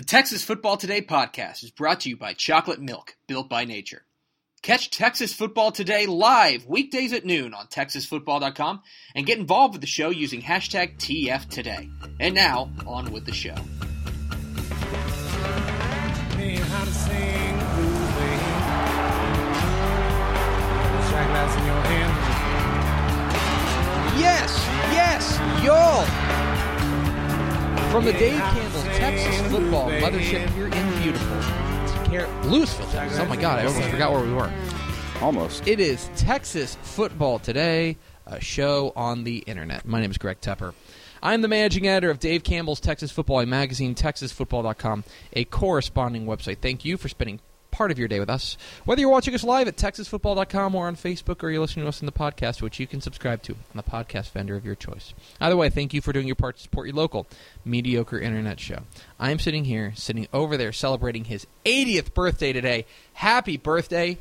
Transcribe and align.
The 0.00 0.06
Texas 0.06 0.42
Football 0.42 0.78
Today 0.78 1.02
podcast 1.02 1.62
is 1.62 1.70
brought 1.70 2.00
to 2.00 2.08
you 2.08 2.16
by 2.16 2.32
Chocolate 2.32 2.80
Milk, 2.80 3.16
built 3.26 3.50
by 3.50 3.66
nature. 3.66 4.06
Catch 4.62 4.88
Texas 4.88 5.34
Football 5.34 5.72
Today 5.72 6.06
live 6.06 6.64
weekdays 6.64 7.12
at 7.12 7.26
noon 7.26 7.52
on 7.52 7.66
TexasFootball.com 7.66 8.80
and 9.14 9.26
get 9.26 9.38
involved 9.38 9.74
with 9.74 9.82
the 9.82 9.86
show 9.86 10.08
using 10.08 10.40
hashtag 10.40 10.96
TFToday. 10.96 11.92
And 12.18 12.34
now, 12.34 12.72
on 12.86 13.12
with 13.12 13.26
the 13.26 13.34
show. 13.34 13.54
Yes, 24.18 24.66
yes, 24.94 25.62
y'all. 25.62 26.29
From 27.90 28.04
the 28.04 28.12
Dave 28.12 28.38
Campbell 28.38 28.82
Texas 28.82 29.40
Football 29.50 29.90
Mothership 29.90 30.48
here 30.50 30.66
in 30.66 31.02
beautiful 31.02 31.36
Car- 32.06 32.44
Lewisville, 32.44 32.88
Texas. 32.92 33.18
Oh 33.18 33.24
my 33.24 33.34
God, 33.34 33.58
I 33.58 33.66
almost 33.66 33.88
forgot 33.88 34.12
where 34.12 34.22
we 34.22 34.32
were. 34.32 34.48
Almost. 35.20 35.66
It 35.66 35.80
is 35.80 36.08
Texas 36.14 36.76
Football 36.82 37.40
Today, 37.40 37.96
a 38.26 38.40
show 38.40 38.92
on 38.94 39.24
the 39.24 39.38
internet. 39.38 39.86
My 39.86 40.00
name 40.00 40.12
is 40.12 40.18
Greg 40.18 40.40
Tepper. 40.40 40.72
I'm 41.20 41.42
the 41.42 41.48
managing 41.48 41.88
editor 41.88 42.10
of 42.12 42.20
Dave 42.20 42.44
Campbell's 42.44 42.78
Texas 42.78 43.10
Football 43.10 43.40
a 43.40 43.46
magazine, 43.46 43.96
TexasFootball.com, 43.96 45.02
a 45.32 45.44
corresponding 45.46 46.26
website. 46.26 46.58
Thank 46.58 46.84
you 46.84 46.96
for 46.96 47.08
spending 47.08 47.40
part 47.70 47.90
of 47.90 47.98
your 47.98 48.08
day 48.08 48.20
with 48.20 48.30
us. 48.30 48.56
Whether 48.84 49.00
you're 49.00 49.10
watching 49.10 49.34
us 49.34 49.44
live 49.44 49.68
at 49.68 49.76
TexasFootball.com 49.76 50.74
or 50.74 50.86
on 50.86 50.96
Facebook, 50.96 51.42
or 51.42 51.50
you're 51.50 51.60
listening 51.60 51.84
to 51.84 51.88
us 51.88 52.00
in 52.00 52.06
the 52.06 52.12
podcast, 52.12 52.62
which 52.62 52.78
you 52.80 52.86
can 52.86 53.00
subscribe 53.00 53.42
to 53.44 53.52
on 53.52 53.58
the 53.76 53.82
podcast 53.82 54.30
vendor 54.32 54.56
of 54.56 54.64
your 54.64 54.74
choice. 54.74 55.14
Either 55.40 55.56
way, 55.56 55.70
thank 55.70 55.94
you 55.94 56.00
for 56.00 56.12
doing 56.12 56.26
your 56.26 56.36
part 56.36 56.56
to 56.56 56.62
support 56.62 56.86
your 56.86 56.96
local 56.96 57.26
mediocre 57.64 58.18
internet 58.20 58.60
show. 58.60 58.80
I'm 59.18 59.38
sitting 59.38 59.64
here, 59.64 59.92
sitting 59.96 60.26
over 60.32 60.56
there, 60.56 60.72
celebrating 60.72 61.24
his 61.24 61.46
80th 61.64 62.14
birthday 62.14 62.52
today. 62.52 62.86
Happy 63.14 63.56
birthday 63.56 64.18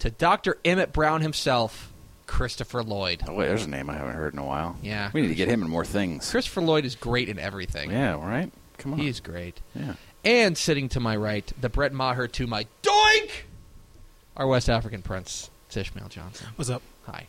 to 0.00 0.10
Dr. 0.10 0.58
Emmett 0.64 0.92
Brown 0.92 1.22
himself, 1.22 1.92
Christopher 2.26 2.82
Lloyd. 2.82 3.22
Oh, 3.26 3.34
wait, 3.34 3.46
there's 3.48 3.64
a 3.64 3.70
name 3.70 3.90
I 3.90 3.94
haven't 3.94 4.14
heard 4.14 4.32
in 4.32 4.38
a 4.38 4.44
while. 4.44 4.76
Yeah. 4.82 5.10
We 5.12 5.22
need 5.22 5.28
to 5.28 5.34
get 5.34 5.48
him 5.48 5.62
in 5.62 5.68
more 5.70 5.84
things. 5.84 6.30
Christopher 6.30 6.60
Lloyd 6.60 6.84
is 6.84 6.94
great 6.94 7.28
in 7.28 7.38
everything. 7.38 7.90
Yeah, 7.90 8.12
right? 8.14 8.52
Come 8.78 8.92
on. 8.92 8.98
He's 8.98 9.18
great. 9.20 9.60
yeah. 9.74 9.94
And 10.28 10.56
sitting 10.58 10.90
to 10.90 11.00
my 11.00 11.16
right, 11.16 11.50
the 11.58 11.70
Brett 11.70 11.94
Maher 11.94 12.28
to 12.28 12.46
my 12.46 12.66
doink, 12.82 13.30
our 14.36 14.46
West 14.46 14.68
African 14.68 15.00
prince, 15.00 15.48
Ishmael 15.74 16.10
Johnson. 16.10 16.48
What's 16.56 16.68
up? 16.68 16.82
Hi. 17.06 17.28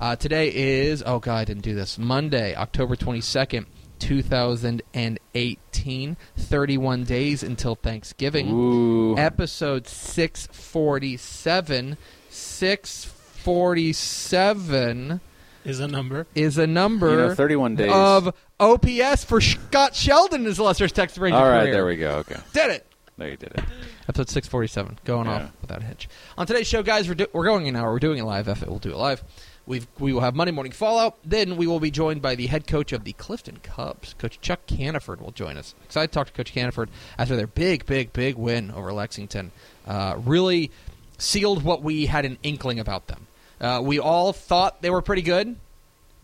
Uh, 0.00 0.16
today 0.16 0.52
is, 0.52 1.00
oh 1.06 1.20
God, 1.20 1.36
I 1.36 1.44
didn't 1.44 1.62
do 1.62 1.76
this, 1.76 1.96
Monday, 1.96 2.56
October 2.56 2.96
22nd, 2.96 3.66
2018. 4.00 6.16
31 6.36 7.04
days 7.04 7.44
until 7.44 7.76
Thanksgiving. 7.76 8.50
Ooh. 8.50 9.16
Episode 9.16 9.86
647. 9.86 11.96
647 12.30 15.20
Is 15.64 15.80
a 15.80 15.86
number. 15.88 16.26
is 16.34 16.56
a 16.58 16.66
number 16.66 17.10
You 17.10 17.16
know, 17.16 17.34
31 17.34 17.76
days. 17.76 17.90
of 17.92 18.34
OPS 18.58 19.24
for 19.24 19.40
Scott 19.40 19.94
Sheldon 19.94 20.42
is 20.42 20.48
his 20.48 20.58
illustrious 20.58 20.92
Texas 20.92 21.18
Ranger 21.18 21.36
All 21.36 21.44
right, 21.48 21.62
career. 21.62 21.72
there 21.72 21.86
we 21.86 21.96
go. 21.96 22.10
Okay. 22.18 22.36
Did 22.52 22.70
it. 22.70 22.86
There 23.18 23.28
you 23.28 23.36
did 23.36 23.52
it. 23.52 23.64
Episode 24.08 24.30
647, 24.30 24.98
going 25.04 25.26
Yeah. 25.26 25.32
off 25.34 25.50
without 25.60 25.82
a 25.82 25.84
hitch. 25.84 26.08
On 26.38 26.46
today's 26.46 26.66
show, 26.66 26.82
guys, 26.82 27.06
we're, 27.06 27.14
do- 27.14 27.26
we're 27.34 27.44
going 27.44 27.68
an 27.68 27.76
hour. 27.76 27.92
We're 27.92 27.98
doing 27.98 28.18
it 28.18 28.24
live. 28.24 28.48
F 28.48 28.62
it, 28.62 28.68
we'll 28.68 28.78
do 28.78 28.90
it 28.92 28.96
live. 28.96 29.22
We've, 29.66 29.86
we 29.98 30.12
will 30.14 30.22
have 30.22 30.34
Monday 30.34 30.52
Morning 30.52 30.72
Fallout. 30.72 31.18
Then 31.22 31.56
we 31.58 31.66
will 31.66 31.78
be 31.80 31.90
joined 31.90 32.22
by 32.22 32.34
the 32.34 32.46
head 32.46 32.66
coach 32.66 32.92
of 32.92 33.04
the 33.04 33.12
Clifton 33.12 33.58
Cubs. 33.62 34.14
Coach 34.18 34.40
Chuck 34.40 34.60
Caniford 34.66 35.20
will 35.20 35.30
join 35.32 35.58
us. 35.58 35.74
Excited 35.84 36.08
to 36.08 36.14
talk 36.14 36.26
to 36.28 36.32
Coach 36.32 36.54
Caniford 36.54 36.88
after 37.18 37.36
their 37.36 37.46
big, 37.46 37.84
big, 37.84 38.12
big 38.14 38.36
win 38.36 38.70
over 38.70 38.90
Lexington. 38.92 39.52
Uh, 39.86 40.16
really 40.24 40.70
sealed 41.18 41.62
what 41.62 41.82
we 41.82 42.06
had 42.06 42.24
an 42.24 42.38
inkling 42.42 42.80
about 42.80 43.06
them. 43.08 43.26
Uh, 43.60 43.80
we 43.82 43.98
all 43.98 44.32
thought 44.32 44.82
they 44.82 44.90
were 44.90 45.02
pretty 45.02 45.22
good. 45.22 45.56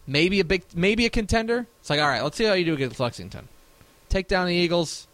Maybe 0.06 0.40
a 0.40 0.44
big, 0.44 0.64
maybe 0.74 1.04
a 1.04 1.10
contender. 1.10 1.66
It's 1.80 1.90
like, 1.90 2.00
all 2.00 2.08
right, 2.08 2.22
let's 2.22 2.36
see 2.36 2.44
how 2.44 2.54
you 2.54 2.64
do 2.64 2.74
against 2.74 3.00
Lexington. 3.00 3.48
Take 4.08 4.28
down 4.28 4.46
the 4.46 4.54
Eagles, 4.54 5.08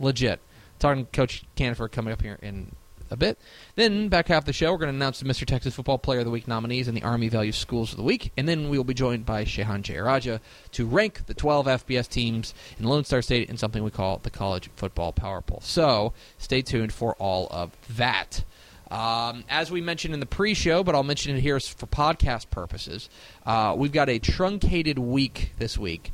legit. 0.00 0.40
Talking 0.78 1.06
to 1.06 1.10
Coach 1.12 1.44
Caniford 1.56 1.92
coming 1.92 2.12
up 2.12 2.22
here 2.22 2.38
in 2.42 2.72
a 3.12 3.16
bit. 3.16 3.38
Then 3.76 4.08
back 4.08 4.28
half 4.28 4.46
the 4.46 4.52
show, 4.52 4.72
we're 4.72 4.78
going 4.78 4.90
to 4.90 4.96
announce 4.96 5.20
the 5.20 5.26
Mr. 5.26 5.46
Texas 5.46 5.74
Football 5.74 5.98
Player 5.98 6.20
of 6.20 6.24
the 6.24 6.30
Week 6.30 6.48
nominees 6.48 6.88
and 6.88 6.96
the 6.96 7.02
Army 7.02 7.28
Value 7.28 7.52
Schools 7.52 7.92
of 7.92 7.98
the 7.98 8.02
Week, 8.02 8.32
and 8.36 8.48
then 8.48 8.70
we 8.70 8.78
will 8.78 8.84
be 8.84 8.94
joined 8.94 9.26
by 9.26 9.44
Shehan 9.44 9.82
Jeyarajah 9.82 10.40
to 10.72 10.86
rank 10.86 11.26
the 11.26 11.34
12 11.34 11.66
FBS 11.66 12.08
teams 12.08 12.54
in 12.78 12.86
Lone 12.86 13.04
Star 13.04 13.22
State 13.22 13.50
in 13.50 13.58
something 13.58 13.84
we 13.84 13.90
call 13.90 14.18
the 14.18 14.30
College 14.30 14.70
Football 14.74 15.12
Power 15.12 15.42
Poll. 15.42 15.60
So 15.62 16.14
stay 16.38 16.62
tuned 16.62 16.92
for 16.92 17.14
all 17.16 17.48
of 17.50 17.76
that. 17.96 18.44
Um, 18.92 19.44
as 19.48 19.70
we 19.70 19.80
mentioned 19.80 20.12
in 20.12 20.20
the 20.20 20.26
pre-show, 20.26 20.84
but 20.84 20.94
I'll 20.94 21.02
mention 21.02 21.34
it 21.34 21.40
here 21.40 21.58
for 21.58 21.86
podcast 21.86 22.50
purposes, 22.50 23.08
uh, 23.46 23.74
we've 23.76 23.92
got 23.92 24.10
a 24.10 24.18
truncated 24.18 24.98
week 24.98 25.52
this 25.58 25.78
week 25.78 26.12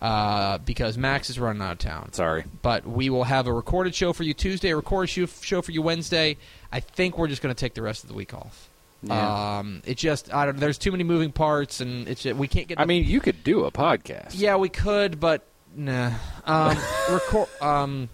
uh, 0.00 0.56
because 0.58 0.96
Max 0.96 1.28
is 1.28 1.38
running 1.38 1.60
out 1.60 1.72
of 1.72 1.78
town 1.78 2.12
Sorry. 2.14 2.44
but 2.62 2.86
we 2.86 3.10
will 3.10 3.24
have 3.24 3.46
a 3.46 3.52
recorded 3.52 3.94
show 3.94 4.14
for 4.14 4.22
you 4.22 4.32
Tuesday, 4.32 4.70
a 4.70 4.76
recorded 4.76 5.08
show, 5.10 5.26
show 5.26 5.60
for 5.60 5.70
you 5.70 5.82
Wednesday. 5.82 6.38
I 6.72 6.80
think 6.80 7.18
we're 7.18 7.28
just 7.28 7.42
going 7.42 7.54
to 7.54 7.60
take 7.60 7.74
the 7.74 7.82
rest 7.82 8.04
of 8.04 8.08
the 8.08 8.14
week 8.14 8.32
off. 8.32 8.70
Yeah. 9.02 9.58
Um, 9.58 9.82
it 9.84 9.96
just 9.98 10.32
I 10.32 10.46
don't. 10.46 10.58
There's 10.58 10.78
too 10.78 10.92
many 10.92 11.02
moving 11.02 11.32
parts, 11.32 11.80
and 11.80 12.06
it's 12.08 12.24
we 12.24 12.46
can't 12.46 12.68
get. 12.68 12.78
I 12.78 12.84
mean, 12.84 13.04
you 13.04 13.18
could 13.20 13.42
do 13.42 13.64
a 13.64 13.72
podcast. 13.72 14.30
yeah, 14.34 14.54
we 14.54 14.68
could, 14.68 15.18
but 15.18 15.44
nah. 15.74 16.12
Um, 16.46 16.78
record. 17.10 17.48
Um, 17.60 18.08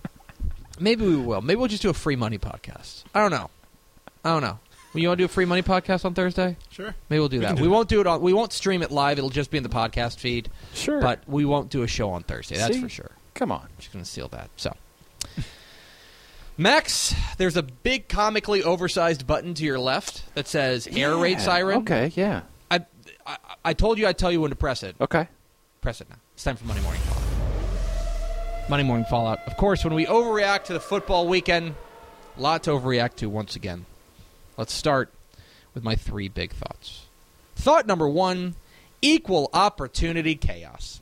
maybe 0.81 1.07
we 1.07 1.17
will. 1.17 1.43
Maybe 1.43 1.59
we'll 1.59 1.69
just 1.69 1.83
do 1.83 1.91
a 1.91 1.95
free 1.95 2.17
money 2.17 2.39
podcast. 2.39 3.05
I 3.15 3.21
don't 3.21 3.31
know. 3.31 3.51
I 4.29 4.33
don't 4.33 4.43
know. 4.43 4.59
Well, 4.93 5.01
you 5.01 5.09
want 5.09 5.19
to 5.19 5.23
do 5.23 5.25
a 5.25 5.29
free 5.29 5.47
money 5.47 5.63
podcast 5.63 6.05
on 6.05 6.13
Thursday? 6.13 6.59
Sure. 6.69 6.95
Maybe 7.09 7.19
we'll 7.19 7.31
do 7.31 7.41
that. 7.41 7.57
do 7.57 7.63
we 7.63 7.69
won't 7.69 7.89
do 7.89 8.03
it 8.03 8.07
on. 8.07 8.21
We 8.21 8.35
won't 8.35 8.53
stream 8.53 8.83
it 8.83 8.91
live. 8.91 9.17
It'll 9.17 9.31
just 9.31 9.51
be 9.51 9.57
in 9.57 9.63
the 9.63 9.71
podcast 9.71 10.19
feed. 10.19 10.51
Sure. 10.75 11.01
But 11.01 11.27
we 11.27 11.47
won't 11.47 11.71
do 11.71 11.83
a 11.83 11.87
show 11.87 12.11
on 12.11 12.25
Thursday. 12.25 12.57
That's 12.57 12.75
See? 12.75 12.83
for 12.83 12.91
sure. 12.91 13.11
Come 13.33 13.51
on. 13.51 13.69
Just 13.79 13.91
going 13.91 14.05
to 14.05 14.11
seal 14.11 14.29
that. 14.29 14.51
So, 14.57 14.75
Max, 16.59 17.15
there's 17.39 17.57
a 17.57 17.63
big 17.63 18.09
comically 18.09 18.63
oversized 18.63 19.27
button 19.27 19.55
to 19.55 19.65
your 19.65 19.79
left 19.79 20.35
that 20.35 20.47
says 20.47 20.87
air 20.89 21.17
raid 21.17 21.41
siren. 21.41 21.79
Okay, 21.79 22.13
yeah. 22.15 22.43
I, 22.71 22.85
I 23.27 23.37
I 23.65 23.73
told 23.73 23.99
you 23.99 24.07
I'd 24.07 24.19
tell 24.19 24.31
you 24.31 24.43
when 24.43 24.51
to 24.51 24.57
press 24.57 24.83
it. 24.83 24.95
Okay. 25.01 25.27
Press 25.81 26.03
it 26.03 26.11
now. 26.11 26.17
It's 26.35 26.45
time 26.45 26.57
for 26.57 26.67
Monday 26.67 26.83
Morning 26.83 27.01
Fallout. 27.03 28.69
Monday 28.69 28.85
Morning 28.85 29.07
Fallout. 29.09 29.39
Of 29.47 29.57
course, 29.57 29.85
when 29.85 29.95
we 29.95 30.05
overreact 30.05 30.65
to 30.65 30.75
the 30.75 30.81
football 30.81 31.29
weekend, 31.29 31.75
a 32.37 32.41
lot 32.41 32.65
to 32.65 32.71
overreact 32.71 33.17
to 33.17 33.27
once 33.29 33.57
again. 33.57 33.87
Let's 34.59 34.75
start 34.75 35.15
with 35.73 35.85
my 35.85 35.95
three 35.95 36.29
big 36.29 36.53
thoughts. 36.53 37.07
Thought 37.55 37.87
number 37.87 38.09
one 38.09 38.57
equal 39.01 39.49
opportunity 39.55 40.35
chaos. 40.35 41.01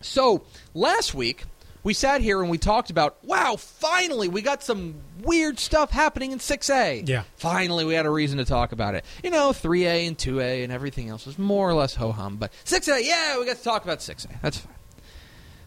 So, 0.00 0.44
last 0.72 1.12
week, 1.12 1.44
we 1.82 1.94
sat 1.94 2.20
here 2.20 2.40
and 2.40 2.48
we 2.48 2.58
talked 2.58 2.90
about, 2.90 3.22
wow, 3.24 3.56
finally, 3.56 4.28
we 4.28 4.40
got 4.40 4.62
some 4.62 4.94
weird 5.22 5.58
stuff 5.58 5.90
happening 5.90 6.32
in 6.32 6.38
6A. 6.38 7.08
Yeah. 7.08 7.24
Finally, 7.36 7.84
we 7.84 7.94
had 7.94 8.06
a 8.06 8.10
reason 8.10 8.38
to 8.38 8.44
talk 8.44 8.72
about 8.72 8.94
it. 8.94 9.04
You 9.24 9.30
know, 9.30 9.50
3A 9.50 10.06
and 10.06 10.16
2A 10.16 10.62
and 10.62 10.72
everything 10.72 11.08
else 11.08 11.26
was 11.26 11.38
more 11.38 11.68
or 11.68 11.74
less 11.74 11.96
ho 11.96 12.12
hum, 12.12 12.36
but 12.36 12.52
6A, 12.64 13.04
yeah, 13.04 13.38
we 13.38 13.46
got 13.46 13.56
to 13.56 13.64
talk 13.64 13.82
about 13.82 13.98
6A. 13.98 14.40
That's 14.42 14.58
fine. 14.58 14.74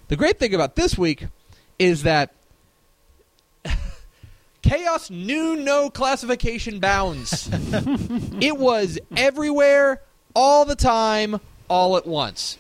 The 0.08 0.16
great 0.16 0.40
thing 0.40 0.54
about 0.54 0.76
this 0.76 0.98
week 0.98 1.28
is 1.80 2.04
that 2.04 2.34
Chaos 4.64 5.10
knew 5.10 5.58
no 5.58 5.90
classification 5.90 6.80
bounds. 6.80 7.50
it 8.42 8.58
was 8.58 8.98
everywhere, 9.16 10.02
all 10.34 10.66
the 10.66 10.76
time, 10.76 11.40
all 11.70 11.98
at 11.98 12.08
once. 12.08 12.58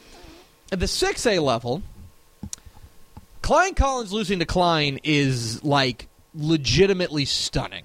At 0.71 0.79
the 0.79 0.85
6A 0.85 1.41
level, 1.41 1.81
Klein 3.41 3.73
Collins 3.73 4.11
losing 4.11 4.39
to 4.39 4.45
Klein 4.45 4.99
is 5.03 5.63
like 5.63 6.07
legitimately 6.35 7.25
stunning. 7.25 7.83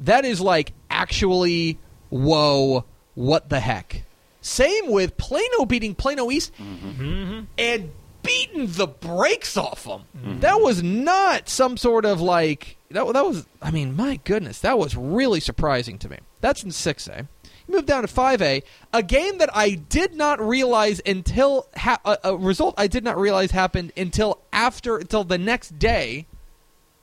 That 0.00 0.24
is 0.24 0.40
like 0.40 0.72
actually, 0.90 1.78
whoa, 2.08 2.84
what 3.14 3.50
the 3.50 3.60
heck? 3.60 4.04
Same 4.40 4.90
with 4.90 5.16
Plano 5.16 5.66
beating 5.66 5.94
Plano 5.94 6.30
East 6.30 6.52
mm-hmm. 6.54 7.02
Mm-hmm. 7.02 7.40
and 7.58 7.90
beating 8.28 8.66
the 8.68 8.86
brakes 8.86 9.56
off 9.56 9.84
them. 9.84 10.02
That 10.40 10.60
was 10.60 10.82
not 10.82 11.48
some 11.48 11.76
sort 11.76 12.04
of 12.04 12.20
like 12.20 12.76
that. 12.90 13.12
That 13.12 13.24
was, 13.24 13.46
I 13.60 13.70
mean, 13.70 13.96
my 13.96 14.20
goodness, 14.24 14.60
that 14.60 14.78
was 14.78 14.94
really 14.96 15.40
surprising 15.40 15.98
to 15.98 16.08
me. 16.08 16.18
That's 16.40 16.62
in 16.62 16.70
six 16.70 17.08
A. 17.08 17.26
Move 17.66 17.84
down 17.84 18.02
to 18.02 18.08
five 18.08 18.40
A, 18.40 18.62
a 18.94 19.02
game 19.02 19.38
that 19.38 19.54
I 19.54 19.70
did 19.74 20.14
not 20.14 20.40
realize 20.40 21.02
until 21.04 21.66
ha- 21.76 22.00
a, 22.04 22.16
a 22.24 22.36
result 22.36 22.74
I 22.78 22.86
did 22.86 23.04
not 23.04 23.18
realize 23.18 23.50
happened 23.50 23.92
until 23.96 24.38
after 24.52 24.96
until 24.96 25.24
the 25.24 25.36
next 25.38 25.78
day. 25.78 26.26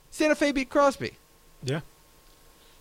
Santa 0.09 0.33
Fe 0.35 0.51
beat 0.53 0.69
Crosby. 0.69 1.11
Yeah. 1.63 1.81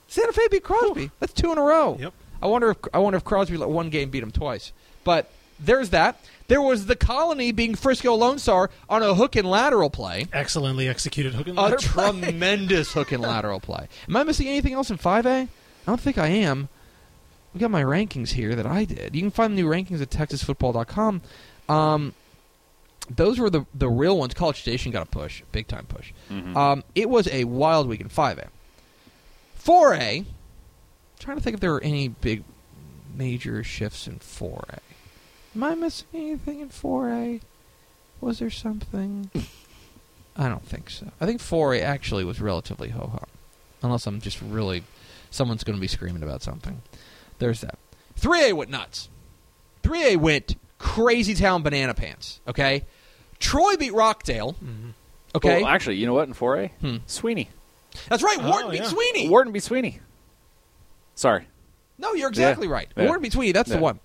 Santa 0.08 0.32
Fe 0.32 0.48
beat 0.50 0.62
Crosby. 0.62 1.10
That's 1.20 1.32
two 1.32 1.52
in 1.52 1.58
a 1.58 1.62
row. 1.62 1.96
Yep. 2.00 2.14
I 2.42 2.46
wonder 2.46 2.70
if 2.70 2.78
I 2.94 2.98
wonder 2.98 3.16
if 3.16 3.24
Crosby 3.24 3.56
let 3.56 3.68
one 3.68 3.90
game 3.90 4.10
beat 4.10 4.22
him 4.22 4.30
twice. 4.30 4.72
But 5.02 5.30
there's 5.60 5.90
that. 5.90 6.18
There 6.48 6.60
was 6.60 6.86
the 6.86 6.96
Colony 6.96 7.52
being 7.52 7.74
Frisco 7.74 8.14
Lone 8.14 8.38
Star 8.38 8.70
on 8.88 9.02
a 9.02 9.14
hook 9.14 9.34
and 9.34 9.48
lateral 9.48 9.88
play. 9.90 10.26
Excellently 10.32 10.88
executed 10.88 11.34
hook 11.34 11.46
and 11.48 11.58
A 11.58 11.76
play. 11.76 12.20
tremendous 12.20 12.92
hook 12.92 13.12
and 13.12 13.22
lateral 13.22 13.60
play. 13.60 13.88
Am 14.08 14.16
I 14.16 14.24
missing 14.24 14.46
anything 14.48 14.74
else 14.74 14.90
in 14.90 14.98
5A? 14.98 15.26
I 15.26 15.48
don't 15.86 16.00
think 16.00 16.18
I 16.18 16.28
am. 16.28 16.68
We 17.54 17.60
got 17.60 17.70
my 17.70 17.82
rankings 17.82 18.30
here 18.30 18.54
that 18.56 18.66
I 18.66 18.84
did. 18.84 19.14
You 19.14 19.22
can 19.22 19.30
find 19.30 19.56
the 19.56 19.62
new 19.62 19.68
rankings 19.68 20.02
at 20.02 20.10
texasfootball.com. 20.10 21.22
Um, 21.68 22.14
those 23.08 23.38
were 23.38 23.48
the 23.50 23.64
the 23.74 23.88
real 23.88 24.18
ones. 24.18 24.34
College 24.34 24.60
Station 24.60 24.90
got 24.92 25.02
a 25.02 25.10
push, 25.10 25.42
big 25.52 25.66
time 25.68 25.86
push. 25.86 26.12
Mhm. 26.30 26.56
Um, 26.56 26.84
it 26.94 27.08
was 27.08 27.28
a 27.28 27.44
wild 27.44 27.86
week 27.88 28.00
in 28.00 28.08
5A. 28.08 28.48
4A, 29.62 30.24
trying 31.18 31.36
to 31.36 31.42
think 31.42 31.54
if 31.54 31.60
there 31.60 31.72
were 31.72 31.82
any 31.82 32.08
big 32.08 32.44
major 33.14 33.62
shifts 33.62 34.06
in 34.06 34.18
4A. 34.18 34.78
Am 35.54 35.62
I 35.62 35.74
missing 35.74 36.06
anything 36.14 36.60
in 36.60 36.68
4A? 36.68 37.40
Was 38.20 38.38
there 38.38 38.50
something? 38.50 39.30
I 40.36 40.48
don't 40.48 40.64
think 40.66 40.90
so. 40.90 41.10
I 41.20 41.26
think 41.26 41.40
4A 41.40 41.82
actually 41.82 42.24
was 42.24 42.40
relatively 42.40 42.88
ho 42.88 43.08
hum. 43.12 43.24
Unless 43.82 44.06
I'm 44.06 44.20
just 44.20 44.40
really. 44.42 44.82
Someone's 45.30 45.64
going 45.64 45.76
to 45.76 45.80
be 45.80 45.88
screaming 45.88 46.22
about 46.22 46.42
something. 46.42 46.80
There's 47.38 47.60
that. 47.60 47.78
3A 48.20 48.52
went 48.52 48.70
nuts. 48.70 49.08
3A 49.82 50.16
went 50.16 50.56
crazy 50.78 51.34
town 51.34 51.62
banana 51.62 51.92
pants, 51.94 52.40
okay? 52.48 52.84
Troy 53.40 53.76
beat 53.76 53.92
Rockdale, 53.92 54.54
Mhm. 54.54 54.92
okay? 55.34 55.62
Well, 55.62 55.70
actually, 55.72 55.96
you 55.96 56.06
know 56.06 56.14
what? 56.14 56.28
In 56.28 56.34
4A, 56.34 56.70
Hmm. 56.80 56.96
Sweeney. 57.06 57.48
That's 58.08 58.22
right. 58.22 58.38
Oh, 58.40 58.48
Wharton 58.48 58.70
beat 58.70 58.82
yeah. 58.82 58.88
Sweeney. 58.88 59.28
Wharton 59.28 59.52
beat 59.52 59.62
Sweeney. 59.64 60.00
Sorry. 61.14 61.46
No, 61.98 62.12
you're 62.14 62.28
exactly 62.28 62.66
right. 62.68 62.88
Yeah. 62.96 63.04
Wharton 63.06 63.22
beat 63.22 63.32
Sweeney. 63.32 63.52
That's 63.52 63.70
the 63.70 63.78
one. 63.78 64.00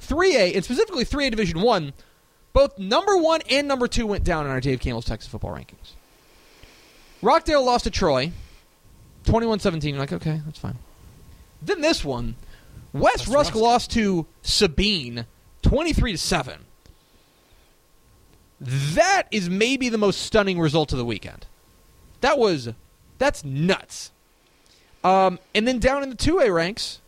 3A, 0.00 0.54
and 0.54 0.64
specifically 0.64 1.04
3A 1.04 1.30
Division 1.30 1.60
1, 1.60 1.92
both 2.52 2.78
number 2.78 3.16
1 3.16 3.42
and 3.50 3.68
number 3.68 3.86
2 3.86 4.06
went 4.06 4.24
down 4.24 4.46
in 4.46 4.50
our 4.50 4.60
Dave 4.60 4.80
Campbell's 4.80 5.04
Texas 5.04 5.30
football 5.30 5.52
rankings. 5.52 5.92
Rockdale 7.22 7.64
lost 7.64 7.84
to 7.84 7.90
Troy 7.90 8.32
21-17. 9.24 9.90
You're 9.90 9.98
like, 9.98 10.12
okay, 10.12 10.40
that's 10.44 10.58
fine. 10.58 10.78
Then 11.60 11.80
this 11.80 12.04
one, 12.04 12.36
West 12.92 13.18
That's 13.18 13.28
Rusk 13.28 13.54
Rusk. 13.54 13.62
lost 13.62 13.90
to 13.92 14.26
Sabine 14.42 15.26
23 15.62 16.12
to 16.12 16.18
7. 16.18 16.60
That 18.60 19.24
is 19.30 19.48
maybe 19.48 19.88
the 19.88 19.98
most 19.98 20.22
stunning 20.22 20.58
result 20.58 20.92
of 20.92 20.98
the 20.98 21.04
weekend. 21.04 21.46
That 22.20 22.38
was 22.38 22.70
that's 23.18 23.44
nuts. 23.44 24.10
Um, 25.04 25.38
and 25.54 25.66
then 25.66 25.78
down 25.78 26.02
in 26.02 26.10
the 26.10 26.16
2A 26.16 26.52
ranks, 26.52 27.00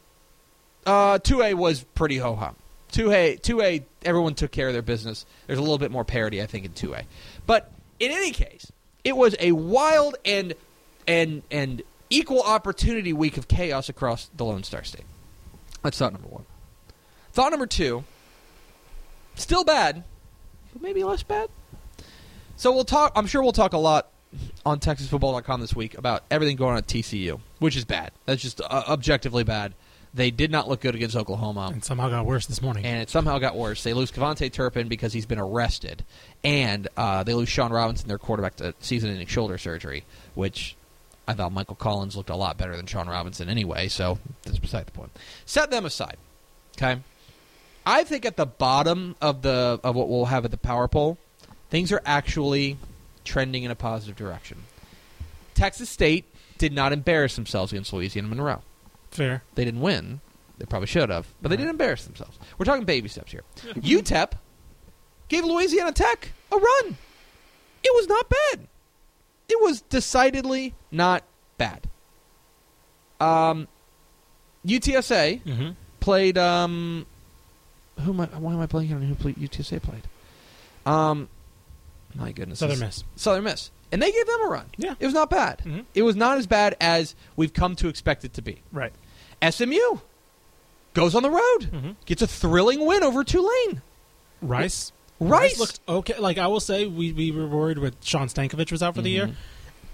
uh, 0.87 1.19
2A 1.19 1.55
was 1.55 1.85
pretty 1.95 2.19
ho 2.19 2.37
hum. 2.37 2.57
2A, 2.93 3.41
2A, 3.41 3.85
everyone 4.05 4.35
took 4.35 4.51
care 4.51 4.69
of 4.69 4.73
their 4.73 4.83
business. 4.83 5.27
There's 5.47 5.59
a 5.59 5.63
little 5.63 5.79
bit 5.79 5.91
more 5.91 6.05
parity, 6.05 6.43
I 6.43 6.47
think, 6.47 6.65
in 6.65 6.73
2A. 6.73 7.05
But 7.47 7.73
in 7.99 8.11
any 8.11 8.33
case, 8.33 8.71
it 9.05 9.17
was 9.17 9.35
a 9.39 9.53
wild 9.53 10.17
and 10.25 10.55
and 11.07 11.43
and 11.51 11.83
equal 12.11 12.43
opportunity 12.43 13.13
week 13.13 13.37
of 13.37 13.49
chaos 13.49 13.89
across 13.89 14.31
the 14.37 14.45
Lone 14.45 14.63
Star 14.63 14.85
State. 14.85 15.07
That's 15.83 15.99
thought 15.99 16.13
number 16.13 16.29
one. 16.29 16.45
Thought 17.33 17.51
number 17.51 17.67
two, 17.67 18.05
still 19.37 19.65
bad, 19.65 20.03
but 20.73 20.83
maybe 20.83 21.05
less 21.05 21.23
bad. 21.23 21.49
So 22.57 22.73
we'll 22.73 22.85
talk. 22.85 23.13
I'm 23.15 23.27
sure 23.27 23.43
we'll 23.43 23.53
talk 23.53 23.73
a 23.73 23.79
lot 23.79 24.09
on 24.67 24.81
TexasFootball.com 24.81 25.61
this 25.61 25.75
week 25.75 25.97
about 25.97 26.25
everything 26.31 26.57
going 26.57 26.73
on 26.73 26.79
at 26.79 26.87
TCU, 26.87 27.41
which 27.59 27.77
is 27.77 27.85
bad. 27.85 28.13
That's 28.27 28.43
just 28.43 28.61
uh, 28.61 28.85
objectively 28.89 29.45
bad. 29.45 29.75
They 30.13 30.31
did 30.33 30.51
not 30.51 30.69
look 30.69 30.81
good 30.81 30.97
against 30.97 31.15
Oklahoma, 31.15 31.71
And 31.73 31.85
somehow 31.85 32.09
got 32.09 32.27
worse 32.27 32.47
this 32.47 32.61
morning. 32.61 32.85
and 32.85 33.01
it 33.01 33.09
somehow 33.11 33.39
got 33.39 33.55
worse. 33.57 33.85
They 33.85 33.95
lose 33.95 34.11
KaVontae 34.11 34.53
Turpin 34.53 34.89
because 34.89 35.13
he's 35.13 35.27
been 35.27 35.39
arrested, 35.39 36.05
and 36.43 36.89
uh, 36.97 37.23
they 37.23 37.33
lose 37.35 37.49
Shawn 37.49 37.73
Robinson, 37.73 38.09
their 38.09 38.19
quarterback, 38.19 38.57
to 38.57 38.75
season-ending 38.81 39.29
shoulder 39.29 39.57
surgery, 39.57 40.05
which 40.35 40.75
I 41.29 41.35
thought 41.35 41.53
Michael 41.53 41.77
Collins 41.77 42.17
looked 42.17 42.31
a 42.31 42.35
lot 42.35 42.59
better 42.59 42.77
than 42.77 42.87
Shawn 42.87 43.09
Robinson 43.09 43.49
anyway. 43.49 43.87
So 43.87 44.19
that's 44.43 44.59
beside 44.59 44.87
the 44.87 44.93
point. 44.93 45.13
Set 45.47 45.71
them 45.71 45.85
aside. 45.85 46.17
Okay, 46.77 47.01
I 47.87 48.03
think 48.03 48.25
at 48.25 48.37
the 48.37 48.47
bottom 48.47 49.15
of 49.21 49.43
the 49.43 49.79
of 49.85 49.95
what 49.95 50.09
we'll 50.09 50.25
have 50.25 50.45
at 50.45 50.51
the 50.51 50.57
power 50.57 50.89
poll, 50.89 51.19
things 51.71 51.93
are 51.93 52.03
actually 52.05 52.79
trending 53.25 53.63
in 53.63 53.71
a 53.71 53.77
positive 53.77 54.17
direction. 54.17 54.65
Texas 55.55 55.89
State 55.89 56.25
did 56.59 56.73
not 56.73 56.93
embarrass 56.93 57.37
themselves 57.37 57.71
against 57.73 57.93
Louisiana 57.93 58.27
Monroe. 58.29 58.63
Fair. 59.11 59.43
They 59.55 59.65
didn't 59.65 59.81
win. 59.81 60.21
They 60.59 60.67
probably 60.67 60.87
should 60.89 61.09
have, 61.11 61.27
but 61.41 61.49
they 61.49 61.57
didn't 61.57 61.71
embarrass 61.71 62.05
themselves. 62.05 62.39
We're 62.59 62.67
talking 62.67 62.85
baby 62.85 63.09
steps 63.09 63.33
here. 63.33 63.43
UTEP 63.75 64.33
gave 65.29 65.45
Louisiana 65.45 65.93
Tech 65.93 66.33
a 66.53 66.57
run. 66.57 66.97
It 67.83 67.95
was 67.95 68.07
not 68.09 68.29
bad. 68.29 68.67
It 69.49 69.61
was 69.61 69.81
decidedly 69.81 70.75
not 70.93 71.25
bad. 71.59 71.89
Um, 73.21 73.69
UTSA 74.67 75.43
Mm-hmm. 75.43 75.71
played. 76.01 76.37
Um, 76.39 77.07
who 78.01 78.13
am 78.13 78.21
I? 78.21 78.27
Why 78.27 78.53
am 78.53 78.61
I 78.61 78.67
blanking 78.67 78.95
on 78.95 79.03
who 79.03 79.15
played, 79.15 79.37
UTSA 79.37 79.83
played? 79.83 80.03
Um, 80.87 81.29
my 82.15 82.33
goodness, 82.33 82.59
Southern 82.61 82.79
Miss. 82.81 83.05
Southern 83.17 83.45
Miss, 83.45 83.71
and 83.93 84.03
they 84.03 84.11
gave 84.13 84.27
them 84.27 84.41
a 84.47 84.49
run. 84.49 84.67
Yeah. 84.77 84.95
it 85.01 85.05
was 85.07 85.15
not 85.15 85.31
bad. 85.31 85.61
Mhm. 85.65 85.85
It 85.95 86.03
was 86.03 86.17
not 86.17 86.39
as 86.39 86.47
bad 86.47 86.77
as 86.81 87.15
we've 87.37 87.53
come 87.53 87.75
to 87.77 87.89
expect 87.89 88.25
it 88.25 88.33
to 88.35 88.43
be. 88.43 88.61
Right. 88.73 88.93
SMU 89.43 89.99
goes 90.95 91.15
on 91.15 91.23
the 91.23 91.31
road, 91.31 91.71
Mhm. 91.73 91.97
gets 92.07 92.23
a 92.23 92.27
thrilling 92.27 92.85
win 92.85 93.03
over 93.03 93.25
Tulane. 93.25 93.83
Rice. 94.43 94.93
Rice, 95.19 95.59
looked 95.59 95.81
okay. 95.89 96.19
Like 96.19 96.39
I 96.39 96.47
will 96.47 96.61
say, 96.61 96.87
we, 96.87 97.13
we 97.13 97.31
were 97.31 97.47
worried 97.47 97.79
with 97.79 97.95
Shawn 98.03 98.29
Stankavage 98.29 98.73
was 98.73 98.83
out 98.83 98.95
for 98.95 99.03
the 99.03 99.11
year. 99.11 99.27
Mhm. 99.29 99.35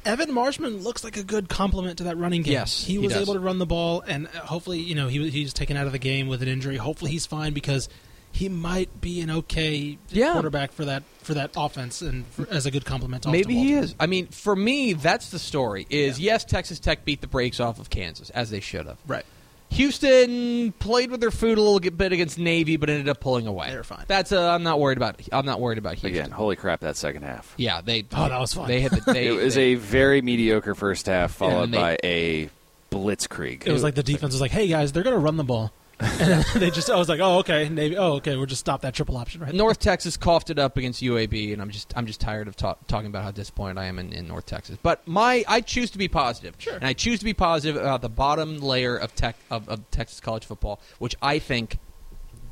Evan 0.04 0.32
Marshman 0.32 0.84
looks 0.84 1.02
like 1.02 1.16
a 1.16 1.25
good 1.25 1.49
complement 1.49 1.99
to 1.99 2.04
that 2.04 2.16
running 2.16 2.42
game. 2.42 2.52
Yes, 2.52 2.84
he 2.84 2.92
he 2.92 2.99
was 3.00 3.12
does. 3.12 3.22
able 3.22 3.34
to 3.34 3.40
run 3.40 3.58
the 3.58 3.66
ball, 3.66 4.02
and 4.06 4.28
uh, 4.28 4.46
hopefully, 4.46 4.78
you 4.78 4.94
know, 4.94 5.08
he 5.08 5.19
was 5.19 5.32
he's 5.32 5.52
taken 5.52 5.76
out 5.76 5.87
of 5.87 5.92
the 5.92 5.99
game 5.99 6.28
with 6.28 6.42
an 6.42 6.49
injury. 6.49 6.76
Hopefully, 6.76 7.10
he's 7.10 7.26
fine 7.26 7.52
because 7.54 7.88
he 8.36 8.48
might 8.48 9.00
be 9.00 9.20
an 9.22 9.30
okay 9.30 9.98
Yeah. 10.10 10.32
quarterback 10.34 10.72
for 10.72 10.84
that 10.84 11.02
for 11.22 11.34
that 11.34 11.50
offense 11.56 12.02
and 12.02 12.24
for, 12.26 12.46
as 12.50 12.66
a 12.66 12.70
good 12.70 12.84
complement. 12.84 13.22
To 13.24 13.30
Maybe 13.30 13.54
Austin 13.56 13.66
he 13.68 13.72
is. 13.74 13.94
I 13.98 14.06
mean, 14.06 14.26
for 14.28 14.54
me, 14.54 14.92
that's 14.92 15.30
the 15.30 15.38
story. 15.38 15.86
Is 15.90 16.20
yes, 16.20 16.44
Texas 16.44 16.78
Tech 16.78 17.04
beat 17.04 17.20
the 17.20 17.26
brakes 17.26 17.58
off 17.60 17.78
of 17.80 17.90
Kansas 17.90 18.30
as 18.30 18.50
they 18.50 18.60
should 18.60 18.86
have. 18.86 18.98
right. 19.06 19.24
Houston 19.70 20.72
played 20.78 21.10
with 21.10 21.20
their 21.20 21.30
food 21.32 21.58
a 21.58 21.60
little 21.60 21.80
bit 21.90 22.12
against 22.12 22.38
Navy, 22.38 22.76
but 22.76 22.88
ended 22.88 23.08
up 23.08 23.20
pulling 23.20 23.46
away. 23.46 23.70
They 23.70 23.76
were 23.76 23.82
fine. 23.82 24.04
That's 24.06 24.30
uh, 24.32 24.48
I'm 24.50 24.62
not 24.62 24.78
worried 24.78 24.96
about. 24.96 25.20
I'm 25.32 25.44
not 25.44 25.60
worried 25.60 25.78
about 25.78 25.94
Houston. 25.94 26.10
Again, 26.10 26.30
holy 26.30 26.54
crap, 26.56 26.80
that 26.80 26.96
second 26.96 27.22
half. 27.22 27.52
Yeah, 27.56 27.80
they. 27.80 28.04
Oh, 28.12 28.28
that 28.28 28.38
was 28.38 28.52
fun. 28.54 28.68
They 28.68 28.80
hit 28.80 28.92
the. 28.92 29.00
They, 29.12 29.26
it 29.26 29.32
was 29.32 29.54
they- 29.56 29.72
a 29.72 29.74
very 29.74 30.22
mediocre 30.22 30.74
first 30.74 31.06
half, 31.06 31.32
followed 31.32 31.64
and 31.64 31.75
they- 31.75 31.78
by 31.78 31.99
a 32.04 32.50
blitzkrieg. 32.90 33.66
It 33.66 33.72
was 33.72 33.82
like 33.82 33.94
the 33.96 34.02
defense 34.02 34.32
was 34.34 34.40
like, 34.40 34.50
"Hey 34.52 34.68
guys, 34.68 34.92
they're 34.92 35.02
going 35.02 35.14
to 35.16 35.20
run 35.20 35.37
the 35.37 35.44
ball," 35.44 35.72
and 35.98 36.44
they 36.56 36.70
just 36.70 36.90
I 36.90 36.96
was 36.96 37.08
like, 37.08 37.20
"Oh 37.20 37.38
okay, 37.38 37.68
Navy. 37.70 37.96
Oh 37.96 38.14
okay, 38.14 38.36
we'll 38.36 38.44
just 38.46 38.60
stop 38.60 38.82
that 38.82 38.94
triple 38.94 39.16
option 39.16 39.40
right." 39.40 39.50
there." 39.50 39.56
North 39.56 39.78
Texas 39.80 40.16
coughed 40.16 40.50
it 40.50 40.58
up 40.58 40.76
against 40.76 41.02
UAB, 41.02 41.52
and 41.54 41.62
I'm 41.62 41.70
just 41.70 41.92
I'm 41.96 42.06
just 42.06 42.20
tired 42.20 42.48
of 42.48 42.56
ta- 42.56 42.76
talking 42.86 43.06
about 43.06 43.24
how 43.24 43.30
disappointed 43.30 43.78
I 43.78 43.86
am 43.86 43.98
in, 43.98 44.12
in 44.12 44.28
North 44.28 44.44
Texas. 44.44 44.76
But 44.82 45.06
my 45.08 45.44
I 45.48 45.62
choose 45.62 45.90
to 45.92 45.98
be 45.98 46.08
positive, 46.08 46.54
Sure. 46.58 46.74
and 46.74 46.84
I 46.84 46.92
choose 46.92 47.18
to 47.20 47.24
be 47.24 47.32
positive 47.32 47.80
about 47.80 48.02
the 48.02 48.10
bottom 48.10 48.58
layer 48.58 48.94
of 48.96 49.14
tech 49.14 49.36
of, 49.50 49.68
of 49.70 49.90
Texas 49.90 50.20
college 50.20 50.44
football, 50.44 50.80
which 50.98 51.14
I 51.22 51.38
think 51.38 51.78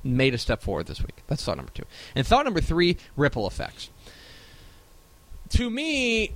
made 0.02 0.32
a 0.34 0.38
step 0.38 0.62
forward 0.62 0.86
this 0.86 1.00
week. 1.02 1.22
That's 1.26 1.44
thought 1.44 1.56
number 1.58 1.72
two, 1.72 1.84
and 2.14 2.26
thought 2.26 2.46
number 2.46 2.62
three: 2.62 2.96
ripple 3.14 3.46
effects. 3.46 3.90
To 5.50 5.68
me, 5.68 6.32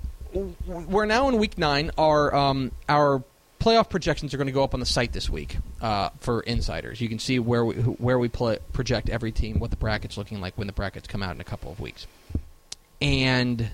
we're 0.67 1.07
now 1.07 1.29
in 1.31 1.39
week 1.39 1.57
nine. 1.57 1.91
Our 1.97 2.35
um, 2.35 2.73
our 2.87 3.23
playoff 3.69 3.91
projections 3.91 4.33
are 4.33 4.39
going 4.39 4.47
to 4.47 4.53
go 4.53 4.65
up 4.65 4.73
on 4.73 4.81
the 4.81 4.87
site 4.87 5.13
this 5.13 5.29
week 5.29 5.59
uh, 5.83 6.09
for 6.21 6.41
insiders. 6.41 7.01
You 7.01 7.09
can 7.09 7.19
see 7.19 7.39
where 7.39 7.65
we 7.65 7.75
where 7.75 8.19
we 8.19 8.29
play, 8.29 8.59
project 8.73 9.11
every 9.11 9.31
team, 9.31 9.59
what 9.59 9.71
the 9.71 9.77
bracket's 9.77 10.17
looking 10.17 10.41
like 10.41 10.57
when 10.57 10.67
the 10.67 10.73
brackets 10.73 11.07
come 11.07 11.23
out 11.23 11.35
in 11.35 11.41
a 11.41 11.45
couple 11.45 11.71
of 11.71 11.79
weeks, 11.79 12.07
and 13.03 13.71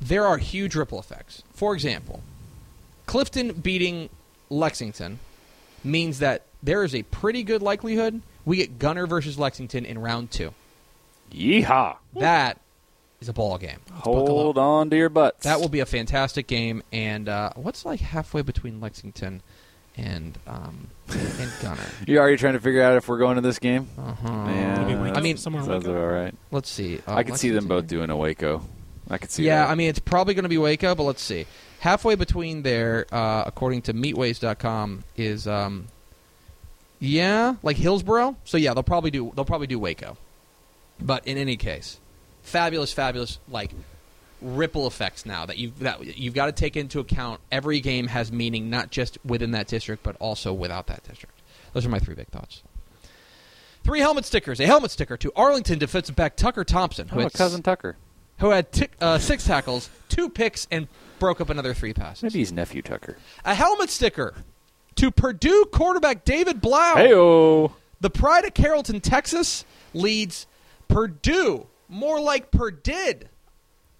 there 0.00 0.24
are 0.24 0.38
huge 0.38 0.76
ripple 0.76 1.00
effects. 1.00 1.42
For 1.52 1.74
example, 1.74 2.22
Clifton 3.06 3.52
beating 3.52 4.08
Lexington 4.48 5.18
means 5.82 6.20
that 6.20 6.42
there 6.62 6.84
is 6.84 6.94
a 6.94 7.02
pretty 7.04 7.42
good 7.42 7.62
likelihood 7.62 8.22
we 8.44 8.58
get 8.58 8.78
Gunner 8.78 9.06
versus 9.06 9.38
Lexington 9.38 9.84
in 9.84 9.98
round 9.98 10.30
two. 10.30 10.54
Yeehaw! 11.32 11.96
That 12.14 12.59
is 13.20 13.28
a 13.28 13.32
ball 13.32 13.58
game. 13.58 13.78
Hold 13.92 14.58
on 14.58 14.90
to 14.90 14.96
your 14.96 15.08
butts. 15.08 15.44
That 15.44 15.60
will 15.60 15.68
be 15.68 15.80
a 15.80 15.86
fantastic 15.86 16.46
game. 16.46 16.82
And 16.92 17.28
uh, 17.28 17.52
what's 17.54 17.84
like 17.84 18.00
halfway 18.00 18.42
between 18.42 18.80
Lexington 18.80 19.42
and 19.96 20.38
um, 20.46 20.88
and 21.08 21.52
Gunner? 21.62 21.82
You 22.06 22.18
already 22.18 22.36
trying 22.36 22.54
to 22.54 22.60
figure 22.60 22.82
out 22.82 22.96
if 22.96 23.08
we're 23.08 23.18
going 23.18 23.36
to 23.36 23.42
this 23.42 23.58
game? 23.58 23.88
Uh-huh. 23.98 24.28
Yeah. 24.48 25.12
I 25.14 25.20
mean, 25.20 25.36
somewhere 25.36 25.62
Sounds 25.62 25.86
Waco? 25.86 26.00
all 26.00 26.08
right. 26.08 26.34
let's 26.50 26.70
see. 26.70 26.98
Uh, 27.06 27.14
I 27.14 27.22
could 27.22 27.36
see 27.36 27.50
them 27.50 27.68
both 27.68 27.86
doing 27.86 28.10
a 28.10 28.16
Waco. 28.16 28.62
I 29.08 29.18
could 29.18 29.30
see. 29.30 29.44
Yeah, 29.44 29.64
that. 29.64 29.70
I 29.70 29.74
mean, 29.74 29.88
it's 29.88 29.98
probably 29.98 30.34
going 30.34 30.44
to 30.44 30.48
be 30.48 30.58
Waco, 30.58 30.94
but 30.94 31.02
let's 31.02 31.22
see. 31.22 31.46
Halfway 31.80 32.14
between 32.14 32.62
there, 32.62 33.06
uh, 33.12 33.42
according 33.46 33.82
to 33.82 33.94
MeetWays.com, 33.94 35.02
is 35.16 35.48
um, 35.48 35.88
yeah, 37.00 37.56
like 37.62 37.76
Hillsboro. 37.76 38.36
So 38.44 38.56
yeah, 38.56 38.74
they'll 38.74 38.82
probably 38.82 39.10
do 39.10 39.32
they'll 39.34 39.44
probably 39.44 39.66
do 39.66 39.78
Waco. 39.78 40.16
But 41.00 41.26
in 41.26 41.38
any 41.38 41.56
case, 41.56 41.98
fabulous, 42.42 42.92
fabulous, 42.92 43.38
like 43.48 43.70
ripple 44.42 44.86
effects 44.86 45.26
now 45.26 45.44
that 45.44 45.58
you've 45.58 45.78
that 45.80 46.16
you've 46.18 46.34
got 46.34 46.46
to 46.46 46.52
take 46.52 46.76
into 46.76 46.98
account. 47.00 47.40
Every 47.52 47.80
game 47.80 48.06
has 48.08 48.32
meaning, 48.32 48.70
not 48.70 48.90
just 48.90 49.18
within 49.24 49.50
that 49.52 49.66
district, 49.68 50.02
but 50.02 50.16
also 50.18 50.52
without 50.52 50.86
that 50.86 51.02
district. 51.06 51.34
Those 51.72 51.86
are 51.86 51.90
my 51.90 51.98
three 51.98 52.14
big 52.14 52.28
thoughts. 52.28 52.62
Three 53.84 54.00
helmet 54.00 54.24
stickers. 54.24 54.60
A 54.60 54.66
helmet 54.66 54.90
sticker 54.90 55.16
to 55.16 55.32
Arlington 55.34 55.78
defensive 55.78 56.14
back 56.16 56.36
Tucker 56.36 56.64
Thompson, 56.64 57.08
who 57.08 57.20
Oh, 57.20 57.22
had, 57.24 57.32
cousin 57.32 57.62
Tucker. 57.62 57.96
who 58.38 58.50
had 58.50 58.72
tick 58.72 58.92
uh, 59.00 59.18
six 59.18 59.44
tackles, 59.46 59.88
two 60.08 60.28
picks, 60.28 60.66
and 60.70 60.86
broke 61.18 61.40
up 61.40 61.48
another 61.48 61.72
three 61.74 61.94
passes. 61.94 62.22
Maybe 62.22 62.38
he's 62.40 62.52
nephew 62.52 62.82
Tucker. 62.82 63.16
A 63.44 63.54
helmet 63.54 63.88
sticker 63.90 64.34
to 64.96 65.10
Purdue 65.10 65.66
quarterback 65.72 66.24
David 66.24 66.60
Blough. 66.60 66.94
Heyo. 66.96 67.72
The 68.00 68.10
Pride 68.10 68.44
of 68.46 68.54
Carrollton, 68.54 69.00
Texas, 69.00 69.64
leads 69.94 70.46
Purdue 70.88 71.66
more 71.90 72.20
like 72.20 72.50
Purdid 72.50 73.24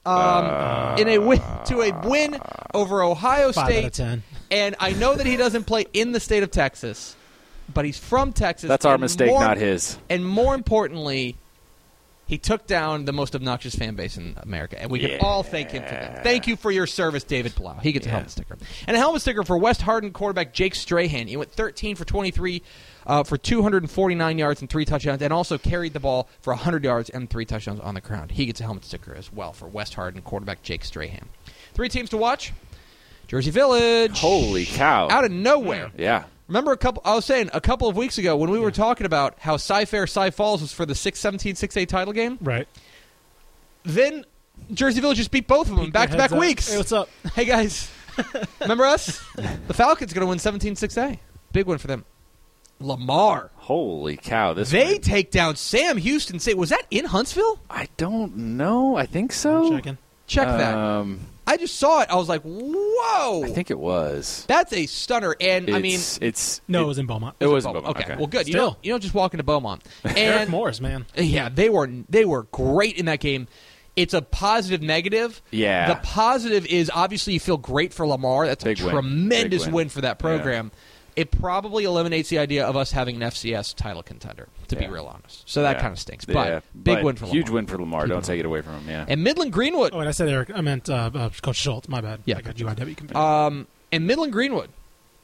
um, 0.07 0.99
in 0.99 1.09
a 1.09 1.19
win 1.19 1.41
to 1.67 1.83
a 1.83 2.09
win 2.09 2.39
over 2.73 3.03
Ohio 3.03 3.53
Five 3.53 3.67
State. 3.67 3.79
out 3.79 3.85
of 3.87 3.93
ten. 3.93 4.23
And 4.51 4.77
I 4.81 4.93
know 4.93 5.15
that 5.15 5.27
he 5.27 5.37
doesn't 5.37 5.65
play 5.65 5.87
in 5.93 6.13
the 6.13 6.21
state 6.21 6.43
of 6.43 6.51
Texas, 6.51 7.15
but 7.73 7.85
he's 7.85 7.99
from 7.99 8.33
Texas. 8.33 8.69
That's 8.69 8.85
our 8.85 8.99
mistake, 8.99 9.29
more- 9.31 9.41
not 9.41 9.59
his. 9.59 9.99
And 10.09 10.25
more 10.27 10.55
importantly, 10.55 11.37
he 12.27 12.39
took 12.39 12.67
down 12.67 13.05
the 13.05 13.13
most 13.13 13.35
obnoxious 13.35 13.75
fan 13.75 13.97
base 13.97 14.17
in 14.17 14.37
America, 14.41 14.81
and 14.81 14.91
we 14.91 15.01
can 15.01 15.19
all 15.21 15.43
thank 15.43 15.71
him 15.73 15.83
for 15.83 15.91
that. 15.91 16.23
Thank 16.23 16.47
you 16.47 16.57
for 16.57 16.71
your 16.71 16.87
service, 16.87 17.25
David 17.25 17.55
Blough. 17.57 17.79
He 17.83 17.93
gets 17.93 18.07
a 18.07 18.11
helmet 18.11 18.31
sticker. 18.31 18.57
And 18.87 18.97
a 18.97 19.01
helmet 19.01 19.23
sticker 19.23 19.43
for 19.45 19.59
West 19.59 19.83
Hardin 19.83 20.13
quarterback 20.13 20.53
Jake 20.53 20.77
Strahan. 20.77 21.27
He 21.27 21.37
went 21.37 21.51
13 21.53 21.97
for 21.97 22.05
23 22.05 22.63
uh, 23.07 23.23
for 23.25 23.37
249 23.37 24.39
yards 24.39 24.61
and 24.61 24.71
three 24.71 24.85
touchdowns, 24.85 25.23
and 25.23 25.33
also 25.33 25.59
carried 25.59 25.93
the 25.93 26.01
ball 26.01 26.29
for 26.41 26.53
100 26.53 26.85
yards 26.85 27.11
and 27.11 27.29
three 27.31 27.45
touchdowns 27.45 27.81
on 27.81 27.95
the 27.95 28.01
ground. 28.01 28.33
He 28.33 28.47
gets 28.47 28.61
a 28.61 28.65
helmet 28.65 28.85
sticker 28.85 29.15
as 29.15 29.33
well 29.33 29.53
for 29.53 29.67
West 29.67 29.95
Hardin 29.95 30.23
quarterback 30.23 30.63
Jake 30.63 30.85
Strahan. 30.85 31.29
Three 31.75 31.89
teams 31.89 32.11
to 32.11 32.17
watch. 32.17 32.53
Jersey 33.29 33.51
Village. 33.53 34.19
Holy 34.19 34.67
cow. 34.67 35.09
Out 35.09 35.25
of 35.25 35.31
nowhere. 35.31 35.91
yeah. 35.97 36.25
Remember 36.49 36.73
a 36.73 36.77
couple 36.77 37.01
I 37.05 37.15
was 37.15 37.25
saying 37.25 37.49
a 37.53 37.61
couple 37.61 37.87
of 37.87 37.97
weeks 37.97 38.19
ago 38.19 38.37
when 38.37 38.51
we 38.51 38.59
were 38.59 38.73
talking 38.73 39.07
about 39.07 39.39
how 39.39 39.57
Cy 39.57 39.85
Fair 39.85 40.09
Cy 40.09 40.31
Falls 40.31 40.61
was 40.61 40.73
for 40.73 40.85
the 40.85 40.95
6-17 40.95 41.53
6A 41.53 41.87
title 41.87 42.13
game? 42.13 42.39
Right. 42.41 42.67
Then 43.85 44.25
Jersey 44.73 45.01
Village 45.01 45.19
just 45.19 45.31
beat 45.31 45.47
both 45.47 45.71
of 45.71 45.77
them 45.77 45.91
back 45.93 46.11
to 46.11 46.17
back 46.17 46.33
weeks. 46.33 46.69
Hey, 46.71 46.77
what's 46.77 46.91
up? 46.91 47.09
Hey 47.35 47.45
guys, 47.45 47.89
remember 48.61 48.85
us? 48.85 49.23
The 49.69 49.75
Falcons 49.75 50.13
going 50.13 50.23
to 50.23 50.27
win 50.27 50.39
17-6A. 50.39 51.19
Big 51.53 51.67
one 51.67 51.79
for 51.79 51.87
them. 51.87 52.05
Lamar. 52.81 53.51
Holy 53.57 54.17
cow. 54.17 54.55
This 54.55 54.71
They 54.71 54.93
one- 54.95 55.01
take 55.03 55.31
down 55.31 55.57
Sam 55.57 55.97
Houston 55.97 56.39
Say, 56.39 56.55
Was 56.55 56.71
that 56.71 56.83
in 56.91 57.05
Huntsville? 57.07 57.61
I 57.69 57.89
don't 57.97 58.37
know. 58.37 58.97
I 58.97 59.07
think 59.07 59.33
so. 59.33 59.71
Checking. 59.71 59.99
Check 60.27 60.47
that. 60.47 60.75
Um, 60.77 61.21
I 61.47 61.57
just 61.57 61.77
saw 61.81 62.01
it. 62.03 62.09
I 62.11 62.15
was 62.15 62.29
like, 62.29 62.43
"Whoa!" 62.43 63.43
I 63.45 63.49
think 63.51 63.73
it 63.73 63.79
was. 63.79 64.45
That's 64.47 64.73
a 64.73 64.87
stunner. 64.87 65.35
And 65.41 65.69
I 65.75 65.81
mean, 65.81 65.95
It's, 65.97 66.19
it's 66.23 66.61
No, 66.69 66.81
it- 66.81 66.83
it 66.83 66.87
was 66.87 66.99
in 66.99 67.07
Beaumont. 67.07 67.35
It 67.41 67.47
was 67.47 67.65
in 67.65 67.73
Beaumont. 67.73 67.85
Beaumont. 67.87 67.97
Okay. 68.05 68.13
Okay. 68.13 68.19
well, 68.19 68.29
good. 68.29 68.47
You 68.47 68.53
Still. 68.53 68.67
don't, 68.71 68.79
you 68.85 68.93
don't 68.93 69.01
just 69.03 69.15
walk 69.15 69.35
into 69.35 69.43
Beaumont. 69.43 69.83
Eric 70.05 70.49
Morris, 70.49 70.81
man. 70.81 71.07
Yeah, 71.17 71.49
they 71.49 71.69
were 71.69 71.91
they 72.09 72.25
were 72.25 72.45
great 72.45 72.97
in 72.97 73.07
that 73.07 73.19
game. 73.21 73.49
It's 73.97 74.15
a 74.15 74.23
positive 74.23 74.83
negative. 74.83 75.43
Yeah. 75.51 75.89
The 75.89 75.97
positive 75.97 76.65
is 76.67 76.91
obviously 76.95 77.33
you 77.35 77.41
feel 77.41 77.57
great 77.57 77.93
for 77.93 78.07
Lamar. 78.07 78.47
That's 78.47 78.63
Big 78.63 78.81
a 78.81 78.85
win. 78.85 78.93
tremendous 78.95 79.65
win. 79.67 79.75
win. 79.75 79.89
for 79.89 80.03
that 80.03 80.21
program. 80.21 80.71
It 81.17 81.31
probably 81.31 81.85
eliminates 81.85 82.29
the 82.29 82.39
idea 82.39 82.67
of 82.67 82.77
us 82.77 82.93
having 82.93 83.17
an 83.17 83.23
FCS 83.23 83.75
title 83.75 84.03
contender, 84.03 84.49
to 84.69 84.77
be 84.77 84.87
real 84.87 85.07
honest. 85.07 85.49
So 85.49 85.63
that 85.63 85.77
Yeah. 85.77 85.81
kind 85.83 85.93
of 85.93 85.99
stinks. 85.99 86.25
Yeah, 86.29 86.35
But 86.35 86.63
big 86.85 86.95
but 86.97 87.05
win 87.05 87.17
for 87.17 87.27
huge 87.27 87.47
Lamar. 87.47 87.55
win 87.55 87.67
for 87.67 87.79
Lamar. 87.79 88.01
Huge 88.03 88.11
Don't 88.11 88.25
take 88.25 88.41
it 88.41 88.47
away 88.47 88.63
from 88.63 88.75
him. 88.81 88.89
Yeah. 88.89 89.05
And 89.09 89.23
Midland 89.25 89.53
Greenwood. 89.53 89.93
Oh, 89.95 90.01
and 90.01 90.09
I 90.09 90.13
said 90.13 90.29
Eric. 90.29 90.51
I 90.55 90.61
meant 90.61 90.89
uh, 90.89 91.11
uh, 91.15 91.31
Coach 91.43 91.57
Schultz. 91.57 91.89
My 91.89 92.01
bad. 92.01 92.21
Yeah, 92.25 92.39
I 92.39 92.41
got 92.43 92.57
Coach 92.57 92.63
UIW 92.65 92.97
confused. 92.97 93.17
Um, 93.17 93.67
and 93.93 94.07
Midland 94.07 94.33
Greenwood, 94.33 94.71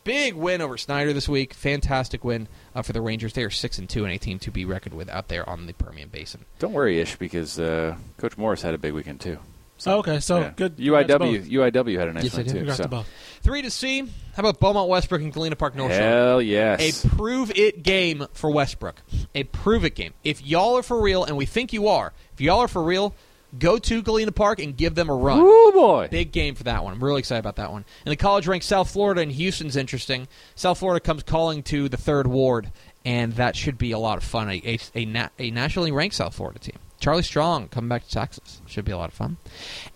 big 0.04 0.34
win 0.34 0.60
over 0.60 0.76
Snyder 0.76 1.12
this 1.12 1.28
week. 1.28 1.54
Fantastic 1.54 2.24
win 2.24 2.48
uh, 2.74 2.82
for 2.82 2.92
the 2.92 3.00
Rangers. 3.00 3.32
They 3.32 3.42
are 3.44 3.50
six 3.50 3.78
and 3.78 3.88
two 3.88 4.04
and 4.04 4.12
a 4.12 4.18
team 4.18 4.38
to 4.40 4.50
be 4.50 4.64
reckoned 4.64 4.94
with 4.94 5.08
out 5.08 5.28
there 5.28 5.48
on 5.48 5.66
the 5.66 5.72
Permian 5.72 6.08
Basin. 6.08 6.44
Don't 6.58 6.72
worry, 6.72 6.98
Ish, 7.00 7.16
because 7.16 7.58
uh, 7.58 7.96
Coach 8.18 8.36
Morris 8.36 8.62
had 8.62 8.74
a 8.74 8.78
big 8.78 8.92
weekend 8.92 9.20
too. 9.20 9.38
Oh, 9.86 9.98
okay, 9.98 10.20
so 10.20 10.40
Yeah. 10.40 10.52
good. 10.56 10.76
UIW. 10.78 11.50
UIW 11.50 11.98
had 11.98 12.08
a 12.08 12.12
nice 12.12 12.24
Yes, 12.24 12.36
one 12.36 12.44
too. 12.46 12.70
So. 12.72 12.82
to 12.84 12.88
both. 12.88 13.08
Three 13.42 13.62
to 13.62 13.70
see. 13.70 14.00
How 14.00 14.40
about 14.40 14.58
Beaumont 14.60 14.88
Westbrook 14.88 15.20
and 15.22 15.32
Galena 15.32 15.56
Park 15.56 15.74
North 15.76 15.92
Shore? 15.92 16.00
Hell 16.02 16.42
yes. 16.42 17.04
A 17.04 17.08
prove 17.08 17.50
it 17.56 17.82
game 17.82 18.26
for 18.32 18.50
Westbrook. 18.50 19.02
A 19.34 19.44
prove 19.44 19.84
it 19.84 19.94
game. 19.94 20.12
If 20.24 20.44
y'all 20.44 20.76
are 20.78 20.82
for 20.82 21.00
real, 21.00 21.24
and 21.24 21.36
we 21.36 21.46
think 21.46 21.72
you 21.72 21.88
are, 21.88 22.12
if 22.34 22.40
y'all 22.40 22.60
are 22.60 22.68
for 22.68 22.82
real, 22.82 23.14
go 23.58 23.78
to 23.78 24.02
Galena 24.02 24.32
Park 24.32 24.58
and 24.58 24.76
give 24.76 24.94
them 24.94 25.08
a 25.08 25.14
run. 25.14 25.40
Woo 25.42 25.72
boy. 25.72 26.08
Big 26.10 26.32
game 26.32 26.54
for 26.54 26.64
that 26.64 26.82
one. 26.84 26.92
I'm 26.92 27.02
really 27.02 27.20
excited 27.20 27.40
about 27.40 27.56
that 27.56 27.70
one. 27.72 27.84
And 28.04 28.12
the 28.12 28.16
college 28.16 28.46
ranked 28.46 28.66
South 28.66 28.90
Florida 28.90 29.20
and 29.20 29.32
Houston's 29.32 29.76
interesting. 29.76 30.28
South 30.54 30.78
Florida 30.78 31.00
comes 31.00 31.22
calling 31.22 31.62
to 31.64 31.88
the 31.88 31.96
third 31.96 32.26
ward, 32.26 32.72
and 33.04 33.34
that 33.34 33.56
should 33.56 33.78
be 33.78 33.92
a 33.92 33.98
lot 33.98 34.18
of 34.18 34.24
fun. 34.24 34.50
A, 34.50 34.60
a, 34.66 34.78
a, 34.94 35.04
na- 35.04 35.28
a 35.38 35.50
nationally 35.50 35.92
ranked 35.92 36.16
South 36.16 36.34
Florida 36.34 36.58
team. 36.58 36.76
Charlie 37.06 37.22
Strong 37.22 37.68
coming 37.68 37.88
back 37.88 38.02
to 38.02 38.10
Texas. 38.10 38.60
Should 38.66 38.84
be 38.84 38.90
a 38.90 38.98
lot 38.98 39.10
of 39.10 39.14
fun. 39.14 39.36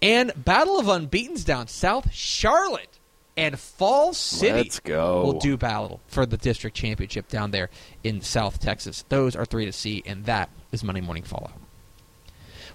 And 0.00 0.32
Battle 0.36 0.78
of 0.78 0.88
Unbeatens 0.88 1.42
down 1.44 1.66
South 1.66 2.12
Charlotte 2.12 3.00
and 3.36 3.58
Fall 3.58 4.12
City 4.14 4.52
Let's 4.52 4.78
go. 4.78 5.24
will 5.24 5.40
do 5.40 5.56
battle 5.56 6.00
for 6.06 6.24
the 6.24 6.36
district 6.36 6.76
championship 6.76 7.26
down 7.26 7.50
there 7.50 7.68
in 8.04 8.20
South 8.20 8.60
Texas. 8.60 9.04
Those 9.08 9.34
are 9.34 9.44
three 9.44 9.64
to 9.64 9.72
see, 9.72 10.04
and 10.06 10.24
that 10.26 10.50
is 10.70 10.84
Monday 10.84 11.00
Morning 11.00 11.24
Fallout. 11.24 11.50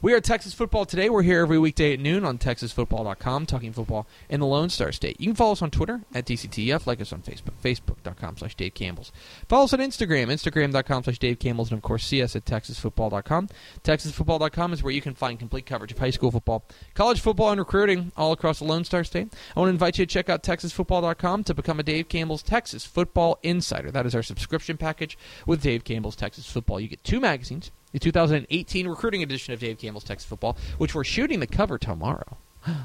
We 0.02 0.14
are 0.14 0.20
Texas 0.20 0.54
Football 0.54 0.86
Today. 0.86 1.10
We're 1.10 1.24
here 1.24 1.42
every 1.42 1.58
weekday 1.58 1.94
at 1.94 2.00
noon 2.00 2.25
on 2.25 2.38
TexasFootball.com, 2.38 3.46
talking 3.46 3.72
football 3.72 4.06
in 4.30 4.42
the 4.42 4.46
Lone 4.46 4.70
Star 4.70 4.92
State. 4.92 5.20
You 5.22 5.28
can 5.28 5.36
follow 5.36 5.54
us 5.54 5.62
on 5.62 5.72
Twitter 5.72 6.02
at 6.14 6.25
DCTF, 6.25 6.86
like 6.86 7.00
us 7.00 7.14
on 7.14 7.22
Facebook, 7.22 7.54
Facebook.com 7.64 8.38
slash 8.38 8.56
Dave 8.56 8.74
Campbell's. 8.74 9.14
Follow 9.48 9.64
us 9.64 9.74
on 9.74 9.80
Instagram, 9.80 10.28
Instagram.com 10.28 11.04
slash 11.06 11.20
Dave 11.20 11.40
Campbell's, 11.40 11.72
and 11.72 11.78
of 11.78 11.84
course, 11.84 12.06
see 12.06 12.22
us 12.22 12.36
at 12.36 12.46
TexasFootball.com. 12.46 13.48
TexasFootball.com 13.84 14.74
is 14.74 14.84
where 14.84 14.94
you 14.94 15.02
can 15.02 15.16
find 15.16 15.40
complete 15.40 15.66
coverage 15.66 15.94
of 15.94 16.00
high 16.00 16.10
school 16.10 16.32
football, 16.32 16.66
college 16.94 17.22
football, 17.22 17.52
and 17.52 17.60
recruiting 17.60 18.12
all 18.18 18.34
across 18.34 18.60
the 18.60 18.66
Lone 18.66 18.84
Star 18.84 19.04
State. 19.06 19.34
I 19.56 19.60
want 19.60 19.70
to 19.70 19.74
invite 19.74 19.98
you 19.98 20.06
to 20.06 20.14
check 20.14 20.30
out 20.30 20.44
TexasFootball.com 20.44 21.46
to 21.46 21.54
become 21.54 21.80
a 21.80 21.84
Dave 21.84 22.10
Campbell's 22.10 22.44
Texas 22.44 22.86
Football 22.86 23.40
Insider. 23.44 23.92
That 23.92 24.06
is 24.06 24.14
our 24.14 24.24
subscription 24.24 24.78
package 24.78 25.18
with 25.46 25.64
Dave 25.64 25.86
Campbell's 25.86 26.18
Texas 26.18 26.46
Football. 26.50 26.82
You 26.82 26.90
get 26.90 27.04
two 27.04 27.22
magazines 27.22 27.72
the 27.96 28.00
2018 28.00 28.90
recruiting 28.90 29.24
edition 29.24 29.54
of 29.54 29.62
Dave 29.62 29.78
Campbell's 29.78 30.04
Texas 30.04 30.28
Football, 30.28 30.58
which 30.80 30.94
we're 30.94 31.06
shooting 31.06 31.40
the 31.40 31.48
cover 31.48 31.78
tomorrow. 31.78 32.38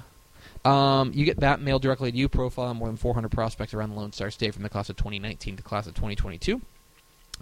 Um, 0.63 1.13
you 1.15 1.25
get 1.25 1.41
that 1.41 1.63
mailed 1.63 1.81
directly 1.81 2.13
to 2.13 2.19
you. 2.19 2.29
Profile 2.29 2.75
more 2.75 2.89
than 2.89 2.99
400 2.99 3.31
prospects 3.31 3.73
around 3.73 3.89
the 3.89 3.97
Lone 3.97 4.13
Star 4.13 4.31
State 4.31 4.53
from 4.53 4.63
the 4.63 4.69
class 4.69 4.91
of 4.91 4.97
2019 4.97 5.57
to 5.57 5.63
class 5.63 5.87
of 5.87 5.95
2022. 5.95 6.61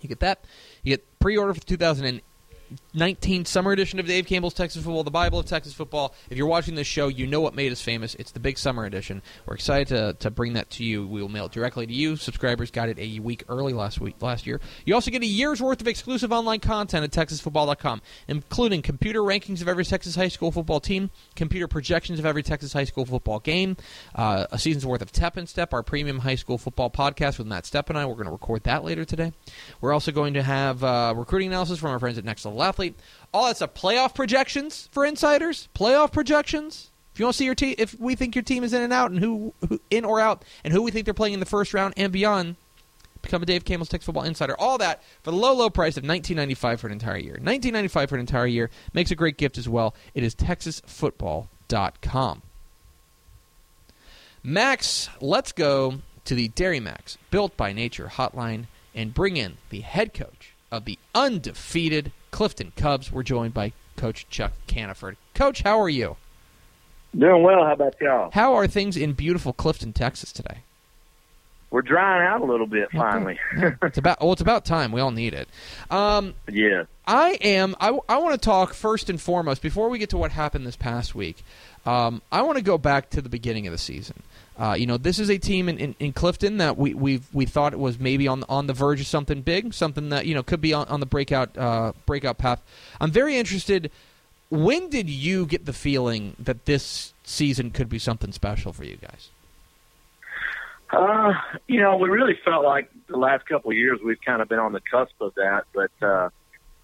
You 0.00 0.08
get 0.08 0.20
that. 0.20 0.44
You 0.84 0.92
get 0.92 1.18
pre-order 1.18 1.52
for 1.52 1.58
the 1.58 1.66
2019 2.68 3.44
summer 3.44 3.72
edition 3.72 3.98
of 3.98 4.06
Dave 4.06 4.26
Campbell's 4.26 4.54
Texas 4.54 4.82
Football, 4.82 5.04
the 5.04 5.10
Bible 5.10 5.38
of 5.38 5.46
Texas 5.46 5.72
Football. 5.72 6.14
If 6.28 6.36
you're 6.36 6.46
watching 6.46 6.74
this 6.74 6.86
show, 6.86 7.08
you 7.08 7.26
know 7.26 7.40
what 7.40 7.54
made 7.54 7.72
us 7.72 7.80
famous. 7.80 8.14
It's 8.16 8.32
the 8.32 8.40
big 8.40 8.58
summer 8.58 8.84
edition. 8.84 9.22
We're 9.46 9.54
excited 9.54 9.88
to, 9.88 10.14
to 10.20 10.30
bring 10.30 10.54
that 10.54 10.68
to 10.70 10.84
you. 10.84 11.06
We 11.06 11.22
will 11.22 11.28
mail 11.28 11.46
it 11.46 11.52
directly 11.52 11.86
to 11.86 11.92
you. 11.92 12.16
Subscribers 12.16 12.70
got 12.70 12.88
it 12.88 12.98
a 12.98 13.20
week 13.20 13.44
early 13.48 13.72
last 13.72 14.00
week, 14.00 14.20
last 14.20 14.46
year. 14.46 14.60
You 14.84 14.94
also 14.94 15.10
get 15.10 15.22
a 15.22 15.26
year's 15.26 15.62
worth 15.62 15.80
of 15.80 15.88
exclusive 15.88 16.32
online 16.32 16.60
content 16.60 17.04
at 17.04 17.10
TexasFootball.com, 17.10 18.02
including 18.26 18.82
computer 18.82 19.20
rankings 19.20 19.62
of 19.62 19.68
every 19.68 19.84
Texas 19.84 20.14
high 20.14 20.28
school 20.28 20.52
football 20.52 20.80
team, 20.80 21.10
computer 21.36 21.68
projections 21.68 22.18
of 22.18 22.26
every 22.26 22.42
Texas 22.42 22.72
high 22.72 22.84
school 22.84 23.06
football 23.06 23.38
game, 23.38 23.76
uh, 24.14 24.46
a 24.50 24.58
season's 24.58 24.84
worth 24.84 25.02
of 25.02 25.12
Tep 25.12 25.36
and 25.36 25.48
Step, 25.48 25.72
our 25.72 25.82
premium 25.82 26.18
high 26.18 26.34
school 26.34 26.58
football 26.58 26.90
podcast 26.90 27.38
with 27.38 27.46
Matt 27.46 27.64
Stepp 27.64 27.88
and 27.88 27.98
I. 27.98 28.04
We're 28.04 28.14
going 28.14 28.26
to 28.26 28.32
record 28.32 28.64
that 28.64 28.84
later 28.84 29.04
today. 29.04 29.32
We're 29.80 29.92
also 29.92 30.12
going 30.12 30.34
to 30.34 30.42
have 30.42 30.84
uh, 30.84 31.14
recruiting 31.16 31.48
analysis 31.48 31.78
from 31.78 31.90
our 31.90 31.98
friends 31.98 32.18
at 32.18 32.24
Next 32.24 32.44
Level 32.44 32.57
Athlete. 32.62 32.94
All 33.32 33.46
that's 33.46 33.60
a 33.60 33.68
playoff 33.68 34.14
projections 34.14 34.88
for 34.92 35.04
insiders. 35.04 35.68
Playoff 35.74 36.12
projections. 36.12 36.90
If 37.12 37.20
you 37.20 37.26
want 37.26 37.34
to 37.34 37.38
see 37.38 37.44
your 37.44 37.54
team, 37.54 37.74
if 37.78 37.98
we 37.98 38.14
think 38.14 38.36
your 38.36 38.44
team 38.44 38.62
is 38.62 38.72
in 38.72 38.82
and 38.82 38.92
out, 38.92 39.10
and 39.10 39.20
who, 39.20 39.52
who 39.68 39.80
in 39.90 40.04
or 40.04 40.20
out, 40.20 40.44
and 40.62 40.72
who 40.72 40.82
we 40.82 40.90
think 40.90 41.04
they're 41.04 41.14
playing 41.14 41.34
in 41.34 41.40
the 41.40 41.46
first 41.46 41.74
round 41.74 41.94
and 41.96 42.12
beyond, 42.12 42.56
become 43.22 43.42
a 43.42 43.46
Dave 43.46 43.64
Campbell's 43.64 43.88
Texas 43.88 44.06
Football 44.06 44.24
Insider. 44.24 44.54
All 44.58 44.78
that 44.78 45.02
for 45.22 45.32
the 45.32 45.36
low, 45.36 45.52
low 45.52 45.70
price 45.70 45.96
of 45.96 46.04
$19.95 46.04 46.78
for 46.78 46.86
an 46.86 46.92
entire 46.92 47.18
year. 47.18 47.38
$19.95 47.42 48.08
for 48.08 48.14
an 48.14 48.20
entire 48.20 48.46
year 48.46 48.70
makes 48.92 49.10
a 49.10 49.16
great 49.16 49.36
gift 49.36 49.58
as 49.58 49.68
well. 49.68 49.94
It 50.14 50.22
is 50.22 50.36
TexasFootball.com. 50.36 52.42
Max, 54.44 55.08
let's 55.20 55.50
go 55.52 55.94
to 56.24 56.34
the 56.34 56.48
Dairy 56.48 56.80
Max 56.80 57.18
Built 57.30 57.56
by 57.56 57.72
Nature 57.72 58.12
hotline 58.14 58.66
and 58.94 59.12
bring 59.12 59.36
in 59.36 59.56
the 59.70 59.80
head 59.80 60.14
coach 60.14 60.54
of 60.70 60.84
the 60.84 60.98
undefeated 61.14 62.12
Clifton 62.30 62.72
Cubs. 62.76 63.10
We're 63.10 63.22
joined 63.22 63.54
by 63.54 63.72
Coach 63.96 64.26
Chuck 64.28 64.52
Caniford. 64.66 65.16
Coach, 65.34 65.62
how 65.62 65.80
are 65.80 65.88
you? 65.88 66.16
Doing 67.16 67.42
well. 67.42 67.64
How 67.64 67.72
about 67.72 67.94
y'all? 68.00 68.30
How 68.32 68.54
are 68.54 68.66
things 68.66 68.96
in 68.96 69.14
beautiful 69.14 69.52
Clifton, 69.52 69.92
Texas 69.92 70.32
today? 70.32 70.58
we're 71.70 71.82
drying 71.82 72.26
out 72.26 72.40
a 72.40 72.44
little 72.44 72.66
bit 72.66 72.90
finally. 72.92 73.38
it's 73.82 73.98
about 73.98 74.20
well, 74.20 74.32
it's 74.32 74.40
about 74.40 74.64
time. 74.64 74.92
We 74.92 75.00
all 75.00 75.10
need 75.10 75.34
it. 75.34 75.48
Um, 75.90 76.34
yeah. 76.50 76.84
I 77.06 77.32
am. 77.40 77.74
I, 77.80 77.98
I 78.08 78.18
want 78.18 78.40
to 78.40 78.44
talk 78.44 78.74
first 78.74 79.10
and 79.10 79.20
foremost 79.20 79.62
before 79.62 79.88
we 79.88 79.98
get 79.98 80.10
to 80.10 80.16
what 80.16 80.32
happened 80.32 80.66
this 80.66 80.76
past 80.76 81.14
week. 81.14 81.42
Um, 81.84 82.22
I 82.32 82.42
want 82.42 82.56
to 82.58 82.64
go 82.64 82.78
back 82.78 83.10
to 83.10 83.22
the 83.22 83.28
beginning 83.28 83.66
of 83.66 83.72
the 83.72 83.78
season. 83.78 84.22
Uh, 84.58 84.74
you 84.76 84.86
know, 84.86 84.96
this 84.96 85.20
is 85.20 85.30
a 85.30 85.38
team 85.38 85.68
in, 85.68 85.78
in, 85.78 85.94
in 86.00 86.12
Clifton 86.12 86.56
that 86.56 86.76
we 86.76 86.92
we 86.92 87.20
we 87.32 87.46
thought 87.46 87.74
was 87.76 87.98
maybe 88.00 88.26
on 88.26 88.44
on 88.48 88.66
the 88.66 88.72
verge 88.72 89.00
of 89.00 89.06
something 89.06 89.40
big, 89.42 89.72
something 89.72 90.08
that 90.08 90.26
you 90.26 90.34
know 90.34 90.42
could 90.42 90.60
be 90.60 90.72
on, 90.72 90.86
on 90.88 90.98
the 90.98 91.06
breakout 91.06 91.56
uh, 91.56 91.92
breakout 92.06 92.38
path. 92.38 92.60
I'm 93.00 93.12
very 93.12 93.36
interested. 93.36 93.90
When 94.50 94.88
did 94.88 95.08
you 95.08 95.46
get 95.46 95.66
the 95.66 95.72
feeling 95.72 96.34
that 96.38 96.64
this 96.64 97.12
season 97.22 97.70
could 97.70 97.88
be 97.88 97.98
something 97.98 98.32
special 98.32 98.72
for 98.72 98.84
you 98.84 98.96
guys? 98.96 99.30
Uh, 100.90 101.34
you 101.66 101.80
know, 101.80 101.96
we 101.96 102.08
really 102.08 102.38
felt 102.44 102.64
like 102.64 102.90
the 103.08 103.18
last 103.18 103.46
couple 103.46 103.70
of 103.70 103.76
years 103.76 104.00
we've 104.02 104.20
kind 104.22 104.40
of 104.40 104.48
been 104.48 104.58
on 104.58 104.72
the 104.72 104.80
cusp 104.80 105.12
of 105.20 105.34
that, 105.34 105.64
but 105.74 105.90
uh, 106.00 106.30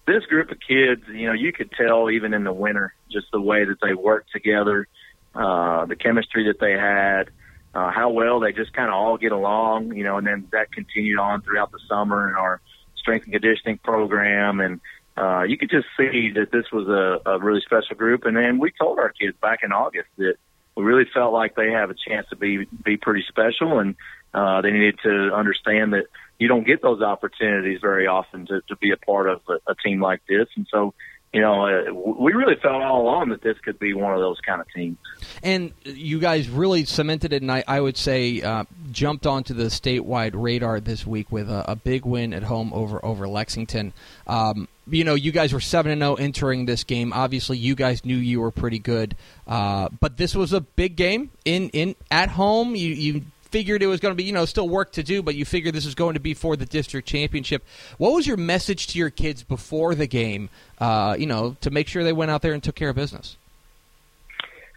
this 0.05 0.23
group 0.25 0.51
of 0.51 0.59
kids, 0.59 1.01
you 1.07 1.25
know, 1.25 1.33
you 1.33 1.51
could 1.51 1.71
tell 1.71 2.11
even 2.11 2.33
in 2.33 2.43
the 2.43 2.53
winter 2.53 2.93
just 3.11 3.25
the 3.31 3.41
way 3.41 3.65
that 3.65 3.81
they 3.81 3.95
worked 3.95 4.31
together, 4.31 4.87
uh, 5.33 5.85
the 5.85 5.95
chemistry 5.95 6.47
that 6.47 6.59
they 6.59 6.73
had, 6.73 7.31
uh, 7.75 7.91
how 7.91 8.09
well 8.09 8.39
they 8.39 8.53
just 8.53 8.73
kind 8.73 8.87
of 8.87 8.95
all 8.95 9.17
get 9.17 9.33
along, 9.33 9.93
you 9.95 10.03
know, 10.03 10.17
and 10.17 10.25
then 10.25 10.47
that 10.53 10.71
continued 10.71 11.19
on 11.19 11.41
throughout 11.41 11.71
the 11.71 11.79
summer 11.89 12.29
in 12.29 12.35
our 12.35 12.61
strength 12.95 13.25
and 13.25 13.33
conditioning 13.33 13.77
program. 13.79 14.61
And, 14.61 14.79
uh, 15.17 15.43
you 15.43 15.57
could 15.57 15.69
just 15.69 15.87
see 15.97 16.31
that 16.35 16.51
this 16.51 16.65
was 16.71 16.87
a, 16.87 17.29
a 17.29 17.39
really 17.39 17.61
special 17.61 17.95
group. 17.95 18.25
And 18.25 18.35
then 18.35 18.59
we 18.59 18.71
told 18.71 18.97
our 18.97 19.09
kids 19.09 19.37
back 19.41 19.59
in 19.61 19.71
August 19.73 20.07
that 20.17 20.35
we 20.75 20.83
really 20.83 21.05
felt 21.13 21.33
like 21.33 21.55
they 21.55 21.71
have 21.71 21.89
a 21.89 21.95
chance 21.95 22.27
to 22.29 22.37
be, 22.37 22.65
be 22.83 22.97
pretty 22.97 23.25
special 23.27 23.79
and, 23.79 23.95
uh, 24.33 24.61
they 24.61 24.71
needed 24.71 24.99
to 25.03 25.33
understand 25.33 25.93
that 25.93 26.05
you 26.39 26.47
don't 26.49 26.65
get 26.65 26.81
those 26.81 27.01
opportunities 27.01 27.79
very 27.79 28.07
often 28.07 28.45
to, 28.45 28.61
to 28.67 28.75
be 28.77 28.91
a 28.91 28.97
part 28.97 29.29
of 29.29 29.41
a, 29.47 29.71
a 29.71 29.75
team 29.75 30.01
like 30.01 30.21
this. 30.27 30.47
And 30.57 30.67
so, 30.69 30.93
you 31.35 31.41
know, 31.41 31.65
uh, 31.65 31.93
we 31.93 32.31
really 32.31 32.55
felt 32.61 32.81
all 32.81 33.01
along 33.01 33.27
that 33.27 33.41
this 33.41 33.57
could 33.59 33.77
be 33.77 33.93
one 33.93 34.13
of 34.13 34.21
those 34.21 34.39
kind 34.39 34.61
of 34.61 34.67
teams. 34.73 34.97
And 35.43 35.73
you 35.83 36.17
guys 36.17 36.47
really 36.47 36.85
cemented 36.85 37.33
it, 37.33 37.41
and 37.41 37.51
I, 37.51 37.61
I 37.67 37.81
would 37.81 37.97
say 37.97 38.41
uh, 38.41 38.63
jumped 38.93 39.27
onto 39.27 39.53
the 39.53 39.65
statewide 39.65 40.31
radar 40.33 40.79
this 40.79 41.05
week 41.05 41.29
with 41.33 41.49
a, 41.49 41.69
a 41.69 41.75
big 41.75 42.05
win 42.05 42.33
at 42.33 42.43
home 42.43 42.71
over 42.71 43.03
over 43.05 43.27
Lexington. 43.27 43.91
Um, 44.27 44.69
you 44.87 45.03
know, 45.03 45.15
you 45.15 45.33
guys 45.33 45.51
were 45.51 45.59
seven 45.59 45.91
and 45.91 45.99
zero 45.99 46.13
oh 46.13 46.15
entering 46.15 46.67
this 46.67 46.85
game. 46.85 47.11
Obviously, 47.11 47.57
you 47.57 47.75
guys 47.75 48.05
knew 48.05 48.15
you 48.15 48.39
were 48.39 48.51
pretty 48.51 48.79
good, 48.79 49.17
uh, 49.45 49.89
but 49.99 50.15
this 50.15 50.35
was 50.35 50.53
a 50.53 50.61
big 50.61 50.95
game 50.95 51.31
in 51.43 51.67
in 51.71 51.97
at 52.09 52.29
home. 52.29 52.77
You 52.77 52.93
you 52.93 53.21
figured 53.55 53.81
it 53.81 53.87
was 53.87 54.01
going 54.01 54.11
to 54.11 54.17
be, 54.17 54.25
you 54.25 54.33
know, 54.33 54.43
still 54.43 54.67
work 54.67 54.91
to 54.91 55.01
do, 55.01 55.23
but 55.23 55.33
you 55.33 55.45
figured 55.45 55.73
this 55.73 55.85
was 55.85 55.95
going 55.95 56.15
to 56.15 56.19
be 56.19 56.33
for 56.33 56.57
the 56.57 56.65
district 56.65 57.07
championship. 57.07 57.63
What 57.97 58.11
was 58.11 58.27
your 58.27 58.35
message 58.35 58.87
to 58.87 58.99
your 58.99 59.09
kids 59.09 59.43
before 59.43 59.95
the 59.95 60.07
game, 60.07 60.49
uh, 60.79 61.15
you 61.17 61.25
know, 61.25 61.55
to 61.61 61.71
make 61.71 61.87
sure 61.87 62.03
they 62.03 62.11
went 62.11 62.31
out 62.31 62.41
there 62.41 62.51
and 62.51 62.61
took 62.61 62.75
care 62.75 62.89
of 62.89 62.97
business? 62.97 63.37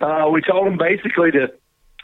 Uh, 0.00 0.28
we 0.32 0.40
told 0.42 0.64
them 0.64 0.78
basically 0.78 1.32
to 1.32 1.48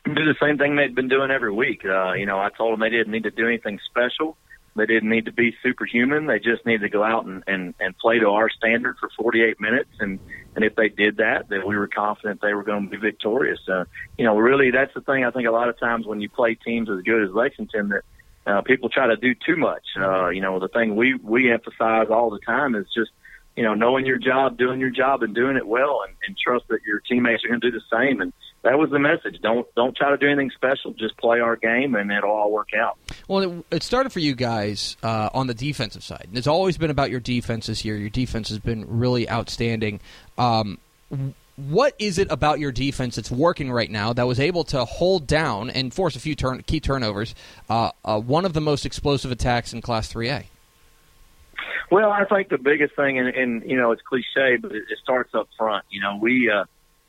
do 0.04 0.24
the 0.24 0.34
same 0.42 0.58
thing 0.58 0.74
they'd 0.74 0.96
been 0.96 1.06
doing 1.06 1.30
every 1.30 1.52
week. 1.52 1.84
Uh, 1.84 2.14
you 2.14 2.26
know, 2.26 2.40
I 2.40 2.48
told 2.50 2.72
them 2.72 2.80
they 2.80 2.90
didn't 2.90 3.12
need 3.12 3.22
to 3.22 3.30
do 3.30 3.46
anything 3.46 3.78
special. 3.88 4.36
They 4.76 4.86
didn't 4.86 5.08
need 5.08 5.26
to 5.26 5.32
be 5.32 5.54
superhuman. 5.62 6.26
They 6.26 6.38
just 6.38 6.66
needed 6.66 6.82
to 6.82 6.88
go 6.88 7.04
out 7.04 7.26
and, 7.26 7.44
and, 7.46 7.74
and 7.78 7.96
play 7.96 8.18
to 8.18 8.28
our 8.30 8.50
standard 8.50 8.96
for 8.98 9.08
48 9.16 9.60
minutes. 9.60 9.90
And, 10.00 10.18
and 10.56 10.64
if 10.64 10.74
they 10.74 10.88
did 10.88 11.18
that, 11.18 11.48
then 11.48 11.66
we 11.66 11.76
were 11.76 11.86
confident 11.86 12.40
they 12.40 12.54
were 12.54 12.64
going 12.64 12.84
to 12.84 12.90
be 12.90 12.96
victorious. 12.96 13.60
Uh, 13.68 13.84
you 14.18 14.24
know, 14.24 14.36
really, 14.36 14.72
that's 14.72 14.92
the 14.94 15.00
thing. 15.00 15.24
I 15.24 15.30
think 15.30 15.46
a 15.46 15.52
lot 15.52 15.68
of 15.68 15.78
times 15.78 16.06
when 16.06 16.20
you 16.20 16.28
play 16.28 16.56
teams 16.56 16.90
as 16.90 17.02
good 17.02 17.22
as 17.22 17.30
Lexington, 17.32 17.90
that 17.90 18.02
uh, 18.46 18.62
people 18.62 18.88
try 18.88 19.06
to 19.06 19.16
do 19.16 19.34
too 19.34 19.56
much. 19.56 19.84
Uh, 19.96 20.28
you 20.28 20.40
know, 20.40 20.58
the 20.58 20.68
thing 20.68 20.96
we, 20.96 21.14
we 21.14 21.52
emphasize 21.52 22.08
all 22.10 22.30
the 22.30 22.40
time 22.40 22.74
is 22.74 22.86
just, 22.94 23.10
you 23.56 23.62
know, 23.62 23.74
knowing 23.74 24.04
your 24.04 24.18
job, 24.18 24.58
doing 24.58 24.80
your 24.80 24.90
job, 24.90 25.22
and 25.22 25.34
doing 25.36 25.56
it 25.56 25.66
well, 25.66 26.00
and, 26.06 26.16
and 26.26 26.36
trust 26.36 26.66
that 26.68 26.80
your 26.84 26.98
teammates 26.98 27.44
are 27.44 27.48
going 27.48 27.60
to 27.60 27.70
do 27.70 27.78
the 27.78 27.96
same. 27.96 28.20
And 28.20 28.32
that 28.64 28.78
was 28.78 28.90
the 28.90 28.98
message. 28.98 29.40
Don't 29.42 29.66
don't 29.74 29.96
try 29.96 30.10
to 30.10 30.16
do 30.16 30.26
anything 30.26 30.50
special. 30.54 30.92
Just 30.92 31.16
play 31.18 31.40
our 31.40 31.56
game, 31.56 31.94
and 31.94 32.10
it'll 32.10 32.30
all 32.30 32.50
work 32.50 32.70
out. 32.74 32.98
Well, 33.28 33.40
it, 33.40 33.66
it 33.70 33.82
started 33.82 34.10
for 34.10 34.20
you 34.20 34.34
guys 34.34 34.96
uh, 35.02 35.30
on 35.32 35.46
the 35.46 35.54
defensive 35.54 36.02
side. 36.02 36.28
It's 36.32 36.46
always 36.46 36.78
been 36.78 36.90
about 36.90 37.10
your 37.10 37.20
defense 37.20 37.66
this 37.66 37.84
year. 37.84 37.96
Your 37.96 38.10
defense 38.10 38.48
has 38.48 38.58
been 38.58 38.84
really 38.88 39.30
outstanding. 39.30 40.00
Um, 40.38 40.78
what 41.56 41.94
is 41.98 42.18
it 42.18 42.28
about 42.30 42.58
your 42.58 42.72
defense 42.72 43.16
that's 43.16 43.30
working 43.30 43.70
right 43.70 43.90
now 43.90 44.12
that 44.12 44.26
was 44.26 44.40
able 44.40 44.64
to 44.64 44.84
hold 44.84 45.26
down 45.26 45.70
and 45.70 45.92
force 45.94 46.16
a 46.16 46.20
few 46.20 46.34
turn, 46.34 46.62
key 46.62 46.80
turnovers? 46.80 47.34
Uh, 47.68 47.90
uh, 48.04 48.18
one 48.18 48.44
of 48.44 48.54
the 48.54 48.60
most 48.60 48.84
explosive 48.84 49.30
attacks 49.30 49.72
in 49.72 49.80
Class 49.80 50.12
3A. 50.12 50.46
Well, 51.90 52.10
I 52.10 52.24
think 52.24 52.48
the 52.48 52.58
biggest 52.58 52.96
thing, 52.96 53.18
and, 53.18 53.28
and 53.28 53.70
you 53.70 53.76
know, 53.76 53.92
it's 53.92 54.02
cliche, 54.02 54.56
but 54.56 54.72
it, 54.72 54.84
it 54.90 54.98
starts 55.02 55.34
up 55.34 55.48
front. 55.56 55.84
You 55.90 56.00
know, 56.00 56.18
we 56.20 56.50
uh, 56.50 56.64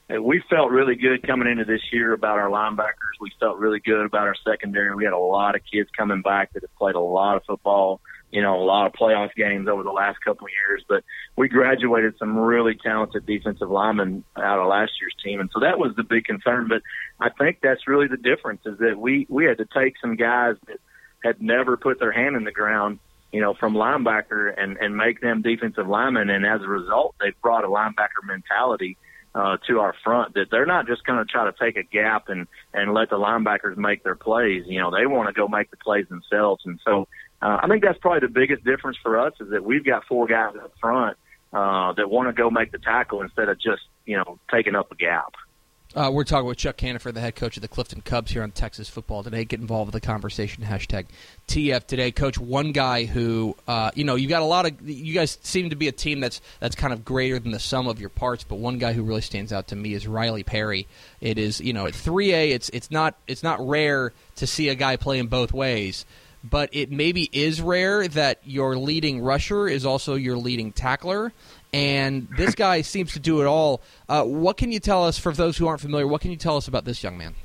we 0.10 0.44
felt 0.50 0.72
really 0.72 0.96
good 0.96 1.26
coming 1.26 1.48
into 1.48 1.65
this 1.65 1.82
year 1.91 2.13
about 2.13 2.38
our 2.38 2.50
linebackers. 2.50 3.18
We 3.20 3.32
felt 3.39 3.58
really 3.58 3.80
good 3.80 4.06
about 4.06 4.28
our 4.28 4.36
secondary. 4.48 4.94
We 4.96 5.04
had 5.04 5.13
a 5.13 5.18
lot 5.18 5.56
of 5.56 5.62
kids 5.72 5.89
coming 5.98 6.22
back 6.22 6.54
that 6.54 6.62
have 6.62 6.76
played 6.76 6.96
a 6.96 7.00
lot 7.00 7.38
of 7.38 7.44
football. 7.46 8.02
You 8.32 8.41
know, 8.41 8.62
a 8.62 8.65
lot 8.65 8.86
of 8.86 8.94
playoff 8.94 9.34
games 9.36 9.68
over 9.68 9.84
the 9.84 9.91
last 9.91 10.18
couple 10.24 10.46
of 10.48 10.52
years, 10.52 10.84
but 10.89 11.04
we 11.38 11.48
graduated 11.48 12.18
some 12.18 12.38
really 12.38 12.76
talented 12.76 13.26
defensive 13.26 13.70
linemen 13.70 14.26
out 14.36 14.60
of 14.60 14.68
last 14.68 14.91
year's 15.00 15.15
team, 15.24 15.39
and 15.39 15.50
so 15.54 15.62
that 15.62 15.80
was 15.80 15.96
the 15.96 16.04
big 16.04 16.26
concern. 16.26 16.68
But 16.68 16.82
I 17.20 17.30
think 17.30 17.60
that's 17.62 17.88
really 17.88 18.08
the 18.08 18.18
difference 18.18 18.62
is 18.65 18.80
that 18.80 19.00
we 19.00 19.26
we 19.30 19.46
had 19.46 19.60
to 19.60 19.65
take 19.74 19.94
some 20.02 20.18
guys 20.18 20.56
that 20.68 20.80
had 21.24 21.41
never 21.41 21.78
put 21.78 22.00
their 22.00 22.12
hand 22.12 22.36
in 22.36 22.44
the 22.44 22.52
ground 22.52 23.00
you 23.32 23.41
know, 23.41 23.54
from 23.54 23.74
linebacker 23.74 24.54
and, 24.58 24.78
and 24.78 24.96
make 24.96 25.20
them 25.20 25.41
defensive 25.41 25.88
linemen. 25.88 26.30
And 26.30 26.46
as 26.46 26.62
a 26.62 26.68
result, 26.68 27.15
they've 27.20 27.39
brought 27.41 27.65
a 27.65 27.68
linebacker 27.68 28.24
mentality 28.26 28.98
uh, 29.36 29.58
to 29.67 29.82
our 29.82 29.93
front 30.04 30.34
that 30.36 30.45
they're 30.50 30.65
not 30.65 30.88
just 30.88 31.04
going 31.04 31.19
to 31.19 31.26
try 31.26 31.43
to 31.43 31.54
take 31.60 31.76
a 31.76 31.84
gap 31.84 32.30
and, 32.30 32.48
and 32.74 32.93
let 32.93 33.10
the 33.10 33.17
linebackers 33.17 33.76
make 33.76 34.02
their 34.04 34.15
plays. 34.15 34.63
You 34.65 34.80
know, 34.80 34.91
they 34.91 35.06
want 35.06 35.28
to 35.28 35.34
go 35.34 35.50
make 35.50 35.69
the 35.69 35.78
plays 35.78 36.08
themselves. 36.08 36.63
And 36.65 36.80
so 36.86 37.08
uh, 37.41 37.60
I 37.62 37.67
think 37.67 37.84
that's 37.84 38.00
probably 38.00 38.21
the 38.21 38.34
biggest 38.34 38.63
difference 38.63 38.98
for 39.04 39.19
us 39.19 39.34
is 39.41 39.50
that 39.50 39.65
we've 39.65 39.86
got 39.86 40.06
four 40.06 40.26
guys 40.26 40.54
up 40.56 40.71
front 40.80 41.17
uh, 41.52 41.91
that 41.93 42.10
want 42.10 42.30
to 42.30 42.34
go 42.34 42.50
make 42.50 42.71
the 42.71 42.80
tackle 42.80 43.21
instead 43.21 43.50
of 43.50 43.60
just, 43.60 43.82
you 44.06 44.15
know, 44.15 44.39
taking 44.50 44.74
up 44.74 44.91
a 44.93 44.95
gap. 44.95 45.34
Uh, 45.95 46.12
we're 46.12 46.25
talking 46.25 46.45
with 46.45 46.58
Chuck 46.58 46.81
Hannaford, 46.81 47.15
the 47.15 47.21
head 47.21 47.38
coach 47.38 47.55
of 47.55 47.62
the 47.62 47.69
Clifton 47.69 48.01
Cubs 48.01 48.29
here 48.29 48.43
on 48.43 48.51
Texas 48.51 48.89
Football 48.89 49.23
Today. 49.23 49.45
Get 49.45 49.62
involved 49.62 49.93
with 49.93 50.01
the 50.01 50.05
conversation. 50.05 50.62
Hashtag 50.62 51.05
TF 51.47 51.88
Today. 51.88 52.12
Coach, 52.12 52.38
one 52.38 52.73
guy 52.73 53.05
who, 53.05 53.55
uh, 53.65 53.91
you 53.95 54.03
know, 54.03 54.15
you've 54.15 54.29
got 54.29 54.41
a 54.41 54.45
lot 54.45 54.65
of. 54.65 54.81
You 54.81 55.13
guys 55.13 55.39
seem 55.41 55.69
to 55.69 55.77
be 55.77 55.88
a 55.88 55.93
team 55.93 56.19
that's 56.19 56.41
that's 56.60 56.75
kind 56.75 56.91
of 56.91 57.05
greater 57.05 57.39
than 57.39 57.53
the 57.53 57.60
sum 57.60 57.88
of 57.88 58.01
your 58.01 58.10
parts. 58.10 58.43
But 58.43 58.58
one 58.58 58.77
guy 58.77 58.91
who 58.91 59.03
really 59.03 59.21
stands 59.21 59.53
out 59.53 59.69
to 59.69 59.77
me 59.77 59.93
is 59.93 60.05
Riley 60.05 60.43
Perry. 60.43 60.86
It 61.21 61.38
is, 61.38 61.62
you 61.62 61.71
know, 61.71 61.88
at 61.88 61.93
3A, 61.93 62.51
it's 62.51 62.67
it's 62.69 62.91
not 62.91 63.15
it's 63.25 63.41
not 63.41 63.65
rare 63.65 64.12
to 64.36 64.45
see 64.45 64.67
a 64.67 64.75
guy 64.75 64.97
play 64.97 65.17
in 65.17 65.27
both 65.27 65.53
ways 65.53 66.05
but 66.47 66.69
it 66.73 66.91
maybe 66.91 67.27
is 67.34 67.60
rare 67.60 68.08
that 68.08 68.39
your 68.43 68.77
leading 68.77 69.19
rusher 69.19 69.67
is 69.67 69.84
also 69.84 70.13
your 70.13 70.38
leading 70.38 70.71
tackler 70.71 71.34
and 71.73 72.28
this 72.38 72.56
guy 72.56 72.82
seems 72.82 73.13
to 73.13 73.19
do 73.19 73.41
it 73.41 73.45
all. 73.45 73.82
Uh, 74.08 74.23
what 74.23 74.58
can 74.58 74.71
you 74.71 74.80
tell 74.80 75.04
us, 75.06 75.17
for 75.17 75.34
those 75.34 75.58
who 75.58 75.67
aren't 75.67 75.82
familiar, 75.82 76.08
what 76.08 76.21
can 76.21 76.32
you 76.32 76.38
tell 76.38 76.58
us 76.58 76.67
about 76.67 76.86
this 76.86 77.04
young 77.04 77.17
man? 77.17 77.36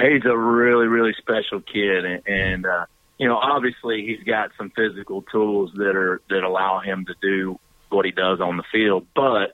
He's 0.00 0.24
a 0.24 0.36
really, 0.36 0.86
really 0.86 1.14
special 1.18 1.60
kid, 1.60 2.04
and, 2.04 2.22
and 2.26 2.66
uh, 2.66 2.86
you 3.18 3.28
know, 3.28 3.36
obviously, 3.36 4.06
he's 4.06 4.22
got 4.24 4.50
some 4.56 4.70
physical 4.70 5.22
tools 5.22 5.72
that 5.74 5.96
are 5.96 6.20
that 6.30 6.42
allow 6.42 6.80
him 6.80 7.06
to 7.06 7.14
do 7.20 7.58
what 7.88 8.04
he 8.04 8.12
does 8.12 8.40
on 8.40 8.56
the 8.56 8.62
field. 8.72 9.06
But 9.14 9.52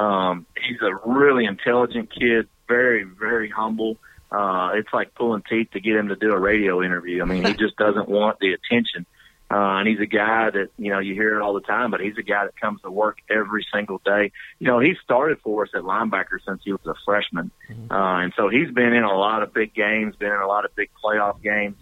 um, 0.00 0.46
he's 0.56 0.80
a 0.82 0.94
really 1.08 1.44
intelligent 1.44 2.12
kid, 2.12 2.48
very, 2.68 3.02
very 3.02 3.50
humble. 3.50 3.96
Uh, 4.30 4.70
it's 4.74 4.92
like 4.92 5.14
pulling 5.14 5.42
teeth 5.48 5.70
to 5.72 5.80
get 5.80 5.96
him 5.96 6.08
to 6.08 6.16
do 6.16 6.32
a 6.32 6.38
radio 6.38 6.82
interview. 6.82 7.22
I 7.22 7.24
mean, 7.24 7.44
he 7.44 7.52
just 7.58 7.76
doesn't 7.76 8.08
want 8.08 8.38
the 8.40 8.52
attention. 8.52 9.06
Uh, 9.50 9.80
and 9.80 9.88
he's 9.88 10.00
a 10.00 10.06
guy 10.06 10.50
that, 10.50 10.68
you 10.76 10.90
know, 10.90 10.98
you 10.98 11.14
hear 11.14 11.38
it 11.38 11.42
all 11.42 11.54
the 11.54 11.62
time, 11.62 11.90
but 11.90 12.00
he's 12.00 12.18
a 12.18 12.22
guy 12.22 12.44
that 12.44 12.60
comes 12.60 12.82
to 12.82 12.90
work 12.90 13.18
every 13.30 13.64
single 13.72 13.98
day. 14.04 14.30
You 14.58 14.66
know, 14.66 14.78
he 14.78 14.94
started 15.02 15.38
for 15.42 15.62
us 15.62 15.70
at 15.74 15.82
linebacker 15.82 16.38
since 16.46 16.60
he 16.64 16.72
was 16.72 16.86
a 16.86 16.94
freshman. 17.06 17.50
Mm-hmm. 17.70 17.90
Uh, 17.90 18.24
and 18.24 18.32
so 18.36 18.50
he's 18.50 18.70
been 18.70 18.92
in 18.92 19.04
a 19.04 19.16
lot 19.16 19.42
of 19.42 19.54
big 19.54 19.72
games, 19.72 20.16
been 20.16 20.32
in 20.32 20.40
a 20.40 20.46
lot 20.46 20.66
of 20.66 20.74
big 20.76 20.90
playoff 21.02 21.42
games. 21.42 21.76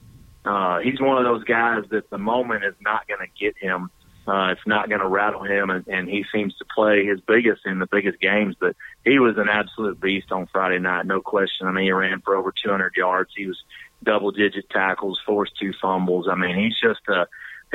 Uh, 0.44 0.78
he's 0.78 1.00
one 1.00 1.18
of 1.18 1.24
those 1.24 1.42
guys 1.42 1.82
that 1.90 2.08
the 2.08 2.18
moment 2.18 2.64
is 2.64 2.74
not 2.80 3.08
going 3.08 3.20
to 3.20 3.44
get 3.44 3.56
him. 3.58 3.90
Uh, 4.28 4.50
it's 4.52 4.66
not 4.66 4.88
going 4.88 5.00
to 5.00 5.06
rattle 5.06 5.42
him, 5.42 5.70
and, 5.70 5.86
and 5.86 6.08
he 6.08 6.24
seems 6.32 6.56
to 6.56 6.64
play 6.64 7.04
his 7.04 7.20
biggest 7.20 7.64
in 7.64 7.78
the 7.78 7.86
biggest 7.86 8.20
games. 8.20 8.56
But 8.58 8.76
he 9.04 9.18
was 9.18 9.38
an 9.38 9.48
absolute 9.48 10.00
beast 10.00 10.30
on 10.32 10.46
Friday 10.52 10.78
night, 10.78 11.06
no 11.06 11.20
question. 11.20 11.66
I 11.66 11.72
mean, 11.72 11.84
he 11.84 11.92
ran 11.92 12.20
for 12.20 12.36
over 12.36 12.52
200 12.52 12.94
yards. 12.96 13.30
He 13.36 13.46
was 13.46 13.60
double 14.02 14.32
digit 14.32 14.68
tackles, 14.70 15.20
forced 15.24 15.56
two 15.58 15.72
fumbles. 15.80 16.28
I 16.28 16.34
mean, 16.34 16.56
he's 16.56 16.78
just 16.78 17.00
a 17.08 17.26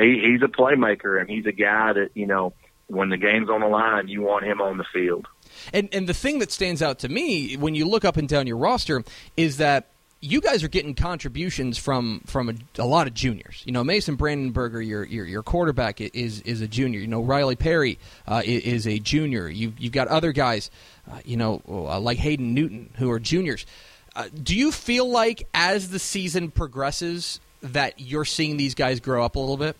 he, 0.02 0.20
he's 0.22 0.42
a 0.42 0.48
playmaker 0.48 1.20
and 1.20 1.28
he's 1.30 1.46
a 1.46 1.52
guy 1.52 1.92
that 1.92 2.10
you 2.14 2.26
know 2.26 2.52
when 2.88 3.08
the 3.08 3.16
game's 3.16 3.48
on 3.48 3.60
the 3.60 3.68
line, 3.68 4.08
you 4.08 4.22
want 4.22 4.44
him 4.44 4.60
on 4.60 4.76
the 4.76 4.84
field. 4.92 5.26
And 5.72 5.88
and 5.92 6.08
the 6.08 6.14
thing 6.14 6.38
that 6.40 6.52
stands 6.52 6.82
out 6.82 6.98
to 7.00 7.08
me 7.08 7.56
when 7.56 7.74
you 7.74 7.88
look 7.88 8.04
up 8.04 8.16
and 8.16 8.28
down 8.28 8.46
your 8.46 8.56
roster 8.56 9.02
is 9.36 9.58
that 9.58 9.88
you 10.20 10.40
guys 10.40 10.62
are 10.62 10.68
getting 10.68 10.94
contributions 10.94 11.76
from 11.76 12.20
from 12.26 12.48
a, 12.48 12.54
a 12.78 12.86
lot 12.86 13.06
of 13.06 13.14
juniors. 13.14 13.62
You 13.66 13.72
know, 13.72 13.82
Mason 13.82 14.16
Brandenburger, 14.16 14.86
your 14.86 15.04
your, 15.04 15.26
your 15.26 15.42
quarterback, 15.42 16.00
is 16.00 16.40
is 16.42 16.60
a 16.60 16.68
junior. 16.68 17.00
You 17.00 17.08
know, 17.08 17.22
Riley 17.22 17.56
Perry 17.56 17.98
uh, 18.26 18.42
is, 18.44 18.62
is, 18.62 18.86
a 18.86 18.98
junior. 18.98 19.48
You 19.48 19.74
you've 19.78 19.92
got 19.92 20.08
other 20.08 20.32
guys, 20.32 20.70
uh, 21.10 21.18
you 21.24 21.36
know, 21.36 21.60
uh, 21.68 21.98
like 21.98 22.18
Hayden 22.18 22.54
Newton, 22.54 22.90
who 22.96 23.10
are 23.10 23.18
juniors. 23.18 23.66
Uh, 24.14 24.28
do 24.42 24.54
you 24.56 24.70
feel 24.70 25.08
like 25.10 25.48
as 25.54 25.90
the 25.90 25.98
season 25.98 26.50
progresses 26.50 27.40
that 27.62 27.98
you're 27.98 28.24
seeing 28.24 28.56
these 28.56 28.74
guys 28.74 29.00
grow 29.00 29.24
up 29.24 29.36
a 29.36 29.40
little 29.40 29.56
bit? 29.56 29.76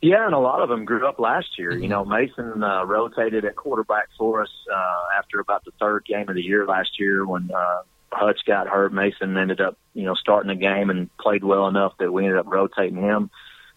Yeah, 0.00 0.26
and 0.26 0.34
a 0.34 0.38
lot 0.38 0.62
of 0.62 0.68
them 0.68 0.84
grew 0.84 1.06
up 1.08 1.18
last 1.18 1.58
year. 1.58 1.72
Mm-hmm. 1.72 1.82
You 1.82 1.88
know, 1.88 2.04
Mason 2.04 2.62
uh, 2.62 2.84
rotated 2.84 3.44
at 3.44 3.56
quarterback 3.56 4.08
for 4.16 4.42
us 4.42 4.50
uh, 4.72 5.18
after 5.18 5.40
about 5.40 5.64
the 5.64 5.72
third 5.80 6.04
game 6.04 6.28
of 6.28 6.34
the 6.34 6.42
year 6.42 6.66
last 6.66 7.00
year 7.00 7.26
when 7.26 7.50
uh, 7.50 7.82
Hutch 8.12 8.40
got 8.46 8.68
hurt. 8.68 8.92
Mason 8.92 9.36
ended 9.36 9.60
up, 9.60 9.76
you 9.94 10.04
know, 10.04 10.14
starting 10.14 10.48
the 10.48 10.54
game 10.54 10.90
and 10.90 11.14
played 11.18 11.42
well 11.42 11.66
enough 11.66 11.94
that 11.98 12.12
we 12.12 12.24
ended 12.24 12.38
up 12.38 12.46
rotating 12.46 13.02
him. 13.02 13.30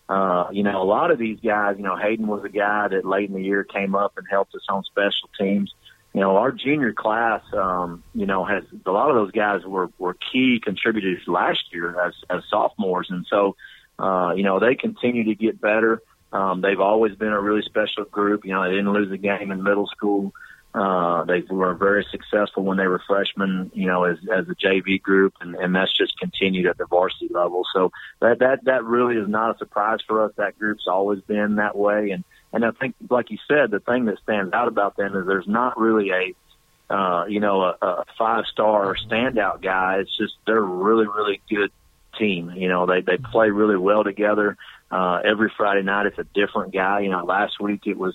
Uh, 0.07 0.49
you 0.51 0.63
know, 0.63 0.81
a 0.81 0.83
lot 0.83 1.09
of 1.09 1.17
these 1.17 1.39
guys, 1.39 1.75
you 1.77 1.83
know, 1.83 1.95
Hayden 1.95 2.27
was 2.27 2.43
a 2.43 2.49
guy 2.49 2.87
that 2.89 3.05
late 3.05 3.29
in 3.29 3.35
the 3.35 3.41
year 3.41 3.63
came 3.63 3.95
up 3.95 4.17
and 4.17 4.27
helped 4.29 4.53
us 4.53 4.65
on 4.69 4.83
special 4.83 5.29
teams. 5.39 5.73
You 6.13 6.19
know, 6.19 6.35
our 6.35 6.51
junior 6.51 6.91
class, 6.91 7.41
um, 7.53 8.03
you 8.13 8.25
know, 8.25 8.43
has 8.43 8.63
a 8.85 8.91
lot 8.91 9.09
of 9.09 9.15
those 9.15 9.31
guys 9.31 9.61
were, 9.65 9.89
were 9.97 10.17
key 10.31 10.59
contributors 10.61 11.21
last 11.27 11.63
year 11.71 11.97
as, 12.05 12.13
as 12.29 12.43
sophomores. 12.49 13.07
And 13.09 13.25
so, 13.29 13.55
uh, 13.97 14.33
you 14.35 14.43
know, 14.43 14.59
they 14.59 14.75
continue 14.75 15.23
to 15.23 15.35
get 15.35 15.61
better. 15.61 16.01
Um, 16.31 16.61
they've 16.61 16.79
always 16.79 17.15
been 17.15 17.33
a 17.33 17.39
really 17.39 17.63
special 17.63 18.05
group. 18.05 18.45
You 18.45 18.53
know, 18.53 18.63
they 18.63 18.75
didn't 18.75 18.93
lose 18.93 19.11
a 19.11 19.17
game 19.17 19.51
in 19.51 19.63
middle 19.63 19.87
school. 19.87 20.33
Uh, 20.73 21.25
they 21.25 21.41
were 21.49 21.73
very 21.73 22.05
successful 22.11 22.63
when 22.63 22.77
they 22.77 22.87
were 22.87 23.01
freshmen, 23.05 23.71
you 23.73 23.87
know, 23.87 24.05
as, 24.05 24.17
as 24.31 24.47
a 24.47 24.55
JV 24.55 25.01
group, 25.01 25.33
and, 25.41 25.55
and 25.55 25.75
that's 25.75 25.95
just 25.95 26.17
continued 26.17 26.65
at 26.65 26.77
the 26.77 26.85
varsity 26.85 27.27
level. 27.29 27.63
So 27.73 27.91
that, 28.21 28.39
that, 28.39 28.63
that 28.63 28.85
really 28.85 29.17
is 29.17 29.27
not 29.27 29.55
a 29.55 29.57
surprise 29.57 29.99
for 30.07 30.23
us. 30.23 30.31
That 30.37 30.57
group's 30.57 30.87
always 30.87 31.19
been 31.21 31.57
that 31.57 31.77
way. 31.77 32.11
And, 32.11 32.23
and 32.53 32.63
I 32.63 32.71
think, 32.71 32.95
like 33.09 33.31
you 33.31 33.37
said, 33.49 33.69
the 33.69 33.81
thing 33.81 34.05
that 34.05 34.19
stands 34.23 34.53
out 34.53 34.69
about 34.69 34.95
them 34.95 35.13
is 35.15 35.27
there's 35.27 35.47
not 35.47 35.77
really 35.77 36.11
a, 36.11 36.93
uh, 36.93 37.25
you 37.25 37.41
know, 37.41 37.63
a, 37.63 37.77
a 37.81 38.05
five 38.17 38.45
star 38.45 38.95
standout 38.95 39.61
guy. 39.61 39.97
It's 39.99 40.17
just 40.17 40.35
they're 40.45 40.57
a 40.57 40.61
really, 40.61 41.05
really 41.05 41.41
good 41.49 41.71
team. 42.17 42.51
You 42.51 42.69
know, 42.69 42.85
they, 42.85 43.01
they 43.01 43.17
play 43.17 43.49
really 43.49 43.77
well 43.77 44.05
together. 44.05 44.57
Uh, 44.91 45.21
every 45.23 45.51
Friday 45.55 45.83
night, 45.83 46.05
it's 46.05 46.19
a 46.19 46.25
different 46.33 46.73
guy. 46.73 47.01
You 47.01 47.09
know, 47.09 47.23
last 47.23 47.59
week 47.59 47.81
it 47.85 47.97
was, 47.97 48.13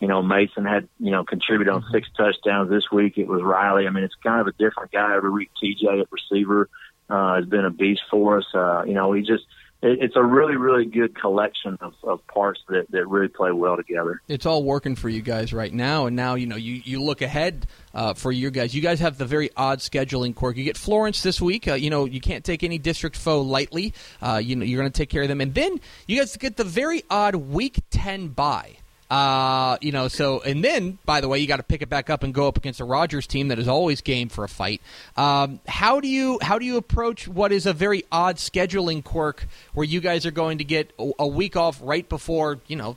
you 0.00 0.08
know, 0.08 0.22
Mason 0.22 0.64
had, 0.64 0.88
you 0.98 1.10
know, 1.10 1.24
contributed 1.24 1.72
on 1.72 1.84
six 1.90 2.08
touchdowns. 2.16 2.70
This 2.70 2.90
week 2.92 3.16
it 3.16 3.26
was 3.26 3.42
Riley. 3.42 3.86
I 3.86 3.90
mean, 3.90 4.04
it's 4.04 4.14
kind 4.22 4.40
of 4.40 4.46
a 4.46 4.52
different 4.52 4.92
guy 4.92 5.16
every 5.16 5.30
week. 5.30 5.50
TJ 5.62 6.02
at 6.02 6.08
receiver, 6.10 6.68
uh, 7.08 7.36
has 7.36 7.46
been 7.46 7.64
a 7.64 7.70
beast 7.70 8.02
for 8.10 8.38
us. 8.38 8.46
Uh, 8.54 8.84
you 8.84 8.94
know, 8.94 9.12
he 9.12 9.22
just, 9.22 9.44
it, 9.82 9.98
it's 10.00 10.16
a 10.16 10.22
really, 10.22 10.56
really 10.56 10.84
good 10.84 11.18
collection 11.18 11.78
of, 11.80 11.94
of 12.02 12.26
parts 12.26 12.60
that, 12.68 12.90
that 12.90 13.06
really 13.06 13.28
play 13.28 13.52
well 13.52 13.76
together. 13.76 14.20
It's 14.28 14.46
all 14.46 14.64
working 14.64 14.96
for 14.96 15.08
you 15.08 15.22
guys 15.22 15.52
right 15.52 15.72
now, 15.72 16.06
and 16.06 16.16
now 16.16 16.34
you 16.34 16.46
know 16.46 16.56
you, 16.56 16.80
you 16.84 17.02
look 17.02 17.22
ahead 17.22 17.66
uh, 17.94 18.14
for 18.14 18.32
your 18.32 18.50
guys. 18.50 18.74
You 18.74 18.82
guys 18.82 19.00
have 19.00 19.18
the 19.18 19.26
very 19.26 19.50
odd 19.56 19.78
scheduling 19.78 20.34
quirk. 20.34 20.56
You 20.56 20.64
get 20.64 20.76
Florence 20.76 21.22
this 21.22 21.40
week. 21.40 21.68
Uh, 21.68 21.74
you 21.74 21.90
know 21.90 22.04
you 22.04 22.20
can't 22.20 22.44
take 22.44 22.62
any 22.62 22.78
district 22.78 23.16
foe 23.16 23.40
lightly. 23.40 23.94
Uh, 24.20 24.40
you 24.42 24.56
know 24.56 24.64
you're 24.64 24.80
going 24.80 24.90
to 24.90 24.96
take 24.96 25.10
care 25.10 25.22
of 25.22 25.28
them, 25.28 25.40
and 25.40 25.54
then 25.54 25.80
you 26.06 26.18
guys 26.18 26.36
get 26.36 26.56
the 26.56 26.64
very 26.64 27.04
odd 27.10 27.34
Week 27.34 27.80
Ten 27.90 28.28
bye. 28.28 28.76
Uh, 29.10 29.78
you 29.80 29.90
know, 29.90 30.08
so 30.08 30.40
and 30.40 30.62
then 30.62 30.98
by 31.06 31.20
the 31.20 31.28
way, 31.28 31.38
you 31.38 31.46
got 31.46 31.56
to 31.56 31.62
pick 31.62 31.80
it 31.80 31.88
back 31.88 32.10
up 32.10 32.22
and 32.22 32.34
go 32.34 32.46
up 32.46 32.58
against 32.58 32.80
a 32.80 32.84
Rogers 32.84 33.26
team 33.26 33.48
that 33.48 33.58
is 33.58 33.66
always 33.66 34.02
game 34.02 34.28
for 34.28 34.44
a 34.44 34.48
fight. 34.48 34.82
Um, 35.16 35.60
how 35.66 36.00
do 36.00 36.08
you 36.08 36.38
how 36.42 36.58
do 36.58 36.66
you 36.66 36.76
approach 36.76 37.26
what 37.26 37.50
is 37.50 37.64
a 37.64 37.72
very 37.72 38.04
odd 38.12 38.36
scheduling 38.36 39.02
quirk 39.02 39.46
where 39.72 39.84
you 39.84 40.00
guys 40.00 40.26
are 40.26 40.30
going 40.30 40.58
to 40.58 40.64
get 40.64 40.92
a, 40.98 41.26
week 41.26 41.56
off 41.56 41.80
right 41.82 42.06
before 42.08 42.60
you 42.66 42.76
know, 42.76 42.96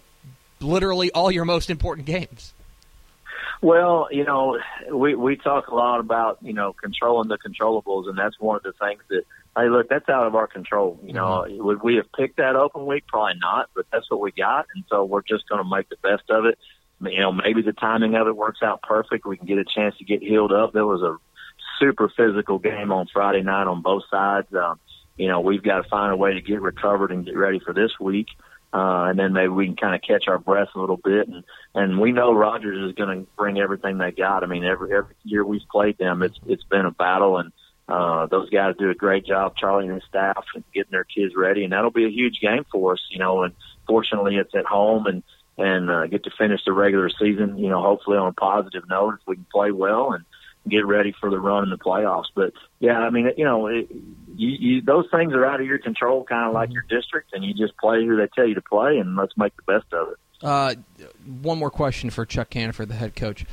literally 0.59 1.11
all 1.11 1.31
your 1.31 1.45
most 1.45 1.69
important 1.69 2.07
games? 2.07 2.53
Well, 3.61 4.07
you 4.11 4.25
know, 4.25 4.59
we 4.91 5.15
we 5.15 5.37
talk 5.37 5.67
a 5.67 5.75
lot 5.75 6.01
about 6.01 6.39
you 6.41 6.51
know 6.51 6.73
controlling 6.73 7.29
the 7.29 7.37
controllables, 7.37 8.09
and 8.09 8.17
that's 8.17 8.37
one 8.37 8.57
of 8.57 8.63
the 8.63 8.73
things 8.73 9.01
that 9.09 9.23
hey, 9.55 9.69
look, 9.69 9.89
that's 9.89 10.07
out 10.09 10.27
of 10.27 10.35
our 10.35 10.47
control. 10.47 10.99
You 11.03 11.13
know, 11.13 11.45
mm-hmm. 11.47 11.63
would 11.63 11.83
we 11.83 11.95
have 11.95 12.11
picked 12.13 12.37
that 12.37 12.55
open 12.55 12.85
week? 12.85 13.05
Probably 13.07 13.39
not, 13.39 13.69
but 13.75 13.85
that's 13.91 14.09
what 14.09 14.21
we 14.21 14.31
got, 14.31 14.67
and 14.75 14.83
so 14.89 15.03
we're 15.03 15.21
just 15.21 15.47
going 15.49 15.63
to 15.63 15.69
make 15.69 15.89
the 15.89 15.97
best 16.01 16.29
of 16.29 16.45
it. 16.45 16.57
You 17.01 17.19
know, 17.19 17.31
maybe 17.31 17.61
the 17.61 17.73
timing 17.73 18.15
of 18.15 18.27
it 18.27 18.35
works 18.35 18.59
out 18.61 18.83
perfect. 18.83 19.25
We 19.25 19.37
can 19.37 19.47
get 19.47 19.57
a 19.57 19.65
chance 19.65 19.97
to 19.97 20.05
get 20.05 20.21
healed 20.21 20.51
up. 20.51 20.71
There 20.71 20.85
was 20.85 21.01
a 21.01 21.17
super 21.79 22.09
physical 22.15 22.59
game 22.59 22.91
on 22.91 23.07
Friday 23.11 23.41
night 23.41 23.65
on 23.65 23.81
both 23.81 24.03
sides. 24.11 24.53
Um, 24.53 24.79
you 25.17 25.27
know, 25.27 25.39
we've 25.39 25.63
got 25.63 25.81
to 25.81 25.89
find 25.89 26.13
a 26.13 26.15
way 26.15 26.33
to 26.35 26.41
get 26.41 26.61
recovered 26.61 27.11
and 27.11 27.25
get 27.25 27.35
ready 27.35 27.59
for 27.59 27.73
this 27.73 27.91
week. 27.99 28.27
Uh, 28.73 29.07
and 29.09 29.19
then 29.19 29.33
maybe 29.33 29.49
we 29.49 29.65
can 29.65 29.75
kind 29.75 29.95
of 29.95 30.01
catch 30.01 30.27
our 30.27 30.37
breath 30.37 30.69
a 30.75 30.79
little 30.79 30.97
bit. 30.97 31.27
And, 31.27 31.43
and 31.73 31.99
we 31.99 32.11
know 32.11 32.33
Rogers 32.33 32.89
is 32.89 32.95
going 32.95 33.19
to 33.19 33.27
bring 33.35 33.59
everything 33.59 33.97
they 33.97 34.11
got. 34.11 34.43
I 34.43 34.45
mean, 34.45 34.63
every, 34.63 34.95
every 34.95 35.15
year 35.23 35.43
we've 35.43 35.67
played 35.69 35.97
them, 35.97 36.21
it's, 36.21 36.39
it's 36.45 36.63
been 36.63 36.85
a 36.85 36.91
battle 36.91 37.37
and, 37.37 37.51
uh, 37.91 38.25
those 38.27 38.49
guys 38.49 38.75
do 38.79 38.89
a 38.89 38.95
great 38.95 39.25
job, 39.25 39.55
Charlie 39.57 39.85
and 39.85 39.95
his 39.95 40.03
staff, 40.07 40.45
and 40.55 40.63
getting 40.73 40.91
their 40.91 41.03
kids 41.03 41.33
ready, 41.35 41.65
and 41.65 41.73
that'll 41.73 41.91
be 41.91 42.05
a 42.05 42.09
huge 42.09 42.39
game 42.39 42.65
for 42.71 42.93
us, 42.93 43.01
you 43.09 43.19
know. 43.19 43.43
And 43.43 43.53
fortunately, 43.85 44.37
it's 44.37 44.55
at 44.55 44.65
home, 44.65 45.07
and 45.07 45.23
and 45.57 45.91
uh, 45.91 46.07
get 46.07 46.23
to 46.23 46.31
finish 46.37 46.61
the 46.65 46.71
regular 46.71 47.09
season, 47.09 47.57
you 47.57 47.67
know, 47.67 47.81
hopefully 47.81 48.17
on 48.17 48.27
a 48.27 48.33
positive 48.33 48.87
note 48.87 49.15
if 49.15 49.27
we 49.27 49.35
can 49.35 49.45
play 49.51 49.71
well 49.71 50.13
and 50.13 50.23
get 50.67 50.85
ready 50.85 51.13
for 51.19 51.29
the 51.29 51.39
run 51.39 51.63
in 51.63 51.69
the 51.69 51.77
playoffs. 51.77 52.27
But 52.33 52.53
yeah, 52.79 52.97
I 52.97 53.09
mean, 53.09 53.29
you 53.35 53.43
know, 53.43 53.67
it, 53.67 53.91
you, 54.35 54.49
you, 54.49 54.81
those 54.81 55.07
things 55.11 55.33
are 55.33 55.45
out 55.45 55.59
of 55.59 55.67
your 55.67 55.77
control, 55.77 56.23
kind 56.23 56.47
of 56.47 56.53
like 56.53 56.71
your 56.71 56.85
district, 56.89 57.33
and 57.33 57.43
you 57.43 57.53
just 57.53 57.77
play 57.77 58.05
who 58.05 58.15
they 58.15 58.27
tell 58.33 58.47
you 58.47 58.55
to 58.55 58.61
play, 58.61 58.97
and 58.99 59.17
let's 59.17 59.35
make 59.35 59.53
the 59.57 59.63
best 59.63 59.91
of 59.93 60.09
it. 60.09 60.17
Uh, 60.41 60.75
one 61.41 61.59
more 61.59 61.69
question 61.69 62.09
for 62.09 62.25
Chuck 62.25 62.49
Caniford, 62.49 62.87
the 62.87 62.95
head 62.95 63.15
coach 63.15 63.45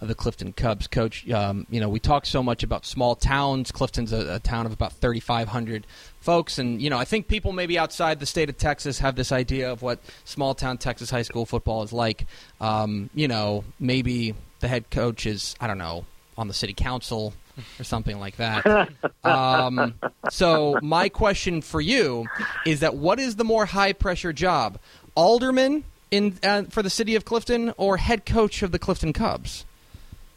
of 0.00 0.08
the 0.08 0.14
Clifton 0.14 0.52
Cubs. 0.52 0.86
Coach, 0.86 1.28
um, 1.30 1.66
you 1.70 1.80
know, 1.80 1.88
we 1.88 2.00
talk 2.00 2.26
so 2.26 2.42
much 2.42 2.62
about 2.62 2.84
small 2.84 3.14
towns. 3.14 3.72
Clifton's 3.72 4.12
a, 4.12 4.34
a 4.34 4.38
town 4.38 4.66
of 4.66 4.72
about 4.72 4.92
3,500 4.94 5.86
folks, 6.20 6.58
and 6.58 6.80
you 6.80 6.90
know, 6.90 6.98
I 6.98 7.04
think 7.04 7.28
people 7.28 7.52
maybe 7.52 7.78
outside 7.78 8.20
the 8.20 8.26
state 8.26 8.48
of 8.48 8.58
Texas 8.58 8.98
have 8.98 9.16
this 9.16 9.32
idea 9.32 9.70
of 9.70 9.82
what 9.82 9.98
small 10.24 10.54
town 10.54 10.78
Texas 10.78 11.10
high 11.10 11.22
school 11.22 11.46
football 11.46 11.82
is 11.82 11.92
like. 11.92 12.26
Um, 12.60 13.10
you 13.14 13.28
know, 13.28 13.64
maybe 13.78 14.34
the 14.60 14.68
head 14.68 14.90
coach 14.90 15.26
is, 15.26 15.54
I 15.60 15.66
don't 15.66 15.78
know, 15.78 16.04
on 16.36 16.48
the 16.48 16.54
city 16.54 16.74
council 16.74 17.32
or 17.78 17.84
something 17.84 18.18
like 18.18 18.36
that. 18.36 18.90
um, 19.24 19.94
so 20.30 20.78
my 20.82 21.08
question 21.08 21.62
for 21.62 21.80
you 21.80 22.26
is 22.64 22.80
that 22.80 22.96
what 22.96 23.18
is 23.18 23.36
the 23.36 23.44
more 23.44 23.66
high 23.66 23.92
pressure 23.92 24.32
job, 24.32 24.78
alderman 25.14 25.84
in 26.10 26.38
uh, 26.42 26.64
for 26.64 26.82
the 26.82 26.90
city 26.90 27.14
of 27.14 27.24
Clifton 27.24 27.72
or 27.76 27.96
head 27.96 28.26
coach 28.26 28.62
of 28.62 28.72
the 28.72 28.78
Clifton 28.78 29.12
Cubs? 29.12 29.64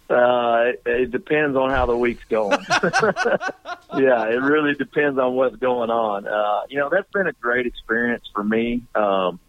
Uh, 0.10 0.72
it, 0.72 0.82
it 0.86 1.12
depends 1.12 1.56
on 1.56 1.70
how 1.70 1.86
the 1.86 1.96
week's 1.96 2.24
going. 2.26 2.58
yeah, 3.98 4.26
it 4.26 4.42
really 4.42 4.74
depends 4.74 5.20
on 5.20 5.36
what's 5.36 5.56
going 5.58 5.92
on. 5.92 6.28
Uh, 6.28 6.62
you 6.70 6.80
know, 6.80 6.90
that's 6.90 7.12
been 7.12 7.28
a 7.28 7.34
great 7.34 7.68
experience 7.68 8.24
for 8.34 8.44
me. 8.44 8.84
Um, 8.96 9.40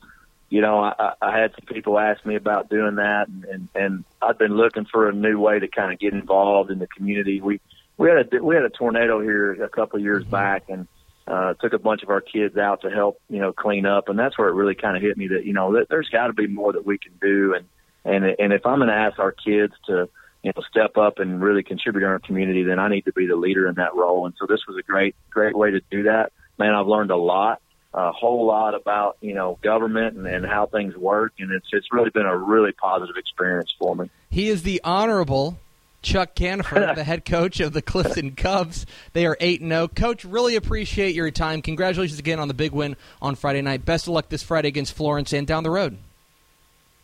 you 0.51 0.61
know, 0.61 0.81
I, 0.81 1.15
I 1.23 1.39
had 1.39 1.53
some 1.53 1.67
people 1.73 1.99
ask 1.99 2.27
me 2.27 2.35
about 2.35 2.69
doing 2.69 2.97
that, 2.97 3.29
and, 3.29 3.45
and, 3.45 3.69
and 3.75 4.05
I've 4.21 4.37
been 4.39 4.57
looking 4.57 4.85
for 4.85 5.09
a 5.09 5.13
new 5.13 5.39
way 5.39 5.61
to 5.61 5.69
kind 5.69 5.93
of 5.93 5.99
get 5.99 6.13
involved 6.13 6.71
in 6.71 6.79
the 6.79 6.89
community. 6.89 7.41
We 7.41 7.61
we 7.97 8.09
had 8.09 8.33
a 8.33 8.43
we 8.43 8.55
had 8.55 8.65
a 8.65 8.71
tornado 8.71 9.21
here 9.21 9.63
a 9.63 9.69
couple 9.69 9.99
of 9.99 10.03
years 10.03 10.23
mm-hmm. 10.23 10.33
back, 10.33 10.65
and 10.69 10.89
uh, 11.27 11.55
took 11.55 11.73
a 11.73 11.79
bunch 11.79 12.03
of 12.03 12.11
our 12.11 12.21
kids 12.21 12.57
out 12.57 12.83
to 12.83 12.91
help 12.91 13.21
you 13.31 13.39
know 13.39 13.53
clean 13.53 13.87
up, 13.87 14.09
and 14.09 14.19
that's 14.19 14.37
where 14.37 14.49
it 14.49 14.55
really 14.55 14.75
kind 14.75 14.97
of 14.97 15.03
hit 15.03 15.17
me 15.17 15.29
that 15.29 15.45
you 15.45 15.53
know 15.53 15.75
that 15.75 15.89
there's 15.89 16.09
got 16.09 16.27
to 16.27 16.33
be 16.33 16.49
more 16.49 16.73
that 16.73 16.85
we 16.85 16.99
can 16.99 17.13
do, 17.21 17.55
and 17.55 17.67
and 18.05 18.25
and 18.39 18.53
if 18.53 18.67
I'm 18.67 18.79
going 18.79 18.89
to 18.89 18.95
ask 18.95 19.19
our 19.19 19.33
kids 19.33 19.75
to 19.87 20.09
you 20.43 20.53
know, 20.55 20.63
step 20.71 20.97
up 20.97 21.19
and 21.19 21.43
really 21.43 21.63
contribute 21.63 22.03
in 22.03 22.09
our 22.09 22.19
community, 22.19 22.63
then 22.63 22.79
I 22.79 22.89
need 22.89 23.05
to 23.07 23.13
be 23.13 23.27
the 23.27 23.37
leader 23.37 23.69
in 23.69 23.75
that 23.77 23.95
role. 23.95 24.27
And 24.27 24.35
so 24.39 24.47
this 24.47 24.61
was 24.67 24.77
a 24.79 24.83
great, 24.83 25.15
great 25.31 25.57
way 25.57 25.73
to 25.73 25.81
do 25.91 26.05
that. 26.05 26.33
Man, 26.59 26.75
I've 26.75 26.87
learned 26.87 27.11
a 27.11 27.17
lot, 27.17 27.61
a 27.93 28.13
whole 28.13 28.47
lot 28.47 28.75
about, 28.75 29.19
you 29.21 29.35
know, 29.35 29.59
government 29.63 30.17
and, 30.17 30.27
and 30.27 30.47
how 30.47 30.67
things 30.67 30.97
work. 30.97 31.35
And 31.39 31.53
it's, 31.53 31.67
it's 31.73 31.89
really 31.93 32.11
been 32.11 32.27
a 32.27 32.37
really 32.37 32.73
positive 32.73 33.17
experience 33.17 33.75
for 33.79 33.95
me. 33.95 34.11
He 34.31 34.49
is 34.49 34.63
the 34.63 34.81
honorable 34.83 35.59
Chuck 36.03 36.35
Caniford, 36.35 36.95
the 36.97 37.05
head 37.05 37.25
coach 37.27 37.61
of 37.61 37.73
the 37.73 37.83
Clifton 37.83 38.33
Cubs. 38.33 38.87
They 39.13 39.27
are 39.27 39.37
8 39.39 39.61
0. 39.61 39.89
Coach, 39.89 40.25
really 40.25 40.57
appreciate 40.57 41.15
your 41.15 41.31
time. 41.31 41.61
Congratulations 41.61 42.19
again 42.19 42.41
on 42.41 42.49
the 42.49 42.55
big 42.55 42.73
win 42.73 42.97
on 43.21 43.35
Friday 43.35 43.61
night. 43.61 43.85
Best 43.85 44.07
of 44.07 44.15
luck 44.15 44.31
this 44.31 44.43
Friday 44.43 44.69
against 44.69 44.95
Florence 44.95 45.33
and 45.33 45.47
down 45.47 45.65
the 45.65 45.71
road. 45.71 45.99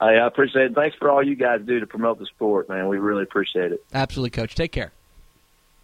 I 0.00 0.12
appreciate 0.14 0.66
it. 0.66 0.74
Thanks 0.74 0.96
for 0.96 1.10
all 1.10 1.22
you 1.22 1.34
guys 1.34 1.60
do 1.62 1.80
to 1.80 1.86
promote 1.86 2.18
the 2.18 2.26
sport, 2.26 2.68
man. 2.68 2.88
We 2.88 2.98
really 2.98 3.22
appreciate 3.22 3.72
it. 3.72 3.84
Absolutely, 3.94 4.30
Coach. 4.30 4.54
Take 4.54 4.72
care. 4.72 4.92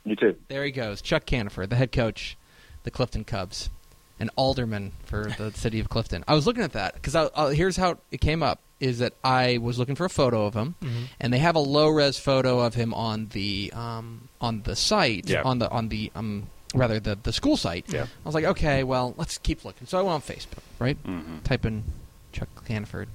You 0.05 0.17
too. 0.17 0.37
There 0.49 0.65
he 0.65 0.71
goes, 0.71 1.01
Chuck 1.01 1.25
Caniford, 1.25 1.71
the 1.71 1.77
head 1.77 1.93
coach, 1.93 2.37
the 2.83 2.91
Clifton 2.91 3.25
Cubs, 3.25 3.71
an 4.19 4.31
alderman 4.37 4.93
for 5.05 5.25
the 5.39 5.53
city 5.55 5.81
of 5.81 5.89
Clifton. 5.89 6.25
I 6.27 6.35
was 6.35 6.47
looking 6.47 6.63
at 6.63 6.73
that 6.73 6.95
because 6.95 7.31
here's 7.57 7.77
how 7.77 7.99
it 8.11 8.21
came 8.21 8.43
up: 8.43 8.61
is 8.81 8.99
that 8.99 9.15
I 9.23 9.59
was 9.59 9.79
looking 9.79 9.95
for 9.95 10.05
a 10.05 10.11
photo 10.11 10.45
of 10.45 10.55
him, 10.55 10.75
mm-hmm. 10.83 11.05
and 11.21 11.33
they 11.33 11.39
have 11.39 11.55
a 11.55 11.61
low 11.61 11.89
res 11.89 12.19
photo 12.19 12.61
of 12.61 12.75
him 12.75 12.93
on 12.93 13.29
the 13.29 13.73
um, 13.75 14.29
on 14.41 14.63
the 14.63 14.77
site 14.77 15.29
yeah. 15.29 15.43
on 15.43 15.59
the 15.59 15.71
on 15.71 15.89
the 15.89 16.11
um, 16.15 16.49
rather 16.75 16.99
the 17.01 17.17
the 17.23 17.33
school 17.33 17.57
site. 17.57 17.87
Yeah. 17.93 18.03
I 18.03 18.29
was 18.29 18.35
like, 18.35 18.45
okay, 18.45 18.83
well, 18.83 19.15
let's 19.17 19.39
keep 19.39 19.65
looking. 19.65 19.87
So 19.87 19.99
I 19.99 20.03
went 20.03 20.15
on 20.15 20.21
Facebook, 20.21 20.63
right? 20.79 21.03
Mhm. 21.05 21.45
Type 21.45 21.65
in 21.65 21.85
Chuck 22.33 22.49
Caniford. 22.67 23.07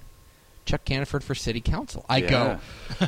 Chuck 0.67 0.85
Caniford 0.85 1.23
for 1.23 1.33
city 1.33 1.61
council. 1.61 2.05
I 2.07 2.17
Yeah. 2.17 2.59
go, 2.99 3.07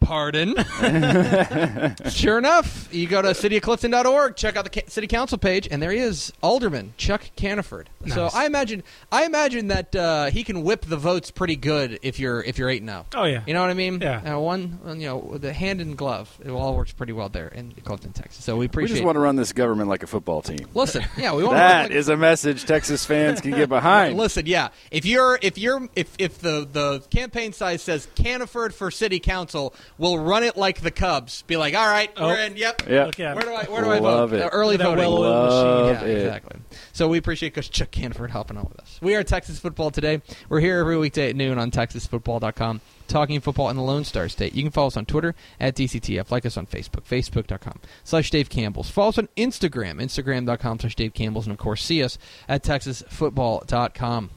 pardon? 0.00 0.54
sure 2.10 2.38
enough, 2.38 2.92
you 2.92 3.06
go 3.06 3.22
to 3.22 3.28
cityofclifton.org, 3.28 4.36
check 4.36 4.56
out 4.56 4.64
the 4.64 4.70
ca- 4.70 4.88
city 4.88 5.06
council 5.06 5.38
page, 5.38 5.68
and 5.70 5.82
there 5.82 5.90
he 5.90 5.98
is, 5.98 6.32
Alderman 6.42 6.94
Chuck 6.96 7.22
Caniford. 7.36 7.86
So 8.06 8.28
I 8.34 8.46
imagine, 8.46 8.82
I 9.10 9.24
imagine 9.24 9.68
that 9.68 9.96
uh, 9.96 10.26
he 10.26 10.44
can 10.44 10.62
whip 10.62 10.84
the 10.84 10.96
votes 10.96 11.30
pretty 11.30 11.56
good 11.56 11.98
if 12.02 12.18
you're 12.18 12.42
if 12.42 12.58
you're 12.58 12.68
eight 12.68 12.82
and 12.82 12.90
zero. 12.90 13.06
Oh 13.14 13.24
yeah. 13.24 13.42
You 13.46 13.54
know 13.54 13.62
what 13.62 13.70
I 13.70 13.74
mean? 13.74 14.00
Yeah. 14.00 14.36
Uh, 14.36 14.40
one, 14.40 14.78
you 14.86 15.06
know, 15.06 15.38
the 15.38 15.52
hand 15.52 15.80
and 15.80 15.96
glove, 15.96 16.36
it 16.44 16.50
all 16.50 16.76
works 16.76 16.92
pretty 16.92 17.12
well 17.12 17.28
there 17.28 17.48
in 17.48 17.72
Clifton, 17.84 18.12
Texas. 18.12 18.44
So 18.44 18.56
we 18.56 18.66
appreciate. 18.66 18.92
We 18.92 18.98
just 18.98 19.06
want 19.06 19.16
to 19.16 19.20
run 19.20 19.36
this 19.36 19.52
government 19.52 19.88
like 19.88 20.02
a 20.02 20.06
football 20.06 20.42
team. 20.42 20.68
Listen, 20.74 21.04
yeah, 21.16 21.34
we 21.34 21.42
want 21.44 21.56
That 21.56 21.92
is 21.92 22.08
a 22.08 22.16
message 22.16 22.64
Texas 22.64 23.04
fans 23.04 23.40
can 23.40 23.52
get 23.52 23.68
behind. 23.70 24.16
Listen, 24.16 24.46
yeah. 24.46 24.68
If 24.90 25.06
you're 25.06 25.38
if 25.40 25.56
you're 25.56 25.88
if 25.96 26.14
if 26.18 26.38
the 26.38 26.68
the 26.70 27.00
campaign 27.10 27.52
size 27.52 27.82
says 27.82 28.06
Caniford 28.14 28.74
for 28.74 28.90
city 28.90 29.20
council, 29.20 29.74
we'll 29.98 30.18
run 30.18 30.42
it 30.44 30.56
like 30.56 30.80
the 30.80 30.90
Cubs. 30.90 31.42
Be 31.42 31.56
like, 31.56 31.74
all 31.74 31.86
right, 31.86 32.10
Oh. 32.16 32.28
we're 32.28 32.38
in. 32.38 32.56
Yep. 32.56 32.82
Yeah. 32.88 33.34
Where 33.34 33.42
do 33.42 33.52
I 33.54 33.64
where 33.64 33.82
do 33.84 33.90
I 33.90 34.00
vote? 34.00 34.32
it. 34.32 34.42
Uh, 34.42 34.48
early 34.52 34.76
That 34.76 34.84
voting. 34.84 34.98
well-oiled 35.04 35.22
Love 35.50 36.02
yeah, 36.02 36.08
it. 36.08 36.18
exactly. 36.18 36.60
So 36.92 37.08
we 37.08 37.18
appreciate 37.18 37.54
Coach 37.54 37.70
Chuck 37.70 37.90
Caniford 37.90 38.30
helping 38.30 38.56
out 38.56 38.68
with 38.70 38.80
us. 38.80 38.98
We 39.02 39.14
are 39.14 39.22
Texas 39.24 39.58
Football 39.58 39.90
Today. 39.90 40.22
We're 40.48 40.60
here 40.60 40.78
every 40.78 40.96
weekday 40.96 41.30
at 41.30 41.36
noon 41.36 41.58
on 41.58 41.70
TexasFootball.com, 41.70 42.80
talking 43.08 43.40
football 43.40 43.68
in 43.70 43.76
the 43.76 43.82
Lone 43.82 44.04
Star 44.04 44.28
State. 44.28 44.54
You 44.54 44.62
can 44.62 44.70
follow 44.72 44.86
us 44.88 44.96
on 44.96 45.06
Twitter 45.06 45.34
at 45.60 45.74
DCTF. 45.74 46.30
Like 46.30 46.46
us 46.46 46.56
on 46.56 46.66
Facebook, 46.66 47.04
Facebook.com 47.04 47.80
slash 48.04 48.30
Dave 48.30 48.48
Campbell's. 48.48 48.90
Follow 48.90 49.08
us 49.10 49.18
on 49.18 49.28
Instagram, 49.36 50.00
Instagram.com 50.00 50.80
slash 50.80 50.94
Dave 50.96 51.14
Campbell's. 51.14 51.46
And, 51.46 51.52
of 51.52 51.58
course, 51.58 51.82
see 51.84 52.02
us 52.02 52.18
at 52.48 52.62
TexasFootball.com. 52.64 54.30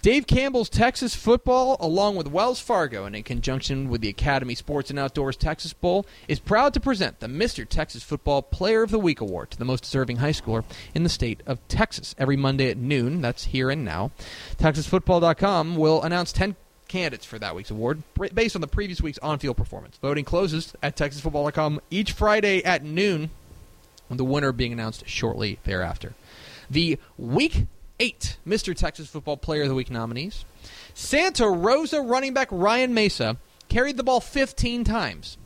Dave 0.00 0.28
Campbell's 0.28 0.68
Texas 0.68 1.16
Football, 1.16 1.76
along 1.80 2.14
with 2.14 2.28
Wells 2.28 2.60
Fargo, 2.60 3.04
and 3.04 3.16
in 3.16 3.24
conjunction 3.24 3.88
with 3.88 4.00
the 4.00 4.08
Academy 4.08 4.54
Sports 4.54 4.90
and 4.90 4.98
Outdoors 4.98 5.36
Texas 5.36 5.72
Bowl, 5.72 6.06
is 6.28 6.38
proud 6.38 6.72
to 6.74 6.80
present 6.80 7.18
the 7.18 7.26
Mr. 7.26 7.68
Texas 7.68 8.04
Football 8.04 8.42
Player 8.42 8.84
of 8.84 8.92
the 8.92 8.98
Week 9.00 9.20
Award 9.20 9.50
to 9.50 9.58
the 9.58 9.64
most 9.64 9.82
deserving 9.82 10.18
high 10.18 10.30
schooler 10.30 10.62
in 10.94 11.02
the 11.02 11.08
state 11.08 11.42
of 11.46 11.58
Texas. 11.66 12.14
Every 12.16 12.36
Monday 12.36 12.70
at 12.70 12.76
noon, 12.76 13.20
that's 13.20 13.46
here 13.46 13.70
and 13.70 13.84
now, 13.84 14.12
TexasFootball.com 14.58 15.74
will 15.74 16.00
announce 16.02 16.30
10 16.30 16.54
candidates 16.86 17.26
for 17.26 17.40
that 17.40 17.56
week's 17.56 17.72
award 17.72 18.04
based 18.32 18.54
on 18.54 18.60
the 18.60 18.68
previous 18.68 19.02
week's 19.02 19.18
on-field 19.18 19.56
performance. 19.56 19.98
Voting 20.00 20.24
closes 20.24 20.74
at 20.80 20.96
TexasFootball.com 20.96 21.80
each 21.90 22.12
Friday 22.12 22.64
at 22.64 22.84
noon, 22.84 23.30
with 24.08 24.18
the 24.18 24.24
winner 24.24 24.52
being 24.52 24.72
announced 24.72 25.08
shortly 25.08 25.58
thereafter. 25.64 26.14
The 26.70 26.98
Week 27.18 27.66
8 28.00 28.38
Mr. 28.46 28.74
Texas 28.76 29.08
Football 29.08 29.36
Player 29.36 29.62
of 29.62 29.68
the 29.68 29.74
Week 29.74 29.90
nominees. 29.90 30.44
Santa 30.94 31.48
Rosa 31.48 32.00
running 32.00 32.32
back 32.34 32.46
Ryan 32.50 32.94
Mesa 32.94 33.36
carried 33.68 33.96
the 33.96 34.04
ball 34.04 34.20
15 34.20 34.84
times 34.84 35.36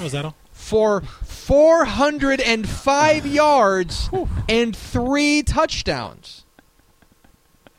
was 0.00 0.12
that 0.12 0.24
all? 0.24 0.34
for 0.52 1.00
405 1.00 3.26
yards 3.26 4.08
and 4.48 4.76
three 4.76 5.42
touchdowns. 5.42 6.44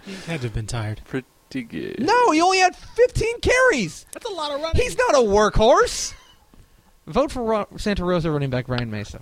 He 0.05 0.13
had 0.13 0.41
to 0.41 0.47
have 0.47 0.53
been 0.53 0.67
tired. 0.67 1.01
Pretty 1.05 1.25
good. 1.63 1.99
No, 1.99 2.31
he 2.31 2.41
only 2.41 2.57
had 2.59 2.75
15 2.75 3.39
carries. 3.41 4.05
That's 4.11 4.25
a 4.25 4.33
lot 4.33 4.51
of 4.51 4.59
running. 4.61 4.81
He's 4.81 4.97
not 4.97 5.15
a 5.15 5.19
workhorse. 5.19 6.13
Vote 7.07 7.31
for 7.31 7.43
Ro- 7.43 7.67
Santa 7.77 8.03
Rosa 8.03 8.29
running 8.31 8.49
back 8.49 8.67
Ryan 8.67 8.89
Mesa. 8.91 9.21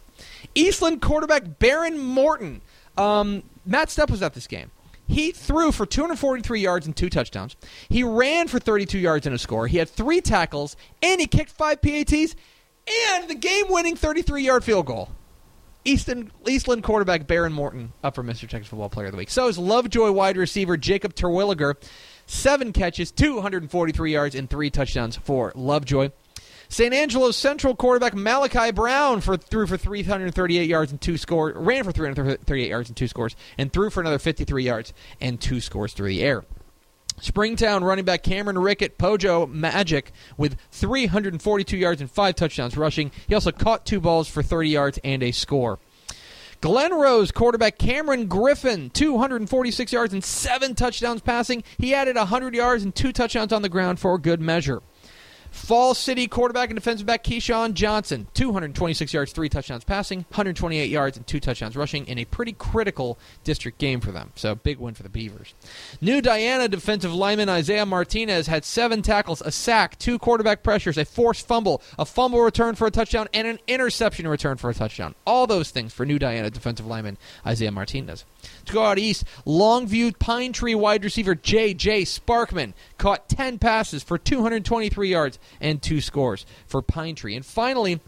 Eastland 0.55 1.01
quarterback 1.01 1.59
Baron 1.59 1.99
Morton. 1.99 2.61
Um, 2.97 3.43
Matt 3.65 3.89
Stepp 3.89 4.09
was 4.09 4.21
at 4.21 4.33
this 4.33 4.47
game. 4.47 4.71
He 5.07 5.31
threw 5.31 5.71
for 5.71 5.85
243 5.85 6.59
yards 6.59 6.85
and 6.85 6.95
two 6.95 7.09
touchdowns. 7.09 7.55
He 7.89 8.03
ran 8.03 8.47
for 8.47 8.59
32 8.59 8.97
yards 8.97 9.25
and 9.25 9.35
a 9.35 9.39
score. 9.39 9.67
He 9.67 9.77
had 9.77 9.89
three 9.89 10.21
tackles, 10.21 10.77
and 11.01 11.19
he 11.19 11.27
kicked 11.27 11.51
five 11.51 11.81
PATs, 11.81 12.35
and 13.11 13.29
the 13.29 13.35
game-winning 13.35 13.95
33-yard 13.95 14.63
field 14.63 14.85
goal. 14.85 15.09
Easton, 15.85 16.31
Eastland 16.47 16.83
quarterback 16.83 17.27
Baron 17.27 17.51
Morton 17.51 17.91
up 18.03 18.15
for 18.15 18.23
Mr. 18.23 18.47
Texas 18.47 18.67
Football 18.69 18.89
Player 18.89 19.07
of 19.07 19.11
the 19.11 19.17
Week. 19.17 19.29
So 19.29 19.49
is 19.49 19.57
Lovejoy 19.57 20.11
wide 20.11 20.37
receiver 20.37 20.77
Jacob 20.77 21.13
Terwilliger. 21.13 21.75
Seven 22.25 22.71
catches, 22.71 23.11
243 23.11 24.13
yards, 24.13 24.35
and 24.35 24.49
three 24.49 24.69
touchdowns 24.69 25.17
for 25.17 25.51
Lovejoy. 25.55 26.11
San 26.73 26.91
Angelo's 26.91 27.37
Central 27.37 27.75
quarterback 27.75 28.15
Malachi 28.15 28.71
Brown 28.71 29.21
for 29.21 29.37
threw 29.37 29.67
for 29.67 29.77
338 29.77 30.67
yards 30.67 30.91
and 30.91 30.99
two 30.99 31.19
scores, 31.19 31.55
ran 31.55 31.83
for 31.83 31.91
338 31.91 32.67
yards 32.67 32.89
and 32.89 32.97
two 32.97 33.07
scores, 33.07 33.35
and 33.59 33.71
threw 33.71 33.91
for 33.91 34.01
another 34.01 34.17
53 34.17 34.63
yards 34.63 34.91
and 35.21 35.39
two 35.39 35.61
scores 35.61 35.93
through 35.93 36.07
the 36.07 36.23
air. 36.23 36.45
Springtown 37.21 37.83
running 37.83 38.05
back 38.05 38.23
Cameron 38.23 38.57
Rickett, 38.57 38.97
Pojo 38.97 39.47
Magic, 39.47 40.11
with 40.35 40.57
342 40.71 41.77
yards 41.77 42.01
and 42.01 42.09
five 42.09 42.33
touchdowns 42.33 42.75
rushing. 42.75 43.11
He 43.27 43.35
also 43.35 43.51
caught 43.51 43.85
two 43.85 44.01
balls 44.01 44.27
for 44.27 44.41
30 44.41 44.69
yards 44.69 44.99
and 45.03 45.21
a 45.21 45.31
score. 45.31 45.77
Glen 46.59 46.91
Rose 46.91 47.31
quarterback 47.31 47.77
Cameron 47.77 48.25
Griffin, 48.25 48.89
246 48.89 49.93
yards 49.93 50.11
and 50.11 50.23
seven 50.23 50.73
touchdowns 50.73 51.21
passing. 51.21 51.63
He 51.77 51.93
added 51.93 52.15
100 52.15 52.55
yards 52.55 52.83
and 52.83 52.95
two 52.95 53.11
touchdowns 53.11 53.53
on 53.53 53.61
the 53.61 53.69
ground 53.69 53.99
for 53.99 54.17
good 54.17 54.41
measure. 54.41 54.81
Fall 55.53 55.93
City 55.93 56.27
quarterback 56.27 56.71
and 56.71 56.77
defensive 56.77 57.05
back 57.05 57.23
Keyshawn 57.23 57.75
Johnson, 57.75 58.27
226 58.33 59.13
yards, 59.13 59.31
three 59.31 59.49
touchdowns 59.49 59.83
passing, 59.83 60.19
128 60.29 60.89
yards, 60.89 61.15
and 61.15 61.25
two 61.27 61.39
touchdowns 61.39 61.75
rushing 61.75 62.07
in 62.07 62.17
a 62.17 62.25
pretty 62.25 62.53
critical 62.53 63.19
district 63.43 63.77
game 63.77 64.01
for 64.01 64.11
them. 64.11 64.31
So, 64.35 64.55
big 64.55 64.79
win 64.79 64.95
for 64.95 65.03
the 65.03 65.09
Beavers. 65.09 65.53
New 66.01 66.21
Diana 66.21 66.67
defensive 66.67 67.13
lineman 67.13 67.49
Isaiah 67.49 67.85
Martinez 67.85 68.47
had 68.47 68.65
seven 68.65 69.03
tackles, 69.03 69.41
a 69.41 69.51
sack, 69.51 69.97
two 69.99 70.17
quarterback 70.17 70.63
pressures, 70.63 70.97
a 70.97 71.05
forced 71.05 71.47
fumble, 71.47 71.83
a 71.99 72.05
fumble 72.05 72.41
return 72.41 72.73
for 72.73 72.87
a 72.87 72.91
touchdown, 72.91 73.27
and 73.31 73.47
an 73.47 73.59
interception 73.67 74.27
return 74.27 74.57
for 74.57 74.71
a 74.71 74.73
touchdown. 74.73 75.13
All 75.25 75.45
those 75.45 75.69
things 75.69 75.93
for 75.93 76.03
New 76.03 76.17
Diana 76.17 76.49
defensive 76.49 76.87
lineman 76.87 77.17
Isaiah 77.45 77.71
Martinez. 77.71 78.25
To 78.65 78.73
go 78.73 78.83
out 78.83 78.97
east, 78.97 79.23
Longview 79.45 80.17
Pine 80.17 80.51
Tree 80.51 80.75
wide 80.75 81.03
receiver 81.03 81.35
J.J. 81.35 82.03
Sparkman 82.03 82.73
caught 82.97 83.29
10 83.29 83.59
passes 83.59 84.03
for 84.03 84.17
223 84.17 85.09
yards 85.09 85.39
and 85.59 85.81
two 85.81 86.01
scores 86.01 86.45
for 86.65 86.81
Pine 86.81 87.15
Tree. 87.15 87.35
And 87.35 87.45
finally, 87.45 87.99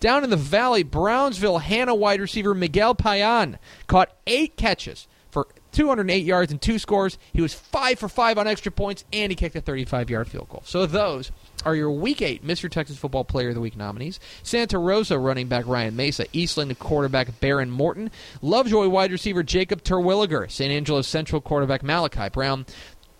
down 0.00 0.24
in 0.24 0.30
the 0.30 0.36
valley, 0.36 0.82
Brownsville 0.82 1.58
Hanna 1.58 1.94
wide 1.94 2.20
receiver 2.20 2.54
Miguel 2.54 2.94
Payan 2.94 3.58
caught 3.86 4.14
eight 4.26 4.56
catches 4.56 5.08
for 5.30 5.48
208 5.72 6.24
yards 6.24 6.50
and 6.50 6.60
two 6.60 6.78
scores. 6.78 7.18
He 7.32 7.42
was 7.42 7.52
five 7.52 7.98
for 7.98 8.08
five 8.08 8.38
on 8.38 8.46
extra 8.46 8.72
points, 8.72 9.04
and 9.12 9.30
he 9.30 9.36
kicked 9.36 9.56
a 9.56 9.60
35-yard 9.60 10.28
field 10.28 10.48
goal. 10.48 10.62
So 10.64 10.86
those 10.86 11.30
are 11.66 11.74
your 11.74 11.90
Week 11.90 12.22
8 12.22 12.46
Mr. 12.46 12.70
Texas 12.70 12.96
Football 12.96 13.24
Player 13.24 13.50
of 13.50 13.54
the 13.54 13.60
Week 13.60 13.76
nominees. 13.76 14.18
Santa 14.42 14.78
Rosa 14.78 15.18
running 15.18 15.48
back 15.48 15.66
Ryan 15.66 15.94
Mesa, 15.94 16.24
Eastland 16.32 16.78
quarterback 16.78 17.40
Baron 17.40 17.70
Morton, 17.70 18.10
Lovejoy 18.40 18.88
wide 18.88 19.12
receiver 19.12 19.42
Jacob 19.42 19.82
Terwilliger, 19.82 20.50
San 20.50 20.70
Angelo 20.70 21.02
Central 21.02 21.42
quarterback 21.42 21.82
Malachi 21.82 22.30
Brown, 22.30 22.64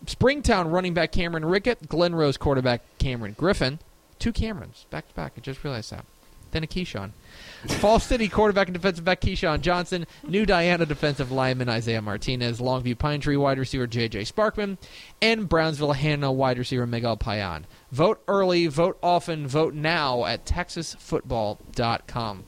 Springtown 0.06 0.70
running 0.70 0.94
back 0.94 1.12
Cameron 1.12 1.44
Rickett, 1.44 1.88
Glen 1.88 2.14
Rose 2.14 2.36
quarterback 2.36 2.82
Cameron 2.98 3.34
Griffin. 3.36 3.78
Two 4.18 4.32
Camerons 4.32 4.84
back 4.90 5.08
to 5.08 5.14
back. 5.14 5.32
I 5.36 5.40
just 5.40 5.64
realized 5.64 5.90
that. 5.92 6.04
Then 6.52 6.62
a 6.64 6.66
Keyshawn. 6.66 7.10
Fall 7.80 7.98
City 7.98 8.28
quarterback 8.28 8.68
and 8.68 8.74
defensive 8.74 9.04
back 9.04 9.20
Keyshawn 9.20 9.60
Johnson, 9.60 10.06
New 10.26 10.46
Diana 10.46 10.86
defensive 10.86 11.32
lineman 11.32 11.68
Isaiah 11.68 12.00
Martinez, 12.00 12.60
Longview 12.60 12.96
Pine 12.98 13.20
Tree 13.20 13.36
wide 13.36 13.58
receiver 13.58 13.86
J.J. 13.86 14.22
Sparkman, 14.22 14.78
and 15.20 15.48
Brownsville 15.48 15.92
Hanna 15.92 16.32
wide 16.32 16.58
receiver 16.58 16.86
Miguel 16.86 17.16
Payan. 17.16 17.66
Vote 17.90 18.22
early, 18.28 18.68
vote 18.68 18.96
often, 19.02 19.46
vote 19.46 19.74
now 19.74 20.24
at 20.24 20.46
TexasFootball.com. 20.46 22.44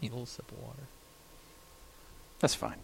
Need 0.00 0.10
a 0.10 0.14
little 0.14 0.26
sip 0.26 0.50
of 0.52 0.58
water. 0.58 0.82
That's 2.38 2.54
fine. 2.54 2.76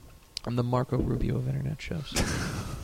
I'm 0.45 0.57
the 0.57 0.65
Marco 0.65 0.99
Rubio 0.99 1.37
of 1.37 1.47
internet 1.47 1.81
shows. 1.81 2.13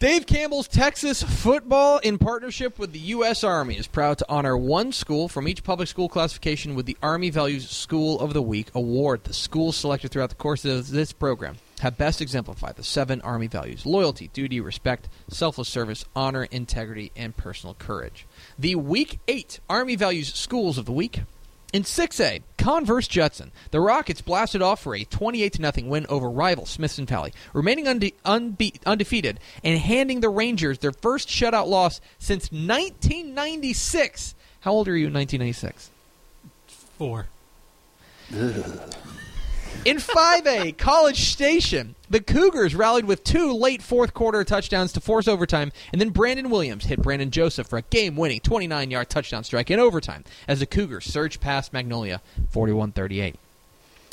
Dave 0.00 0.26
Campbell's 0.26 0.68
Texas 0.68 1.24
Football, 1.24 1.98
in 1.98 2.18
partnership 2.18 2.78
with 2.78 2.92
the 2.92 3.00
U.S. 3.00 3.42
Army, 3.42 3.76
is 3.76 3.88
proud 3.88 4.18
to 4.18 4.26
honor 4.28 4.56
one 4.56 4.92
school 4.92 5.26
from 5.26 5.48
each 5.48 5.64
public 5.64 5.88
school 5.88 6.08
classification 6.08 6.76
with 6.76 6.86
the 6.86 6.96
Army 7.02 7.30
Values 7.30 7.68
School 7.68 8.20
of 8.20 8.32
the 8.32 8.40
Week 8.40 8.68
award. 8.76 9.24
The 9.24 9.32
schools 9.32 9.76
selected 9.76 10.12
throughout 10.12 10.28
the 10.28 10.36
course 10.36 10.64
of 10.64 10.90
this 10.90 11.12
program 11.12 11.56
have 11.80 11.98
best 11.98 12.22
exemplified 12.22 12.76
the 12.76 12.84
seven 12.84 13.20
Army 13.22 13.48
values 13.48 13.84
loyalty, 13.84 14.30
duty, 14.32 14.60
respect, 14.60 15.08
selfless 15.26 15.68
service, 15.68 16.04
honor, 16.14 16.44
integrity, 16.44 17.10
and 17.16 17.36
personal 17.36 17.74
courage. 17.74 18.24
The 18.56 18.76
Week 18.76 19.18
8 19.26 19.58
Army 19.68 19.96
Values 19.96 20.32
Schools 20.32 20.78
of 20.78 20.84
the 20.84 20.92
Week 20.92 21.22
in 21.72 21.82
6A, 21.82 22.42
Converse 22.56 23.06
Judson, 23.06 23.52
the 23.70 23.80
Rockets 23.80 24.22
blasted 24.22 24.62
off 24.62 24.82
for 24.82 24.94
a 24.94 25.04
28 25.04 25.56
0 25.56 25.72
win 25.88 26.06
over 26.08 26.30
rival 26.30 26.64
Smithson 26.64 27.06
Valley, 27.06 27.32
remaining 27.52 27.86
unde- 27.86 28.14
unbe- 28.24 28.80
undefeated 28.86 29.38
and 29.62 29.78
handing 29.78 30.20
the 30.20 30.30
Rangers 30.30 30.78
their 30.78 30.92
first 30.92 31.28
shutout 31.28 31.66
loss 31.66 32.00
since 32.18 32.50
1996. 32.50 34.34
How 34.60 34.72
old 34.72 34.88
are 34.88 34.96
you 34.96 35.08
in 35.08 35.12
1996? 35.12 35.90
Four. 36.96 37.26
In 39.84 39.98
5A, 39.98 40.76
College 40.76 41.30
Station, 41.30 41.94
the 42.10 42.20
Cougars 42.20 42.74
rallied 42.74 43.04
with 43.04 43.22
two 43.22 43.52
late 43.52 43.80
fourth 43.80 44.12
quarter 44.12 44.44
touchdowns 44.44 44.92
to 44.92 45.00
force 45.00 45.28
overtime, 45.28 45.72
and 45.92 46.00
then 46.00 46.10
Brandon 46.10 46.50
Williams 46.50 46.86
hit 46.86 47.00
Brandon 47.00 47.30
Joseph 47.30 47.68
for 47.68 47.78
a 47.78 47.82
game 47.82 48.16
winning 48.16 48.40
29 48.40 48.90
yard 48.90 49.08
touchdown 49.08 49.44
strike 49.44 49.70
in 49.70 49.78
overtime 49.78 50.24
as 50.48 50.58
the 50.60 50.66
Cougars 50.66 51.04
surged 51.04 51.40
past 51.40 51.72
Magnolia 51.72 52.20
41 52.50 52.92
38. 52.92 53.36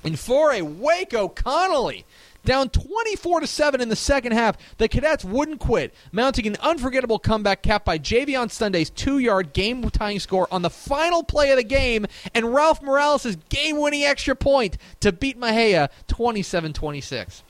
In 0.03 0.13
4A, 0.13 0.61
Waco 0.61 1.27
Connolly 1.27 2.05
down 2.45 2.69
24 2.69 3.41
to 3.41 3.47
7 3.47 3.81
in 3.81 3.89
the 3.89 3.95
second 3.95 4.31
half. 4.31 4.57
The 4.77 4.87
Cadets 4.87 5.25
wouldn't 5.25 5.59
quit, 5.59 5.93
mounting 6.11 6.47
an 6.47 6.55
unforgettable 6.61 7.19
comeback 7.19 7.61
capped 7.61 7.85
by 7.85 7.99
Javion 7.99 8.49
Sunday's 8.51 8.89
two-yard 8.89 9.53
game-tying 9.53 10.19
score 10.19 10.47
on 10.51 10.61
the 10.61 10.69
final 10.69 11.23
play 11.23 11.51
of 11.51 11.57
the 11.57 11.63
game 11.63 12.05
and 12.33 12.53
Ralph 12.53 12.81
Morales' 12.81 13.35
game-winning 13.49 14.03
extra 14.03 14.35
point 14.35 14.77
to 15.01 15.11
beat 15.11 15.39
Mahia 15.39 15.89
27-26. 16.07 17.41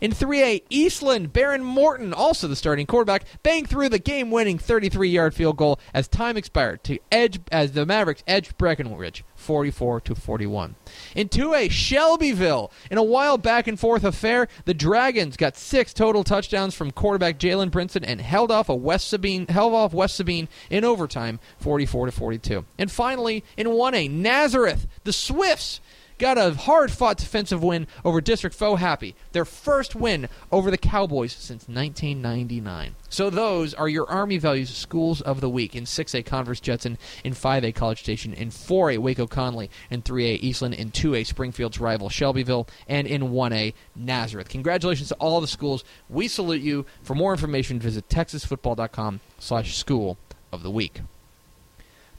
In 0.00 0.12
3A, 0.12 0.62
Eastland, 0.70 1.32
Baron 1.32 1.62
Morton, 1.62 2.12
also 2.12 2.48
the 2.48 2.56
starting 2.56 2.86
quarterback, 2.86 3.24
banged 3.42 3.68
through 3.68 3.88
the 3.88 3.98
game-winning 3.98 4.58
33-yard 4.58 5.34
field 5.34 5.56
goal 5.56 5.78
as 5.94 6.08
time 6.08 6.36
expired 6.36 6.82
to 6.84 6.98
edge 7.10 7.40
as 7.50 7.72
the 7.72 7.86
Mavericks 7.86 8.22
edged 8.26 8.56
Breckenridge 8.58 9.24
44 9.34 10.00
to 10.02 10.14
41. 10.14 10.76
In 11.14 11.28
2A, 11.28 11.70
Shelbyville, 11.70 12.70
in 12.90 12.98
a 12.98 13.02
wild 13.02 13.42
back 13.42 13.66
and 13.66 13.78
forth 13.78 14.04
affair, 14.04 14.48
the 14.64 14.74
Dragons 14.74 15.36
got 15.36 15.56
six 15.56 15.92
total 15.92 16.24
touchdowns 16.24 16.74
from 16.74 16.90
quarterback 16.90 17.38
Jalen 17.38 17.70
Brinson 17.70 18.04
and 18.06 18.20
held 18.20 18.50
off 18.50 18.68
a 18.68 18.74
West 18.74 19.08
Sabine 19.08 19.46
held 19.48 19.74
off 19.74 19.92
West 19.92 20.16
Sabine 20.16 20.48
in 20.70 20.84
overtime 20.84 21.40
44 21.58 22.06
to 22.06 22.12
42. 22.12 22.64
And 22.78 22.90
finally, 22.90 23.44
in 23.56 23.66
1A, 23.66 24.10
Nazareth, 24.10 24.86
the 25.04 25.12
Swifts 25.12 25.80
got 26.22 26.38
a 26.38 26.54
hard 26.54 26.92
fought 26.92 27.16
defensive 27.18 27.64
win 27.64 27.84
over 28.04 28.20
District 28.20 28.54
Foe 28.54 28.76
Happy, 28.76 29.16
their 29.32 29.44
first 29.44 29.96
win 29.96 30.28
over 30.52 30.70
the 30.70 30.78
Cowboys 30.78 31.32
since 31.32 31.66
1999. 31.66 32.94
So 33.08 33.28
those 33.28 33.74
are 33.74 33.88
your 33.88 34.08
Army 34.08 34.38
Values 34.38 34.70
Schools 34.70 35.20
of 35.20 35.40
the 35.40 35.50
Week 35.50 35.74
in 35.74 35.82
6A 35.82 36.24
Converse 36.24 36.60
Judson, 36.60 36.96
in 37.24 37.32
5A 37.32 37.74
College 37.74 37.98
Station, 37.98 38.32
in 38.32 38.50
4A 38.50 38.98
Waco 38.98 39.26
Connally, 39.26 39.68
in 39.90 40.00
3A 40.00 40.38
Eastland, 40.40 40.74
in 40.74 40.92
2A 40.92 41.26
Springfield's 41.26 41.80
rival 41.80 42.08
Shelbyville, 42.08 42.68
and 42.86 43.08
in 43.08 43.22
1A 43.22 43.74
Nazareth. 43.96 44.48
Congratulations 44.48 45.08
to 45.08 45.16
all 45.16 45.40
the 45.40 45.48
schools. 45.48 45.82
We 46.08 46.28
salute 46.28 46.62
you. 46.62 46.86
For 47.02 47.16
more 47.16 47.32
information, 47.32 47.80
visit 47.80 48.08
texasfootball.com 48.08 49.18
slash 49.40 49.76
school 49.76 50.18
of 50.52 50.62
the 50.62 50.70
week. 50.70 51.00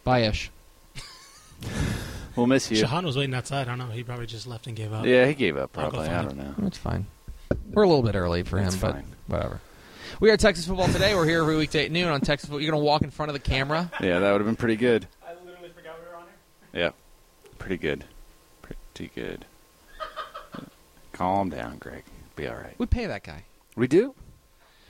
Bye, 0.04 0.24
Ish. 0.24 0.52
We'll 2.36 2.48
miss 2.48 2.70
you. 2.72 2.84
Shehan 2.84 3.04
was 3.04 3.16
waiting 3.18 3.36
outside. 3.36 3.68
I 3.68 3.76
don't 3.76 3.78
know. 3.78 3.94
He 3.94 4.04
probably 4.04 4.26
just 4.26 4.48
left 4.48 4.68
and 4.68 4.76
gave 4.76 4.92
up. 4.94 5.06
Yeah, 5.06 5.26
he 5.28 5.34
gave 5.34 5.56
up 5.58 5.72
probably. 5.74 6.08
I 6.08 6.22
don't 6.24 6.38
know. 6.38 6.54
It's 6.68 6.78
fine. 6.78 7.06
We're 7.72 7.84
a 7.84 7.88
little 7.88 8.04
bit 8.04 8.16
early 8.16 8.44
for 8.44 8.58
him, 8.58 8.68
It's 8.68 8.76
but 8.76 8.94
fine. 8.94 9.06
whatever. 9.28 9.60
We 10.20 10.30
are 10.32 10.38
Texas 10.38 10.66
football 10.68 10.88
today. 10.88 11.16
We're 11.16 11.26
here 11.28 11.42
every 11.42 11.56
weekday 11.58 11.86
at 11.86 11.92
noon 11.92 12.08
on 12.08 12.22
Texas 12.22 12.48
football. 12.48 12.62
You're 12.62 12.72
going 12.72 12.82
to 12.82 12.86
walk 12.86 13.02
in 13.04 13.12
front 13.12 13.30
of 13.30 13.34
the 13.34 13.40
camera. 13.40 13.92
Yeah, 14.02 14.20
that 14.20 14.32
would 14.32 14.42
have 14.42 14.46
been 14.48 14.56
pretty 14.56 14.76
good. 14.76 15.08
I 15.26 15.34
literally 15.46 15.70
forgot 15.76 15.96
we 16.04 16.10
were 16.10 16.16
on 16.16 16.24
here. 16.74 16.82
Yeah, 16.82 16.90
pretty 17.60 17.78
good. 17.78 18.04
Pretty 18.62 19.12
good. 19.16 19.46
Calm 21.14 21.50
down, 21.50 21.78
Greg. 21.78 22.04
Be 22.36 22.48
all 22.48 22.56
right. 22.56 22.74
We 22.78 22.86
pay 22.88 23.06
that 23.06 23.24
guy. 23.24 23.44
We 23.76 23.88
do? 23.88 24.16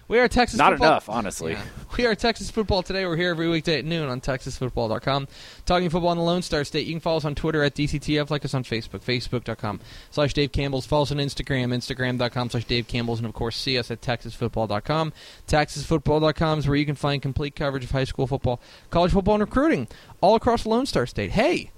We 0.10 0.20
are 0.20 0.28
Texas 0.28 0.58
Not 0.60 0.74
football. 0.74 0.88
enough, 0.90 1.10
honestly. 1.10 1.54
Yeah. 1.54 1.64
We 1.96 2.08
are 2.08 2.16
Texas 2.16 2.50
football 2.50 2.82
today. 2.82 3.06
We're 3.06 3.16
here 3.18 3.30
every 3.30 3.48
weekday 3.48 3.78
at 3.78 3.86
noon 3.86 4.10
on 4.10 4.20
TexasFootball.com. 4.20 5.28
Talking 5.68 5.92
football 5.92 6.12
in 6.12 6.18
the 6.18 6.24
Lone 6.24 6.42
Star 6.42 6.64
State. 6.64 6.88
You 6.88 6.94
can 6.94 7.00
follow 7.00 7.18
us 7.18 7.26
on 7.26 7.36
Twitter 7.36 7.62
at 7.64 7.76
DCTF. 7.76 8.32
Like 8.32 8.44
us 8.44 8.56
on 8.56 8.64
Facebook, 8.64 9.02
Facebook.com 9.04 9.80
slash 10.10 10.34
Dave 10.34 10.52
Campbell's. 10.52 10.88
Follow 10.88 11.04
us 11.04 11.12
on 11.12 11.20
Instagram, 11.20 11.68
Instagram.com 11.72 12.50
slash 12.50 12.66
Dave 12.66 12.88
Campbell's. 12.88 13.20
And 13.20 13.28
of 13.28 13.34
course, 13.36 13.56
see 13.56 13.78
us 13.78 13.92
at 13.92 14.02
TexasFootball.com. 14.02 15.14
TexasFootball.com 15.48 16.60
is 16.60 16.68
where 16.68 16.78
you 16.78 16.86
can 16.88 16.96
find 16.96 17.22
complete 17.22 17.56
coverage 17.56 17.84
of 17.84 17.92
high 17.92 18.06
school 18.06 18.26
football, 18.26 18.60
college 18.90 19.12
football, 19.12 19.36
and 19.36 19.42
recruiting 19.42 19.88
all 20.20 20.34
across 20.34 20.66
Lone 20.66 20.88
Star 20.88 21.06
State. 21.06 21.32
Hey, 21.32 21.70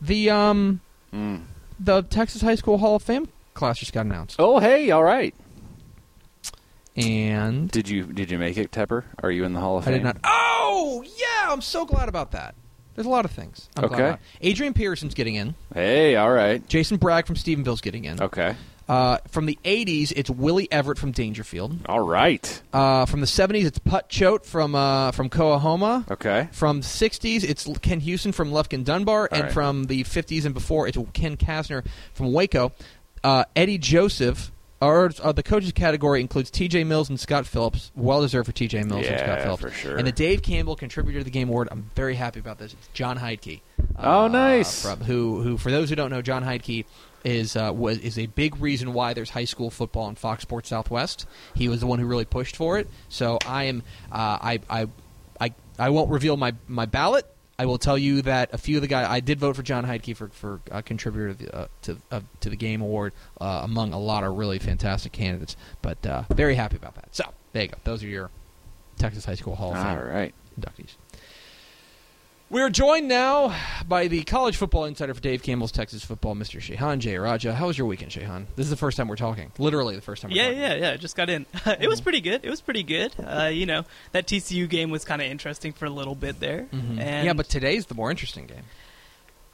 the 0.00 0.30
um 0.30 0.80
Mm. 1.12 1.40
the 1.80 2.02
Texas 2.02 2.42
High 2.42 2.54
School 2.54 2.78
Hall 2.78 2.94
of 2.96 3.02
Fame 3.02 3.26
class 3.54 3.78
just 3.80 3.92
got 3.92 4.06
announced. 4.06 4.36
Oh, 4.38 4.60
hey, 4.60 4.90
all 4.92 5.02
right. 5.02 5.34
And 6.98 7.70
Did 7.70 7.88
you 7.88 8.04
did 8.04 8.30
you 8.30 8.38
make 8.38 8.56
it, 8.56 8.70
Tepper? 8.72 9.04
Are 9.22 9.30
you 9.30 9.44
in 9.44 9.52
the 9.52 9.60
Hall 9.60 9.78
of 9.78 9.84
I 9.84 9.92
Fame? 9.92 9.94
did 9.94 10.04
not. 10.04 10.16
Oh, 10.24 11.04
yeah! 11.16 11.52
I'm 11.52 11.60
so 11.60 11.84
glad 11.86 12.08
about 12.08 12.32
that. 12.32 12.54
There's 12.94 13.06
a 13.06 13.10
lot 13.10 13.24
of 13.24 13.30
things. 13.30 13.68
I'm 13.76 13.86
glad 13.86 13.92
Okay. 13.94 14.08
about. 14.08 14.20
Adrian 14.40 14.74
Pearson's 14.74 15.14
getting 15.14 15.36
in. 15.36 15.54
Hey, 15.72 16.16
all 16.16 16.32
right. 16.32 16.66
Jason 16.68 16.96
Bragg 16.96 17.26
from 17.26 17.36
Stephenville's 17.36 17.80
getting 17.80 18.04
in. 18.04 18.20
Okay. 18.20 18.56
Uh, 18.88 19.18
from 19.28 19.44
the 19.46 19.58
80s, 19.64 20.12
it's 20.16 20.30
Willie 20.30 20.66
Everett 20.72 20.98
from 20.98 21.12
Daingerfield. 21.12 21.78
All 21.88 22.00
right. 22.00 22.62
Uh, 22.72 23.04
from 23.04 23.20
the 23.20 23.26
70s, 23.26 23.66
it's 23.66 23.78
Putt 23.78 24.08
Choate 24.08 24.44
from 24.46 24.74
uh, 24.74 25.12
from 25.12 25.28
Coahoma. 25.28 26.06
Okay. 26.10 26.48
From 26.52 26.80
60s, 26.80 27.44
it's 27.44 27.68
Ken 27.82 28.00
Houston 28.00 28.32
from 28.32 28.50
Lufkin 28.50 28.84
Dunbar, 28.84 29.28
and 29.30 29.42
right. 29.44 29.52
from 29.52 29.84
the 29.84 30.02
50s 30.04 30.44
and 30.46 30.54
before, 30.54 30.88
it's 30.88 30.98
Ken 31.12 31.36
Kasner 31.36 31.84
from 32.14 32.32
Waco. 32.32 32.72
Uh, 33.22 33.44
Eddie 33.54 33.78
Joseph, 33.78 34.50
or 34.80 35.10
uh, 35.22 35.32
the 35.32 35.42
coaches 35.42 35.72
category 35.72 36.20
includes 36.20 36.50
T.J. 36.50 36.84
Mills 36.84 37.08
and 37.08 37.18
Scott 37.18 37.46
Phillips. 37.46 37.90
Well 37.96 38.20
deserved 38.22 38.46
for 38.46 38.52
T.J. 38.52 38.84
Mills 38.84 39.06
and 39.06 39.18
Scott 39.18 39.38
Yeah, 39.38 39.42
Phillips. 39.44 39.62
for 39.62 39.70
sure. 39.70 39.96
And 39.96 40.06
the 40.06 40.12
Dave 40.12 40.42
Campbell 40.42 40.76
Contributor 40.76 41.18
to 41.20 41.24
the 41.24 41.30
Game 41.30 41.48
Award. 41.48 41.68
I'm 41.70 41.90
very 41.94 42.14
happy 42.14 42.40
about 42.40 42.58
this. 42.58 42.72
It's 42.74 42.88
John 42.92 43.18
Heidke. 43.18 43.60
Oh, 43.98 44.28
nice. 44.28 44.82
From, 44.82 45.00
who, 45.00 45.42
who, 45.42 45.58
for 45.58 45.70
those 45.70 45.90
who 45.90 45.96
don't 45.96 46.10
know, 46.10 46.22
John 46.22 46.44
Heidke 46.44 46.84
is 47.24 47.56
uh, 47.56 47.72
was 47.74 47.98
is 47.98 48.16
a 48.16 48.26
big 48.26 48.60
reason 48.60 48.92
why 48.92 49.12
there's 49.12 49.30
high 49.30 49.44
school 49.44 49.70
football 49.70 50.08
in 50.08 50.14
Fox 50.14 50.42
Sports 50.42 50.68
Southwest. 50.68 51.26
He 51.54 51.68
was 51.68 51.80
the 51.80 51.86
one 51.88 51.98
who 51.98 52.06
really 52.06 52.24
pushed 52.24 52.54
for 52.56 52.78
it. 52.78 52.88
So 53.08 53.38
I 53.44 53.64
am 53.64 53.82
uh, 54.12 54.38
I, 54.40 54.60
I 54.70 54.86
I 55.40 55.54
I 55.80 55.90
won't 55.90 56.10
reveal 56.10 56.36
my 56.36 56.54
my 56.68 56.86
ballot. 56.86 57.26
I 57.58 57.66
will 57.66 57.78
tell 57.78 57.98
you 57.98 58.22
that 58.22 58.50
a 58.52 58.58
few 58.58 58.76
of 58.76 58.82
the 58.82 58.88
guys 58.88 59.06
I 59.08 59.18
did 59.20 59.40
vote 59.40 59.56
for 59.56 59.62
John 59.62 59.84
Heidke 59.84 60.16
for 60.16 60.28
for 60.28 60.60
uh, 60.70 60.80
contributor 60.82 61.34
to 61.34 61.44
the, 61.44 61.56
uh, 61.56 61.66
to 61.82 61.98
uh, 62.10 62.20
to 62.40 62.50
the 62.50 62.56
game 62.56 62.80
award 62.80 63.12
uh, 63.40 63.62
among 63.64 63.92
a 63.92 63.98
lot 63.98 64.22
of 64.22 64.36
really 64.36 64.58
fantastic 64.58 65.12
candidates. 65.12 65.56
But 65.82 66.06
uh, 66.06 66.22
very 66.30 66.54
happy 66.54 66.76
about 66.76 66.94
that. 66.94 67.14
So 67.14 67.24
there 67.52 67.62
you 67.62 67.68
go. 67.68 67.78
Those 67.82 68.04
are 68.04 68.08
your 68.08 68.30
Texas 68.96 69.24
High 69.24 69.34
School 69.34 69.56
Hall 69.56 69.74
of 69.74 69.82
Fame 69.82 69.98
right. 69.98 70.34
inductees. 70.58 70.94
We're 72.50 72.70
joined 72.70 73.08
now 73.08 73.54
by 73.86 74.08
the 74.08 74.22
college 74.24 74.56
football 74.56 74.86
insider 74.86 75.12
for 75.12 75.20
Dave 75.20 75.42
Campbell's 75.42 75.70
Texas 75.70 76.02
football, 76.02 76.34
Mr. 76.34 76.58
Shehan 76.60 76.98
Jeyarajah. 76.98 77.52
How 77.54 77.66
was 77.66 77.76
your 77.76 77.86
weekend, 77.86 78.10
Shehan? 78.10 78.46
This 78.56 78.64
is 78.64 78.70
the 78.70 78.76
first 78.76 78.96
time 78.96 79.06
we're 79.06 79.16
talking. 79.16 79.52
Literally 79.58 79.96
the 79.96 80.00
first 80.02 80.22
time 80.22 80.30
we're 80.30 80.38
Yeah, 80.38 80.44
talking. 80.46 80.60
yeah, 80.60 80.74
yeah. 80.76 80.96
Just 80.96 81.14
got 81.14 81.28
in. 81.28 81.44
it 81.66 81.88
was 81.88 82.00
pretty 82.00 82.22
good. 82.22 82.40
It 82.44 82.48
was 82.48 82.62
pretty 82.62 82.82
good. 82.84 83.12
Uh, 83.22 83.50
you 83.52 83.66
know, 83.66 83.84
that 84.12 84.26
TCU 84.26 84.66
game 84.66 84.88
was 84.88 85.04
kind 85.04 85.20
of 85.20 85.28
interesting 85.28 85.74
for 85.74 85.84
a 85.84 85.90
little 85.90 86.14
bit 86.14 86.40
there. 86.40 86.66
Mhm. 86.72 86.98
And 86.98 87.26
yeah, 87.26 87.34
but 87.34 87.50
today's 87.50 87.84
the 87.84 87.94
more 87.94 88.10
interesting 88.10 88.46
game. 88.46 88.64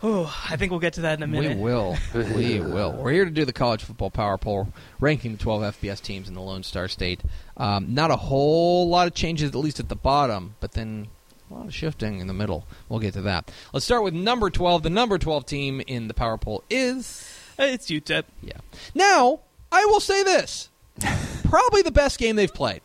oh, 0.00 0.32
I 0.48 0.54
think 0.56 0.70
we'll 0.70 0.78
get 0.80 0.92
to 0.94 1.00
that 1.00 1.18
in 1.18 1.24
a 1.24 1.26
minute. 1.26 1.56
We 1.56 1.64
will. 1.64 1.96
we 2.14 2.60
will. 2.60 2.92
We're 2.92 3.10
here 3.12 3.24
to 3.24 3.30
do 3.30 3.44
the 3.44 3.52
college 3.52 3.82
football 3.82 4.10
power 4.10 4.38
poll, 4.38 4.68
ranking 5.00 5.32
the 5.32 5.38
12 5.38 5.62
FBS 5.80 6.00
teams 6.00 6.28
in 6.28 6.34
the 6.34 6.42
Lone 6.42 6.62
Star 6.62 6.86
State. 6.86 7.22
Um, 7.56 7.92
not 7.92 8.12
a 8.12 8.16
whole 8.16 8.88
lot 8.88 9.08
of 9.08 9.14
changes, 9.14 9.48
at 9.50 9.56
least 9.56 9.80
at 9.80 9.88
the 9.88 9.96
bottom, 9.96 10.54
but 10.60 10.72
then 10.72 11.08
a 11.54 11.58
lot 11.58 11.66
of 11.66 11.74
shifting 11.74 12.20
in 12.20 12.26
the 12.26 12.34
middle. 12.34 12.66
We'll 12.88 12.98
get 13.00 13.14
to 13.14 13.22
that. 13.22 13.50
Let's 13.72 13.86
start 13.86 14.02
with 14.02 14.14
number 14.14 14.50
12. 14.50 14.82
The 14.82 14.90
number 14.90 15.18
12 15.18 15.46
team 15.46 15.80
in 15.86 16.08
the 16.08 16.14
power 16.14 16.36
poll 16.36 16.64
is. 16.68 17.28
It's 17.58 17.86
UTEP. 17.86 18.24
Yeah. 18.42 18.58
Now, 18.94 19.40
I 19.70 19.84
will 19.84 20.00
say 20.00 20.22
this. 20.24 20.70
Probably 21.44 21.82
the 21.82 21.92
best 21.92 22.18
game 22.18 22.36
they've 22.36 22.52
played. 22.52 22.80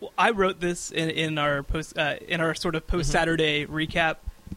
Well, 0.00 0.12
I 0.16 0.30
wrote 0.30 0.60
this 0.60 0.90
in, 0.90 1.10
in 1.10 1.38
our 1.38 1.62
post 1.62 1.96
uh, 1.98 2.16
in 2.26 2.40
our 2.40 2.54
sort 2.54 2.74
of 2.74 2.86
post 2.86 3.10
Saturday 3.10 3.66
recap. 3.66 4.16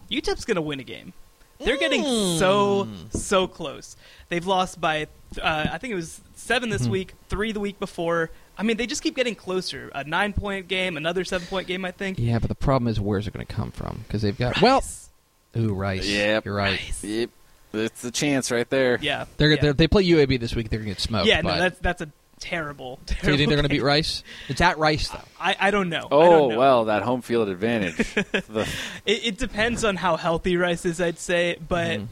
UTEP's 0.10 0.46
going 0.46 0.56
to 0.56 0.62
win 0.62 0.80
a 0.80 0.84
game. 0.84 1.14
They're 1.60 1.78
getting 1.78 2.04
so 2.04 2.88
so 3.12 3.48
close. 3.48 3.98
They've 4.30 4.46
lost 4.46 4.80
by 4.80 5.08
uh, 5.42 5.68
I 5.72 5.78
think 5.78 5.92
it 5.92 5.96
was 5.96 6.22
seven 6.36 6.70
this 6.70 6.88
week, 6.88 7.14
three 7.28 7.52
the 7.52 7.60
week 7.60 7.80
before. 7.80 8.32
I 8.60 8.64
mean, 8.64 8.76
they 8.78 8.86
just 8.86 9.02
keep 9.02 9.16
getting 9.16 9.36
closer. 9.36 9.90
A 9.96 10.04
nine 10.04 10.34
point 10.34 10.68
game, 10.68 10.98
another 10.98 11.24
seven 11.24 11.48
point 11.48 11.66
game. 11.68 11.86
I 11.86 11.92
think. 11.92 12.20
Yeah, 12.20 12.38
but 12.40 12.50
the 12.50 12.56
problem 12.56 12.88
is 12.90 13.00
where's 13.00 13.26
it 13.28 13.34
going 13.34 13.46
to 13.46 13.52
come 13.54 13.72
from? 13.72 14.02
Because 14.06 14.22
they've 14.22 14.38
got. 14.38 14.62
Well, 14.62 14.80
Rice. 14.82 15.10
ooh, 15.58 15.74
Rice. 15.74 16.08
Yep. 16.08 16.46
You're 16.46 16.54
right. 16.56 16.72
Rice. 16.80 17.04
Yep. 17.04 17.30
It's 17.72 18.02
the 18.02 18.12
chance 18.12 18.52
right 18.52 18.70
there. 18.70 18.98
Yeah, 19.02 19.26
They're, 19.38 19.52
yeah. 19.52 19.62
they're, 19.62 19.74
they 19.74 19.88
play 19.88 20.04
UAB 20.04 20.40
this 20.40 20.56
week. 20.56 20.70
They're 20.70 20.80
going 20.80 20.90
to 20.90 20.96
get 20.96 21.00
smoked. 21.02 21.28
yeah. 21.28 21.42
No, 21.42 21.58
that's 21.58 21.80
that's 21.80 22.02
a 22.02 22.10
terrible. 22.40 23.00
terrible 23.06 23.26
So 23.26 23.32
you 23.32 23.38
think 23.38 23.50
they're 23.50 23.58
going 23.58 23.64
to 23.64 23.70
beat. 23.70 23.84
Rice? 23.84 24.24
It's 24.48 24.60
at 24.60 24.78
Rice 24.78 25.08
though. 25.10 25.20
I, 25.40 25.56
I 25.60 25.72
don't 25.72 25.90
know. 25.90 26.04
I 26.04 26.08
Oh 26.12 26.22
don't 26.40 26.50
know. 26.50 26.58
well, 26.60 26.86
that 26.86 27.04
home 27.04 27.22
field 27.22 27.48
advantage. 27.48 27.96
the, 28.14 28.68
It, 29.06 29.26
it 29.28 29.38
depends 29.38 29.84
on 29.86 29.96
how 29.98 30.18
healthy 30.18 30.58
Rice 30.58 30.84
is, 30.86 31.00
I'd 31.00 31.20
say. 31.20 31.58
But 31.68 32.00
Mhm. 32.00 32.08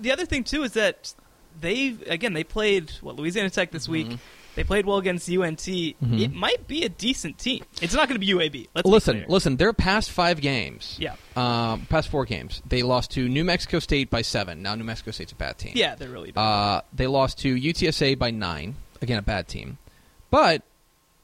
the 0.00 0.10
other 0.12 0.24
thing 0.26 0.42
too 0.42 0.62
is 0.62 0.72
that 0.72 1.12
they 1.60 1.96
again 2.08 2.32
they 2.32 2.44
played 2.44 2.90
what 3.00 3.16
Louisiana 3.16 3.50
Tech 3.50 3.70
this 3.72 3.88
week. 3.88 4.16
They 4.54 4.64
played 4.64 4.86
well 4.86 4.98
against 4.98 5.28
UNT. 5.30 5.66
It 5.68 6.32
might 6.32 6.66
be 6.68 6.84
a 6.84 6.88
decent 6.88 7.38
team. 7.38 7.64
It's 7.82 7.94
not 7.94 8.08
going 8.08 8.20
to 8.20 8.24
be 8.26 8.32
UAB. 8.32 8.68
Let's 8.74 8.86
listen, 8.88 9.24
listen. 9.28 9.56
Their 9.56 9.72
past 9.72 10.10
five 10.10 10.40
games, 10.40 10.96
Yeah. 11.00 11.16
um, 11.36 11.86
past 11.90 12.08
four 12.08 12.24
games, 12.24 12.62
they 12.68 12.82
lost 12.82 13.10
to 13.12 13.28
New 13.28 13.44
Mexico 13.44 13.78
State 13.78 14.10
by 14.10 14.22
seven. 14.22 14.62
Now 14.62 14.74
New 14.74 14.84
Mexico 14.84 15.10
State's 15.10 15.32
a 15.32 15.36
bad 15.36 15.58
team. 15.58 15.72
Yeah, 15.74 15.94
they're 15.96 16.08
really 16.08 16.30
bad. 16.32 16.40
Uh, 16.42 16.80
they 16.92 17.06
lost 17.06 17.38
to 17.40 17.54
UTSA 17.54 18.18
by 18.18 18.30
nine. 18.30 18.76
Again, 19.02 19.18
a 19.18 19.22
bad 19.22 19.48
team. 19.48 19.78
But 20.30 20.62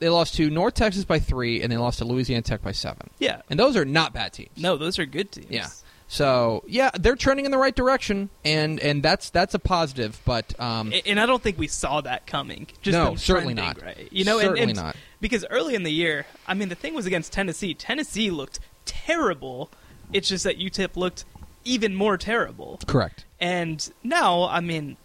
they 0.01 0.09
lost 0.09 0.35
to 0.37 0.49
North 0.51 0.75
Texas 0.75 1.05
by 1.05 1.19
three, 1.19 1.63
and 1.63 1.71
they 1.71 1.77
lost 1.77 1.99
to 1.99 2.05
Louisiana 2.05 2.43
Tech 2.43 2.63
by 2.63 2.73
seven. 2.73 3.11
yeah. 3.19 3.43
And 3.51 3.59
those 3.61 3.77
are 3.77 3.85
not 3.85 4.13
bad 4.13 4.33
teams. 4.33 4.51
No, 4.57 4.77
those 4.77 4.99
are 4.99 5.07
good 5.07 5.31
teams. 5.33 5.51
Yeah. 5.51 5.69
So 6.11 6.65
yeah, 6.67 6.91
they're 6.99 7.15
trending 7.15 7.45
in 7.45 7.53
the 7.53 7.57
right 7.57 7.75
direction, 7.75 8.31
and 8.45 8.81
and 8.81 9.01
that's 9.01 9.31
that's 9.31 9.55
a 9.55 9.61
positive. 9.61 10.21
But 10.25 10.59
um, 10.61 10.93
And 11.07 11.21
I 11.21 11.25
don't 11.25 11.41
think 11.41 11.57
we 11.57 11.69
saw 11.69 12.01
that 12.01 12.27
coming. 12.27 12.67
Just 12.83 12.99
No, 12.99 13.15
certainly 13.15 13.55
not. 13.55 13.81
Right? 13.81 14.09
You 14.11 14.25
know, 14.25 14.41
Certainly 14.41 14.63
and, 14.63 14.75
not. 14.75 14.97
Because 15.21 15.47
early 15.51 15.77
in 15.77 15.85
the 15.85 15.93
year, 15.93 16.27
I 16.49 16.55
mean, 16.55 16.69
the 16.69 16.75
thing 16.75 16.95
was 16.95 17.07
against 17.07 17.33
Tennessee. 17.33 17.75
Tennessee 17.75 18.33
looked 18.33 18.59
terrible. 18.87 19.71
It's 20.13 20.29
just 20.29 20.43
that 20.43 20.59
UTEP 20.59 20.97
looked 20.97 21.25
even 21.65 21.95
more 21.95 22.17
terrible. 22.17 22.81
correct. 22.89 23.25
And 23.39 23.89
now, 24.03 24.49
I 24.49 24.59
mean, 24.59 24.97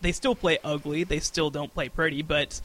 they 0.00 0.12
still 0.12 0.34
play 0.34 0.58
ugly. 0.64 1.04
They 1.04 1.20
still 1.20 1.50
don't 1.50 1.74
play 1.74 1.90
pretty, 1.90 2.22
but 2.22 2.62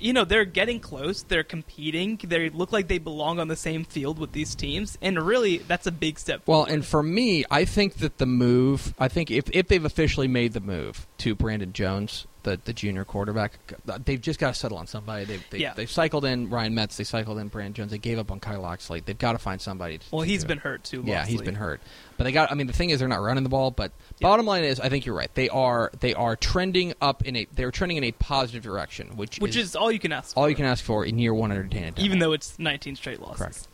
you 0.00 0.12
know 0.12 0.24
they're 0.24 0.44
getting 0.44 0.80
close. 0.80 1.22
They're 1.22 1.42
competing. 1.44 2.18
They 2.22 2.50
look 2.50 2.72
like 2.72 2.88
they 2.88 2.98
belong 2.98 3.38
on 3.40 3.48
the 3.48 3.56
same 3.56 3.84
field 3.84 4.18
with 4.18 4.32
these 4.32 4.54
teams, 4.54 4.96
and 5.02 5.20
really, 5.20 5.58
that's 5.58 5.86
a 5.86 5.92
big 5.92 6.18
step. 6.18 6.42
Well, 6.46 6.64
and 6.64 6.84
for 6.84 7.02
me, 7.02 7.44
I 7.50 7.64
think 7.64 7.94
that 7.96 8.18
the 8.18 8.26
move, 8.26 8.94
I 8.98 9.08
think 9.08 9.30
if 9.30 9.50
if 9.52 9.68
they've 9.68 9.84
officially 9.84 10.28
made 10.28 10.52
the 10.52 10.60
move 10.60 11.06
to 11.18 11.34
Brandon 11.34 11.72
Jones, 11.72 12.26
the 12.42 12.58
the 12.64 12.72
junior 12.72 13.04
quarterback, 13.04 13.58
they've 14.04 14.20
just 14.20 14.38
got 14.40 14.54
to 14.54 14.58
settle 14.60 14.78
on 14.78 14.86
somebody. 14.86 15.24
They 15.24 15.40
they 15.50 15.58
Yeah. 15.58 15.74
they've 15.74 15.90
cycled 15.90 16.24
in 16.24 16.48
Ryan 16.50 16.74
Metz, 16.74 16.96
they 16.96 17.04
cycled 17.04 17.38
in 17.38 17.48
Brandon 17.48 17.74
Jones, 17.74 17.90
they 17.90 17.98
gave 17.98 18.18
up 18.18 18.30
on 18.30 18.40
Kai 18.40 18.56
Locksley. 18.56 19.00
They've 19.00 19.18
got 19.18 19.32
to 19.32 19.38
find 19.38 19.60
somebody. 19.60 19.98
To, 19.98 20.04
well, 20.10 20.22
to 20.22 20.28
he's 20.28 20.42
do 20.42 20.46
it. 20.46 20.48
been 20.48 20.58
hurt 20.58 20.84
too. 20.84 21.02
Yeah, 21.04 21.26
he's 21.26 21.42
been 21.42 21.54
hurt. 21.56 21.80
But 22.18 22.24
they 22.24 22.32
got. 22.32 22.52
I 22.52 22.54
mean, 22.54 22.66
the 22.66 22.72
thing 22.74 22.90
is, 22.90 22.98
they're 22.98 23.08
not 23.08 23.22
running 23.22 23.44
the 23.44 23.48
ball. 23.48 23.70
But 23.70 23.92
Yeah. 24.18 24.28
bottom 24.28 24.44
line 24.44 24.64
is, 24.64 24.78
I 24.80 24.88
think 24.90 25.06
you're 25.06 25.14
right. 25.14 25.34
They 25.34 25.48
are. 25.48 25.90
They 26.00 26.12
are 26.12 26.36
trending 26.36 26.92
up 27.00 27.24
in 27.24 27.34
a. 27.36 27.46
They're 27.54 27.70
trending 27.70 27.96
in 27.96 28.04
a 28.04 28.12
positive 28.12 28.62
direction, 28.62 29.16
which 29.16 29.38
which 29.38 29.56
is 29.56 29.74
all 29.74 29.90
you 29.90 29.98
can 30.00 30.12
ask. 30.12 30.36
all 30.36 30.44
for, 30.44 30.50
you 30.50 30.56
can 30.56 30.66
ask 30.66 30.84
for 30.84 31.04
in 31.06 31.18
year 31.18 31.32
one 31.32 31.50
Dana. 31.68 31.92
Dimel. 31.92 31.98
even 32.00 32.18
though 32.18 32.32
it's 32.32 32.58
19 32.58 32.96
straight 32.96 33.20
losses. 33.22 33.38
Correct. 33.38 33.68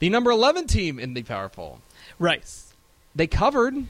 the 0.00 0.10
number 0.10 0.30
eleven 0.30 0.66
team 0.66 0.98
in 0.98 1.14
the 1.14 1.22
Power 1.22 1.48
Poll, 1.48 1.78
Rice, 2.18 2.74
they 3.14 3.26
covered. 3.28 3.86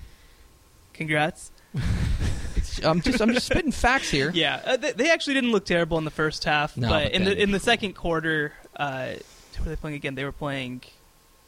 congrats. 0.92 1.50
I'm 2.84 3.00
just. 3.00 3.20
I'm 3.20 3.32
just 3.32 3.46
spitting 3.46 3.72
facts 3.72 4.10
here. 4.10 4.30
Yeah, 4.34 4.60
uh, 4.64 4.76
they, 4.76 4.92
they 4.92 5.10
actually 5.10 5.34
didn't 5.34 5.52
look 5.52 5.64
terrible 5.64 5.98
in 5.98 6.04
the 6.04 6.10
first 6.10 6.44
half, 6.44 6.76
No, 6.76 6.88
but 6.88 7.04
but 7.04 7.12
in 7.12 7.24
the 7.24 7.42
in 7.42 7.50
the 7.50 7.60
second 7.60 7.94
quarter, 7.94 8.52
uh, 8.76 9.14
who 9.56 9.64
were 9.64 9.70
they 9.70 9.76
playing 9.76 9.96
again? 9.96 10.14
They 10.14 10.24
were 10.24 10.32
playing 10.32 10.82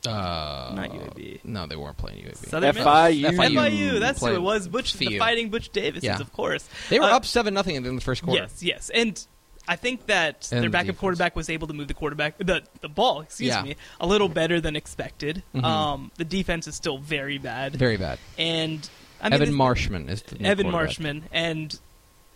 Uh, 0.07 0.73
Not 0.75 0.91
UAB. 0.91 1.45
No, 1.45 1.67
they 1.67 1.77
weren't 1.77 1.97
playing 1.97 2.25
UAB. 2.25 2.37
Southern 2.49 2.75
Miss? 2.75 2.85
FIU. 2.85 3.31
FIU. 3.37 4.01
That's 4.01 4.21
who 4.21 4.33
it 4.35 4.43
was. 4.43 4.69
Butch, 4.69 4.95
the 4.95 5.19
Fighting 5.19 5.51
Butch 5.51 5.71
Davis, 5.71 6.05
Yeah. 6.05 6.19
of 6.21 6.33
course. 6.33 6.69
They 6.91 6.99
were 6.99 7.07
Uh, 7.07 7.17
up 7.17 7.25
seven 7.27 7.55
nothing 7.55 7.77
in 7.77 7.83
the 7.95 8.01
first 8.01 8.23
quarter. 8.23 8.43
Yes, 8.43 8.63
yes, 8.63 8.91
and 8.95 9.25
I 9.67 9.77
think 9.77 10.07
that 10.07 10.49
And 10.53 10.63
their 10.63 10.69
backup 10.71 10.87
defense. 10.89 11.01
quarterback 11.01 11.37
was 11.37 11.49
able 11.49 11.67
to 11.69 11.73
move 11.75 11.89
the 11.89 11.95
quarterback, 11.95 12.37
the 12.39 12.63
the 12.83 12.89
ball, 12.89 13.23
excuse 13.23 13.49
Yeah. 13.49 13.63
me, 13.63 13.77
a 14.01 14.07
little 14.07 14.29
better 14.29 14.61
than 14.61 14.77
expected. 14.77 15.43
Mhm. 15.55 15.65
Um, 15.65 16.11
the 16.19 16.25
defense 16.27 16.67
is 16.67 16.75
still 16.75 16.99
very 16.99 17.39
bad, 17.39 17.75
Very 17.77 17.97
bad. 17.97 18.19
and 18.37 18.89
I 19.23 19.29
mean, 19.29 19.33
Evan 19.35 19.49
this- 19.49 19.57
Marshman 19.57 20.09
is 20.11 20.21
the 20.23 20.37
new 20.39 20.47
Evan. 20.47 20.71
Marshman, 20.71 21.25
and 21.33 21.79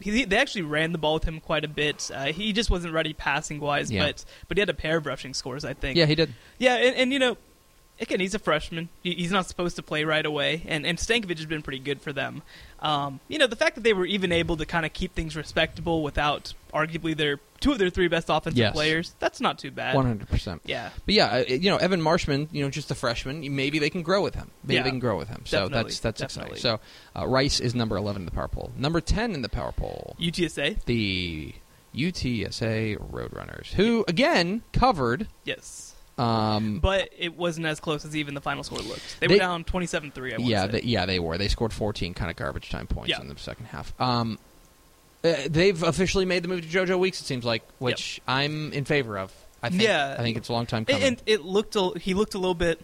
he, 0.01 0.25
they 0.25 0.39
actually 0.39 0.63
ran 0.63 0.93
the 0.93 0.99
ball 0.99 1.15
with 1.15 1.25
him 1.25 1.41
quite 1.41 1.65
a 1.65 1.69
bit. 1.69 2.11
Uh, 2.15 2.27
he 2.27 2.53
just 2.55 2.71
wasn't 2.71 2.95
ready 2.95 3.13
passing 3.13 3.61
wise, 3.61 3.91
Yeah. 3.91 4.07
but 4.07 4.25
but 4.49 4.57
he 4.57 4.61
had 4.61 4.71
a 4.71 4.75
pair 4.75 4.97
of 4.97 5.05
rushing 5.05 5.35
scores, 5.35 5.67
I 5.67 5.75
think. 5.75 5.99
Yeah, 5.99 6.07
he 6.07 6.15
did. 6.15 6.33
Yeah, 6.59 6.77
and, 6.77 6.97
and 6.97 7.13
you 7.13 7.19
know, 7.19 7.37
again, 8.01 8.21
he's 8.21 8.35
a 8.35 8.39
freshman. 8.39 8.89
He's 9.03 9.31
not 9.33 9.47
supposed 9.47 9.77
to 9.77 9.83
play 9.83 10.05
right 10.05 10.25
away, 10.25 10.63
and 10.67 10.87
and 10.87 10.99
Stankavage 10.99 11.37
has 11.39 11.47
been 11.47 11.63
pretty 11.63 11.79
good 11.81 12.01
for 12.01 12.13
them. 12.13 12.43
Um, 12.81 13.21
you 13.29 13.39
know, 13.39 13.47
the 13.47 13.57
fact 13.57 13.75
that 13.75 13.83
they 13.85 13.93
were 13.93 14.07
even 14.07 14.31
able 14.33 14.57
to 14.57 14.65
kind 14.67 14.87
of 14.87 14.93
keep 14.93 15.15
things 15.15 15.35
respectable 15.37 16.03
without 16.03 16.55
arguably 16.73 17.17
their 17.17 17.41
two 17.61 17.73
of 17.73 17.79
their 17.79 17.91
three 17.91 18.07
best 18.09 18.29
offensive 18.31 18.57
Yes. 18.59 18.73
players, 18.73 19.15
that's 19.19 19.41
not 19.41 19.59
too 19.59 19.71
bad. 19.73 19.95
One 19.97 20.07
hundred 20.07 20.29
percent. 20.29 20.63
Yeah, 20.65 20.91
But 21.07 21.15
yeah, 21.15 21.27
uh, 21.27 21.45
you 21.49 21.71
know, 21.71 21.77
Evan 21.79 22.01
Marshman, 22.01 22.49
you 22.53 22.63
know, 22.63 22.71
just 22.71 22.91
a 22.91 22.95
freshman. 22.95 23.41
Maybe 23.57 23.79
they 23.81 23.91
can 23.91 24.03
grow 24.03 24.23
with 24.23 24.35
him. 24.37 24.51
Maybe 24.63 24.75
Yeah. 24.77 24.83
they 24.85 24.91
can 24.91 25.01
grow 25.01 25.17
with 25.19 25.29
him. 25.29 25.43
So 25.45 25.63
Definitely, 25.69 25.83
that's 25.91 26.01
that's 26.01 26.21
definitely. 26.21 26.53
exciting. 26.59 26.81
So 27.15 27.21
uh, 27.21 27.27
Rice 27.27 27.59
is 27.61 27.75
number 27.75 27.97
eleven 27.97 28.23
in 28.23 28.27
the 28.27 28.33
power 28.33 28.49
poll. 28.49 28.71
Number 28.77 29.01
ten 29.01 29.33
in 29.35 29.43
the 29.43 29.49
power 29.49 29.73
poll, 29.73 30.15
UTSA. 30.21 30.85
the 30.85 31.53
UTSA 31.97 32.97
Roadrunners, 33.11 33.73
who 33.75 34.05
again 34.09 34.63
covered. 34.73 35.27
Yes. 35.45 35.95
Um, 36.19 36.81
But 36.81 37.11
it 37.17 37.37
wasn't 37.37 37.67
as 37.67 37.79
close 37.81 38.05
as 38.05 38.17
even 38.17 38.35
the 38.35 38.41
final 38.41 38.65
score 38.65 38.79
looked. 38.81 39.21
They, 39.21 39.27
They- 39.29 39.35
were 39.35 39.39
down 39.39 39.65
27-3, 39.65 40.35
I 40.35 40.37
yeah, 40.43 40.67
they, 40.67 40.83
yeah, 40.83 41.07
they 41.07 41.19
were. 41.19 41.39
They 41.39 41.49
scored 41.49 41.73
fourteen 41.73 42.13
kind 42.15 42.31
of 42.31 42.37
garbage 42.37 42.71
time 42.71 42.87
points 42.87 43.11
Yeah. 43.11 43.21
in 43.21 43.29
the 43.29 43.39
second 43.39 43.67
half. 43.67 43.93
Um, 44.01 44.39
uh, 45.25 45.35
they've 45.49 45.83
officially 45.83 46.25
made 46.25 46.43
the 46.45 46.49
move 46.49 46.63
to 46.63 46.69
JoJo 46.69 46.99
Weeks. 46.99 47.21
It 47.21 47.25
seems 47.25 47.45
like, 47.45 47.63
which 47.79 48.21
I'm 48.27 48.73
in 48.73 48.85
favor 48.85 49.19
of. 49.19 49.33
I 49.63 49.69
think, 49.71 49.83
Yeah. 49.83 50.15
I 50.19 50.23
think 50.23 50.37
it's 50.37 50.49
a 50.49 50.53
long 50.53 50.67
time 50.67 50.85
coming. 50.85 51.03
and 51.03 51.23
it 51.27 51.45
looked 51.45 51.75
a, 51.77 51.91
he 51.99 52.15
looked 52.15 52.35
a 52.35 52.39
little 52.39 52.55
bit 52.55 52.81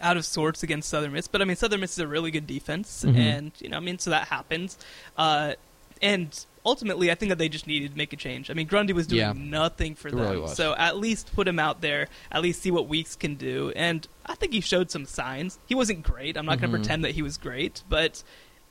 out 0.00 0.16
of 0.16 0.24
sorts 0.26 0.62
against 0.62 0.88
Southern 0.88 1.12
Miss, 1.12 1.28
but 1.28 1.40
I 1.40 1.44
mean 1.44 1.56
Southern 1.56 1.80
Miss 1.80 1.92
is 1.92 1.98
a 2.00 2.06
really 2.06 2.30
good 2.30 2.46
defense, 2.46 3.04
Mhm. 3.06 3.16
and 3.16 3.52
you 3.60 3.68
know 3.68 3.76
I 3.76 3.80
mean 3.80 3.98
so 3.98 4.10
that 4.10 4.28
happens, 4.28 4.76
uh, 5.16 5.54
and 6.02 6.44
ultimately 6.68 7.10
I 7.10 7.14
think 7.14 7.30
that 7.30 7.38
they 7.38 7.48
just 7.48 7.66
needed 7.66 7.92
to 7.92 7.96
make 7.96 8.12
a 8.12 8.16
change. 8.16 8.50
I 8.50 8.54
mean 8.54 8.66
Grundy 8.66 8.92
was 8.92 9.06
doing 9.06 9.20
Yeah. 9.20 9.32
nothing 9.36 9.94
for 9.94 10.08
It 10.08 10.12
them, 10.12 10.20
really 10.20 10.48
so 10.54 10.74
at 10.76 10.96
least 10.98 11.32
put 11.34 11.48
him 11.48 11.58
out 11.58 11.80
there, 11.80 12.08
at 12.30 12.42
least 12.42 12.62
see 12.62 12.70
what 12.70 12.86
Weeks 12.88 13.16
can 13.16 13.34
do, 13.34 13.72
and 13.74 14.06
I 14.26 14.34
think 14.34 14.52
he 14.52 14.60
showed 14.60 14.90
some 14.90 15.06
signs. 15.06 15.58
He 15.66 15.74
wasn't 15.74 16.02
great. 16.02 16.36
I'm 16.36 16.46
not 16.46 16.60
going 16.60 16.70
Mhm. 16.70 16.74
to 16.74 16.78
pretend 16.80 17.04
that 17.04 17.12
he 17.12 17.22
was 17.22 17.36
great, 17.38 17.82
but 17.88 18.22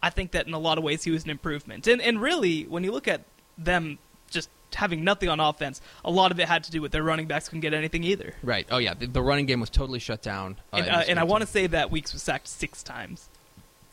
I 0.03 0.09
think 0.11 0.31
that 0.31 0.45
in 0.47 0.53
a 0.53 0.59
lot 0.59 0.77
of 0.77 0.83
ways 0.83 1.03
he 1.03 1.11
was 1.11 1.23
an 1.23 1.31
improvement. 1.31 1.87
And 1.87 2.01
and 2.01 2.21
really 2.21 2.63
when 2.63 2.83
you 2.83 2.91
look 2.91 3.07
at 3.07 3.21
them 3.57 3.97
just 4.29 4.49
having 4.75 5.03
nothing 5.03 5.29
on 5.29 5.39
offense, 5.39 5.81
a 6.05 6.11
lot 6.11 6.29
of 6.31 6.39
it 6.39 6.47
had 6.47 6.63
to 6.65 6.71
do 6.71 6.81
with 6.81 6.91
their 6.91 7.01
running 7.01 7.25
backs 7.25 7.47
couldn't 7.49 7.61
get 7.61 7.73
anything 7.73 8.03
either. 8.03 8.35
right. 8.43 8.67
Oh 8.69 8.77
yeah, 8.77 8.93
the, 8.93 9.07
the 9.07 9.21
running 9.23 9.45
game 9.47 9.59
was 9.59 9.69
totally 9.71 9.99
shut 9.99 10.21
down. 10.21 10.57
uh, 10.73 10.77
and, 10.77 10.89
uh, 10.89 11.03
and 11.07 11.19
I 11.19 11.23
want 11.23 11.41
to 11.41 11.47
say 11.47 11.65
that 11.67 11.89
Weeks 11.89 12.13
was 12.13 12.21
sacked 12.21 12.47
six 12.47 12.83
times. 12.83 13.29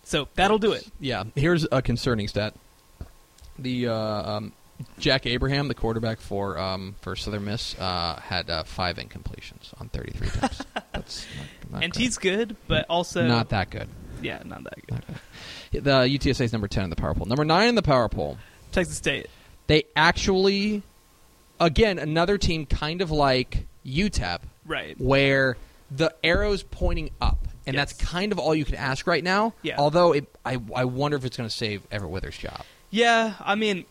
So 0.07 0.29
that'll 0.35 0.59
do 0.59 0.73
it. 0.73 0.87
Yeah, 1.01 1.25
here's 1.35 1.67
a 1.73 1.81
concerning 1.81 2.29
stat. 2.29 2.53
The 3.59 3.89
uh, 3.89 3.95
um, 3.95 4.53
Jack 4.99 5.27
Abraham, 5.27 5.69
the 5.69 5.75
quarterback 5.75 6.21
for 6.21 6.59
um, 6.59 6.97
for 7.01 7.15
Southern 7.17 7.45
Miss, 7.45 7.79
uh, 7.79 8.21
had 8.23 8.51
uh, 8.51 8.65
five 8.65 8.97
incompletions 8.97 9.79
on 9.81 9.89
33 9.91 10.27
attempts. 10.29 10.63
That's 10.93 11.27
not, 11.37 11.71
not 11.73 11.83
and 11.85 11.93
great. 11.93 12.03
he's 12.03 12.19
good, 12.19 12.57
but 12.67 12.87
also 12.89 13.27
not 13.27 13.51
that 13.51 13.71
good. 13.71 13.89
Yeah, 14.23 14.43
not 14.45 14.65
that 14.65 14.87
good. 14.87 15.85
The 15.85 16.01
UTSA 16.19 16.41
is 16.43 16.53
number 16.53 16.69
10 16.69 16.85
in 16.85 16.91
the 16.91 16.97
power 16.97 17.15
poll. 17.15 17.27
Number 17.27 17.45
9 17.45 17.69
in 17.69 17.75
the 17.75 17.83
power 17.83 18.09
poll. 18.09 18.39
Texas 18.73 18.97
State. 18.97 19.29
They 19.67 19.85
actually, 19.97 20.83
again, 21.61 21.99
another 21.99 22.39
team 22.39 22.65
kind 22.67 23.03
of 23.03 23.11
like 23.11 23.67
UTEP, 23.85 24.39
Right. 24.67 24.99
where 25.01 25.57
the 25.91 26.15
arrow's 26.23 26.63
pointing 26.63 27.11
up. 27.21 27.47
And 27.67 27.75
Yes. 27.75 27.93
that's 27.93 28.11
kind 28.11 28.31
of 28.33 28.39
all 28.39 28.55
you 28.55 28.65
can 28.65 28.77
ask 28.77 29.07
right 29.07 29.25
now. 29.25 29.53
Yeah. 29.63 29.77
Although 29.79 30.13
it, 30.13 30.27
I, 30.45 30.59
I 30.75 30.85
wonder 30.85 31.17
if 31.17 31.25
it's 31.25 31.37
going 31.37 31.49
to 31.49 31.55
save 31.55 31.83
Everett 31.91 32.11
Withers' 32.13 32.37
job. 32.39 32.63
Yeah, 32.95 33.35
I 33.41 33.57
mean, 33.57 33.87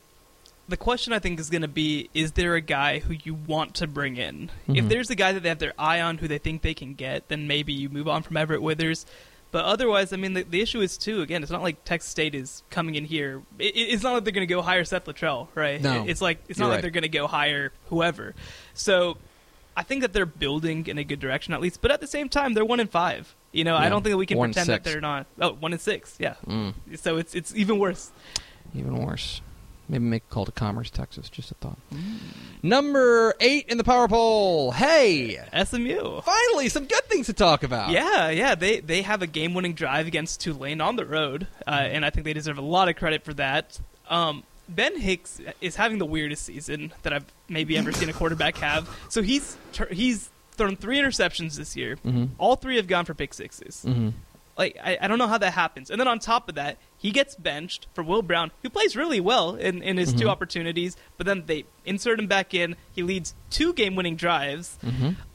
the 0.70 0.78
question 0.78 1.12
I 1.12 1.20
think 1.20 1.38
is 1.39 1.49
going 1.49 1.62
to 1.64 1.68
be: 1.68 2.10
Is 2.14 2.32
there 2.34 2.56
a 2.56 2.62
guy 2.62 2.99
who 2.99 3.14
you 3.24 3.34
want 3.34 3.76
to 3.76 3.88
bring 3.88 4.16
in? 4.16 4.49
If 4.70 4.86
Mhm. 4.86 4.89
there's 4.89 5.10
a 5.10 5.16
guy 5.16 5.34
that 5.34 5.43
they 5.43 5.49
have 5.49 5.60
their 5.60 5.74
eye 5.78 5.99
on, 5.99 6.20
who 6.20 6.28
they 6.30 6.38
think 6.38 6.62
they 6.62 6.74
can 6.74 6.93
get, 6.93 7.28
then 7.28 7.45
maybe 7.47 7.74
you 7.74 7.89
move 7.89 8.08
on 8.08 8.24
from 8.24 8.38
Everett 8.38 8.62
Withers. 8.62 9.06
But 9.51 9.66
otherwise, 9.66 10.14
I 10.14 10.16
mean, 10.16 10.34
the, 10.34 10.43
the 10.43 10.62
issue 10.62 10.80
is 10.82 10.97
too. 10.97 11.22
Again, 11.22 11.43
it's 11.43 11.51
not 11.51 11.62
like 11.62 11.84
Texas 11.84 12.10
State 12.10 12.34
is 12.34 12.64
coming 12.70 12.95
in 12.95 13.04
here. 13.06 13.41
It, 13.60 13.76
it- 13.76 13.89
it's 13.93 14.04
not 14.04 14.14
like 14.14 14.24
they're 14.24 14.32
going 14.34 14.47
to 14.47 14.54
go 14.54 14.62
hire 14.62 14.86
Seth 14.86 15.06
Littrell, 15.06 15.49
right? 15.54 15.82
No. 15.82 16.04
It- 16.06 16.10
it's 16.12 16.22
like 16.22 16.39
it's 16.47 16.58
not 16.58 16.70
like 16.70 16.82
they're 16.82 16.89
going 16.89 17.04
to 17.04 17.10
go 17.10 17.28
hire 17.28 17.74
whoever. 17.89 18.34
So, 18.74 19.18
I 19.76 19.84
think 19.84 20.01
that 20.01 20.14
they're 20.14 20.26
building 20.26 20.88
in 20.88 20.97
a 20.97 21.04
good 21.04 21.20
direction 21.20 21.54
at 21.54 21.60
least. 21.60 21.82
But 21.82 21.91
at 21.91 21.99
the 21.99 22.08
same 22.08 22.30
time, 22.30 22.54
they're 22.54 22.64
one 22.64 22.80
in 22.80 22.88
five. 22.88 23.36
You 23.51 23.64
know, 23.66 23.76
I 23.76 23.89
don't 23.89 24.01
think 24.01 24.14
that 24.14 24.18
we 24.18 24.26
can 24.26 24.38
One 24.38 24.49
pretend 24.54 24.70
that 24.70 24.84
they're 24.86 25.01
not. 25.01 25.26
Oh, 25.41 25.51
one 25.54 25.74
in 25.74 25.80
six. 25.80 26.16
Yeah. 26.20 26.36
Mm. 26.47 26.74
So 26.97 27.18
it's 27.18 27.36
it's 27.36 27.54
even 27.56 27.78
worse. 27.80 28.12
Even 28.76 28.98
worse. 28.98 29.42
Maybe 29.90 30.04
make 30.06 30.24
a 30.30 30.34
call 30.34 30.46
to 30.46 30.52
Commerce, 30.52 30.90
Texas. 30.90 31.30
Just 31.30 31.52
a 31.52 31.56
thought. 31.56 31.78
Number 32.62 33.34
eight 33.42 33.68
in 33.68 33.78
the 33.78 33.84
power 33.84 34.08
poll. 34.08 34.72
Hey, 34.72 35.38
SMU. 35.66 36.22
finally 36.22 36.70
some 36.70 36.86
good 36.86 37.04
things 37.06 37.26
to 37.28 37.34
talk 37.34 37.64
about. 37.64 37.92
Yeah, 37.92 38.30
yeah, 38.30 38.56
they 38.56 38.80
they 38.80 39.02
have 39.02 39.22
a 39.22 39.28
game-winning 39.28 39.74
drive 39.74 40.08
against 40.08 40.40
Tulane 40.42 40.80
on 40.82 40.96
the 40.96 41.06
road, 41.06 41.48
uh, 41.68 41.72
and 41.72 42.06
I 42.06 42.10
think 42.10 42.24
they 42.24 42.34
deserve 42.34 42.58
a 42.58 42.62
lot 42.62 42.88
of 42.88 42.96
credit 42.96 43.24
for 43.26 43.34
that. 43.36 43.80
Um, 44.10 44.44
ben 44.70 44.98
Hicks 45.00 45.42
is 45.60 45.76
having 45.76 45.98
the 45.98 46.06
weirdest 46.06 46.46
season 46.46 46.94
that 47.04 47.12
I've 47.12 47.26
maybe 47.50 47.78
ever 47.78 47.92
seen 47.92 48.08
a 48.10 48.14
quarterback 48.14 48.58
have. 48.58 48.90
So 49.10 49.22
he's 49.22 49.58
he's 49.92 50.30
thrown 50.54 50.78
three 50.78 51.00
interceptions 51.00 51.58
this 51.58 51.76
year. 51.76 51.98
Mhm. 52.06 52.30
All 52.38 52.56
three 52.56 52.78
have 52.78 52.88
gone 52.88 53.04
for 53.06 53.14
pick 53.14 53.34
sixes. 53.34 53.84
Mm-hmm. 53.86 54.10
Like 54.58 54.78
I, 54.84 54.97
I 55.01 55.08
don't 55.08 55.18
know 55.18 55.28
how 55.28 55.38
that 55.39 55.54
happens. 55.54 55.89
And 55.89 55.99
then 55.99 56.08
on 56.08 56.20
top 56.20 56.47
of 56.49 56.56
that, 56.56 56.78
he 56.97 57.12
gets 57.12 57.36
benched 57.36 57.88
for 57.93 58.04
Will 58.04 58.22
Brown, 58.22 58.51
who 58.62 58.70
plays 58.70 58.95
really 58.95 59.20
well 59.20 59.56
in, 59.56 59.82
in 59.82 59.97
his 59.97 60.10
Mm-hmm. 60.10 60.20
two 60.20 60.30
opportunities. 60.30 60.95
But 61.18 61.26
then 61.26 61.43
they 61.47 61.66
insert 61.86 62.20
him 62.20 62.28
back 62.28 62.54
in. 62.54 62.76
He 62.91 63.01
leads 63.04 63.34
two 63.49 63.74
game-winning 63.74 64.16
drives. 64.16 64.78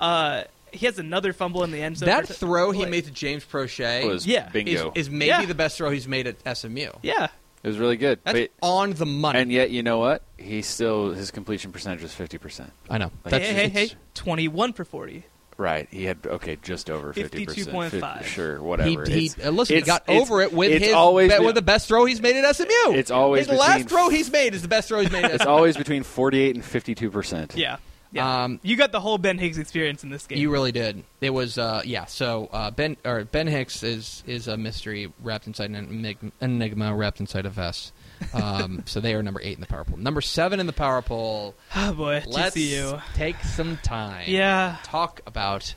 Uh, 0.00 0.44
he 0.72 0.86
has 0.86 0.98
another 0.98 1.32
fumble 1.32 1.64
in 1.64 1.70
the 1.70 1.82
end 1.82 1.96
zone. 1.98 2.08
Mm-hmm. 2.08 2.18
that 2.20 2.26
for- 2.28 2.34
throw 2.34 2.70
he 2.70 2.80
like- 2.82 2.90
made 2.90 3.04
to 3.06 3.10
James 3.10 3.44
Proche 3.44 4.06
was 4.06 4.26
Yeah. 4.26 4.46
is, 4.46 4.52
bingo. 4.52 4.92
is 4.94 5.10
maybe 5.10 5.26
Yeah. 5.26 5.44
the 5.46 5.54
best 5.54 5.76
throw 5.78 5.90
he's 5.90 6.06
made 6.06 6.26
at 6.26 6.36
SMU. 6.56 6.90
Yeah, 7.02 7.28
it 7.62 7.66
was 7.68 7.78
really 7.78 7.96
good. 7.96 8.20
That's 8.22 8.38
But- 8.38 8.50
on 8.62 8.92
the 8.92 9.06
money. 9.06 9.38
and 9.40 9.50
yet, 9.50 9.70
you 9.70 9.82
know 9.82 9.98
what? 9.98 10.22
He 10.36 10.62
still 10.62 11.12
his 11.12 11.30
completion 11.30 11.72
percentage 11.72 12.02
was 12.02 12.12
fifty 12.14 12.38
percent. 12.38 12.72
I 12.90 12.98
know. 12.98 13.10
Like, 13.24 13.34
hey, 13.42 13.52
hey, 13.54 13.68
hey, 13.68 13.86
hey, 13.88 13.94
twenty-one 14.14 14.74
for 14.74 14.84
forty. 14.84 15.24
Right. 15.58 15.88
He 15.90 16.04
had 16.04 16.18
okay, 16.24 16.56
just 16.62 16.88
over 16.88 17.12
fifty 17.12 17.44
percent. 17.44 17.76
52.5. 17.76 18.22
Sure, 18.22 18.62
whatever. 18.62 19.04
he 19.04 19.26
It's- 19.26 19.44
uh, 19.44 19.50
listen. 19.50 19.74
He 19.74 19.82
got 19.82 20.08
over 20.08 20.40
it 20.40 20.52
with 20.52 20.80
his 20.80 20.92
always 20.92 21.36
be- 21.36 21.44
with 21.44 21.56
the 21.56 21.62
best 21.62 21.88
throw 21.88 22.04
he's 22.04 22.22
made 22.22 22.36
at 22.36 22.44
SMU. 22.56 22.94
It's 22.94 23.10
always 23.10 23.48
his 23.48 23.58
last 23.58 23.78
between- 23.78 23.88
throw 23.88 24.08
he's 24.08 24.30
made 24.30 24.54
is 24.54 24.62
the 24.62 24.68
best 24.68 24.86
throw 24.86 25.00
he's 25.00 25.10
made. 25.10 25.24
At 25.24 25.32
It's 25.32 25.42
SMU. 25.42 25.50
always 25.52 25.76
between 25.76 26.04
forty-eight 26.04 26.54
and 26.54 26.64
fifty-two 26.64 27.10
percent. 27.10 27.54
Yeah, 27.56 27.78
yeah. 28.12 28.44
Um, 28.44 28.60
you 28.62 28.76
got 28.76 28.92
the 28.92 29.00
whole 29.00 29.18
Ben 29.18 29.36
Hicks 29.36 29.58
experience 29.58 30.04
in 30.04 30.10
this 30.10 30.28
game. 30.28 30.38
You 30.38 30.50
really 30.52 30.70
did. 30.70 31.02
It 31.20 31.30
was 31.30 31.58
uh, 31.58 31.82
yeah. 31.84 32.04
So 32.04 32.48
uh, 32.52 32.70
Ben 32.70 32.96
or 33.04 33.24
Ben 33.24 33.48
Hicks 33.48 33.82
is 33.82 34.22
is 34.28 34.46
a 34.46 34.56
mystery 34.56 35.12
wrapped 35.24 35.48
inside 35.48 35.70
an 35.70 35.74
enigma, 35.74 36.30
enigma 36.40 36.94
wrapped 36.94 37.18
inside 37.18 37.46
a 37.46 37.50
vest. 37.50 37.92
Um, 38.34 38.82
so 38.86 39.00
they 39.00 39.14
are 39.14 39.22
number 39.22 39.40
eight 39.42 39.54
in 39.54 39.60
the 39.60 39.66
power 39.66 39.84
poll. 39.84 39.96
Number 39.96 40.20
seven 40.20 40.60
in 40.60 40.66
the 40.66 40.72
power 40.72 41.02
poll. 41.02 41.54
oh 41.76 41.92
boy, 41.94 42.22
Let's 42.26 42.56
TCU. 42.56 43.00
take 43.14 43.36
some 43.42 43.78
time. 43.82 44.24
Yeah. 44.26 44.76
Talk 44.84 45.20
about 45.26 45.74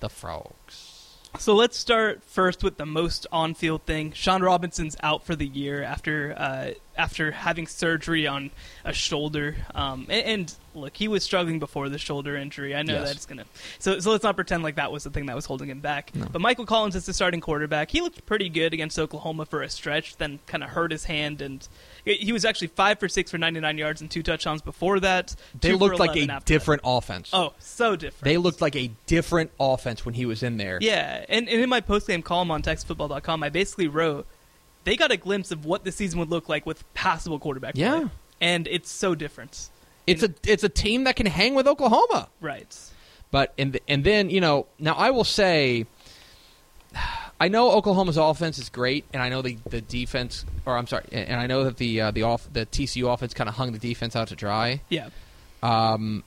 the 0.00 0.08
frogs. 0.08 0.90
So 1.38 1.54
let's 1.56 1.76
start 1.76 2.22
first 2.22 2.62
with 2.62 2.76
the 2.76 2.86
most 2.86 3.26
on-field 3.32 3.82
thing. 3.86 4.12
Shawn 4.12 4.40
Robinson's 4.42 4.96
out 5.02 5.24
for 5.24 5.34
the 5.34 5.46
year 5.46 5.82
after 5.82 6.32
uh, 6.36 6.70
after 6.96 7.30
having 7.32 7.66
surgery 7.66 8.26
on 8.26 8.50
a 8.84 8.92
shoulder. 8.92 9.56
Um, 9.74 10.06
and, 10.08 10.26
and 10.26 10.54
look, 10.74 10.96
he 10.96 11.08
was 11.08 11.22
struggling 11.24 11.58
before 11.58 11.88
the 11.88 11.98
shoulder 11.98 12.36
injury. 12.36 12.74
I 12.74 12.82
know 12.82 12.94
Yes. 12.94 13.08
that's 13.08 13.26
gonna. 13.26 13.44
So 13.78 13.98
so 14.00 14.10
let's 14.12 14.24
not 14.24 14.36
pretend 14.36 14.62
like 14.62 14.76
that 14.76 14.92
was 14.92 15.04
the 15.04 15.10
thing 15.10 15.26
that 15.26 15.36
was 15.36 15.44
holding 15.46 15.68
him 15.70 15.80
back. 15.80 16.14
No. 16.14 16.26
But 16.30 16.40
Michael 16.40 16.66
Collins 16.66 16.94
is 16.96 17.06
the 17.06 17.12
starting 17.12 17.40
quarterback. 17.40 17.90
He 17.90 18.00
looked 18.00 18.24
pretty 18.26 18.48
good 18.48 18.72
against 18.74 18.98
Oklahoma 18.98 19.46
for 19.46 19.62
a 19.62 19.68
stretch, 19.68 20.16
then 20.16 20.38
kind 20.46 20.62
of 20.62 20.70
hurt 20.70 20.90
his 20.92 21.04
hand 21.04 21.40
and. 21.42 21.66
He 22.06 22.32
was 22.34 22.44
actually 22.44 22.66
five 22.66 22.98
for 23.00 23.08
six 23.08 23.30
for 23.30 23.38
99 23.38 23.78
yards 23.78 24.02
and 24.02 24.10
two 24.10 24.22
touchdowns 24.22 24.60
before 24.60 25.00
that. 25.00 25.34
They 25.58 25.72
looked 25.72 25.98
like 25.98 26.10
a 26.16 26.20
after 26.20 26.26
that. 26.26 26.44
different 26.44 26.82
offense. 26.84 27.30
Oh, 27.32 27.54
so 27.58 27.96
different. 27.96 28.24
They 28.24 28.36
looked 28.36 28.60
like 28.60 28.76
a 28.76 28.90
different 29.06 29.52
offense 29.58 30.04
when 30.04 30.12
he 30.14 30.26
was 30.26 30.42
in 30.42 30.58
there. 30.58 30.76
Yeah, 30.82 31.24
and, 31.30 31.48
and 31.48 31.62
in 31.62 31.68
my 31.70 31.80
post-game 31.80 32.20
column 32.20 32.50
on 32.50 32.60
TexasFootball.com, 32.62 33.42
I 33.42 33.48
basically 33.48 33.88
wrote 33.88 34.26
they 34.84 34.96
got 34.96 35.10
a 35.10 35.16
glimpse 35.16 35.50
of 35.50 35.64
what 35.64 35.84
the 35.84 35.92
season 35.92 36.18
would 36.20 36.30
look 36.30 36.48
like 36.48 36.66
with 36.66 36.84
passable 36.94 37.38
quarterback. 37.38 37.76
Yeah. 37.76 38.00
play. 38.00 38.10
and 38.40 38.68
it's 38.68 38.90
so 38.90 39.14
different. 39.14 39.68
It's 40.06 40.22
a 40.22 40.34
it's 40.46 40.64
a 40.64 40.68
team 40.68 41.04
that 41.04 41.16
can 41.16 41.26
hang 41.26 41.54
with 41.54 41.66
Oklahoma. 41.66 42.28
Right. 42.40 42.76
But 43.30 43.54
and 43.58 43.78
and 43.88 44.04
then 44.04 44.30
you 44.30 44.40
know 44.40 44.66
now 44.78 44.94
I 44.94 45.10
will 45.10 45.24
say, 45.24 45.86
I 47.40 47.48
know 47.48 47.72
Oklahoma's 47.72 48.16
offense 48.16 48.58
is 48.58 48.68
great, 48.68 49.06
and 49.12 49.22
I 49.22 49.28
know 49.28 49.42
the 49.42 49.56
the 49.68 49.80
defense, 49.80 50.44
or 50.66 50.76
I'm 50.76 50.86
sorry, 50.86 51.06
and 51.10 51.40
I 51.40 51.46
know 51.46 51.64
that 51.64 51.78
the 51.78 52.00
uh, 52.02 52.10
the 52.10 52.22
off 52.22 52.46
the 52.52 52.66
TCU 52.66 53.12
offense 53.12 53.34
kind 53.34 53.48
of 53.48 53.56
hung 53.56 53.72
the 53.72 53.78
defense 53.78 54.14
out 54.14 54.28
to 54.28 54.36
dry. 54.36 54.82
Yeah. 54.88 55.08
Um, 55.62 56.22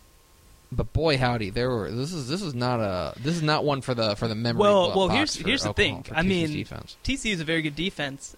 but 0.71 0.91
boy, 0.91 1.17
howdy, 1.17 1.49
there 1.51 1.69
were 1.69 1.89
this 1.91 2.11
is 2.11 2.27
this 2.27 2.41
is 2.41 2.53
not 2.53 2.79
a 2.79 3.13
this 3.19 3.35
is 3.35 3.43
not 3.43 3.63
one 3.63 3.81
for 3.81 3.93
the 3.93 4.15
for 4.15 4.27
the 4.27 4.35
memory. 4.35 4.61
Well, 4.61 4.93
well, 4.95 5.09
here's 5.09 5.35
here's 5.35 5.63
the 5.63 5.69
Oklahoma, 5.69 6.03
thing. 6.03 6.13
I 6.15 6.23
mean, 6.23 6.51
defense. 6.51 6.97
TCU 7.03 7.31
is 7.31 7.39
a 7.39 7.45
very 7.45 7.61
good 7.61 7.75
defense. 7.75 8.35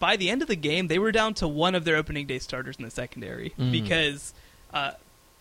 By 0.00 0.16
the 0.16 0.30
end 0.30 0.42
of 0.42 0.48
the 0.48 0.56
game, 0.56 0.88
they 0.88 0.98
were 0.98 1.12
down 1.12 1.34
to 1.34 1.46
one 1.48 1.74
of 1.74 1.84
their 1.84 1.96
opening 1.96 2.26
day 2.26 2.38
starters 2.40 2.76
in 2.76 2.84
the 2.84 2.90
secondary 2.90 3.50
Mm. 3.58 3.70
because 3.72 4.34
uh, 4.74 4.92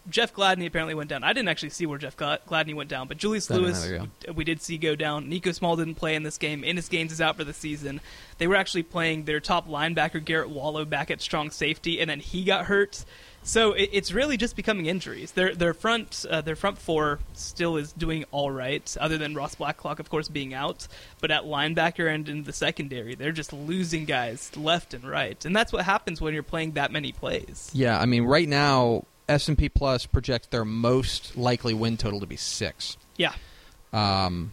Jeff 0.10 0.34
Gladney 0.34 0.66
apparently 0.68 0.94
went 0.96 1.10
down. 1.10 1.24
I 1.24 1.32
didn't 1.34 1.50
actually 1.50 1.70
see 1.70 1.86
where 1.86 1.98
Jeff 2.00 2.18
Gladney 2.18 2.74
went 2.76 2.90
down, 2.90 3.08
but 3.08 3.18
Julius 3.18 3.48
didn't 3.48 3.64
Lewis, 3.64 3.88
we- 4.28 4.34
we 4.34 4.44
did 4.44 4.62
see 4.62 4.78
go 4.78 4.96
down. 4.96 5.30
Nico 5.30 5.52
Small 5.52 5.76
didn't 5.76 5.96
play 5.96 6.16
in 6.16 6.24
this 6.24 6.38
game. 6.38 6.64
Innis 6.64 6.90
Gaines 6.90 7.12
is 7.12 7.22
out 7.22 7.38
for 7.38 7.44
the 7.44 7.54
season. 7.54 8.02
They 8.38 8.48
were 8.48 8.56
actually 8.56 8.84
playing 8.84 9.26
their 9.26 9.40
top 9.40 9.68
linebacker 9.68 10.24
Garrett 10.24 10.50
Wallow 10.50 10.86
back 10.86 11.10
at 11.12 11.22
strong 11.22 11.50
safety, 11.52 12.00
and 12.00 12.10
then 12.10 12.20
he 12.20 12.44
got 12.44 12.66
hurt. 12.66 13.04
So 13.44 13.74
it, 13.74 13.90
it's 13.92 14.12
really 14.12 14.38
just 14.38 14.56
becoming 14.56 14.86
injuries. 14.86 15.32
Their 15.32 15.56
their 15.56 15.74
front 15.74 16.26
uh, 16.30 16.42
their 16.42 16.56
front 16.56 16.78
four 16.78 17.20
still 17.34 17.78
is 17.78 17.92
doing 17.94 18.26
all 18.32 18.52
right, 18.52 18.96
other 19.00 19.18
than 19.18 19.34
Ross 19.34 19.56
Blacklock, 19.56 20.00
of 20.00 20.10
course, 20.10 20.28
being 20.28 20.54
out. 20.54 20.88
But 21.20 21.32
at 21.32 21.44
linebacker 21.44 22.14
and 22.14 22.28
in 22.30 22.44
the 22.44 22.54
secondary, 22.54 23.16
they're 23.16 23.32
just 23.32 23.52
losing 23.52 24.06
guys 24.06 24.56
left 24.56 24.94
and 24.94 25.04
right, 25.04 25.44
and 25.44 25.56
that's 25.56 25.74
what 25.74 25.86
happens 25.86 26.22
when 26.22 26.34
you're 26.34 26.44
playing 26.44 26.74
that 26.74 26.92
many 26.92 27.12
plays. 27.12 27.72
Yeah, 27.74 28.00
I 28.00 28.06
mean, 28.06 28.24
right 28.24 28.48
now 28.48 29.06
S 29.28 29.48
and 29.48 29.58
P 29.58 29.70
Plus 29.70 30.06
projects 30.06 30.48
their 30.48 30.66
most 30.66 31.36
likely 31.38 31.74
win 31.74 31.98
total 31.98 32.20
to 32.20 32.28
be 32.28 32.38
six. 32.38 32.98
Yeah, 33.18 33.34
um, 33.92 34.52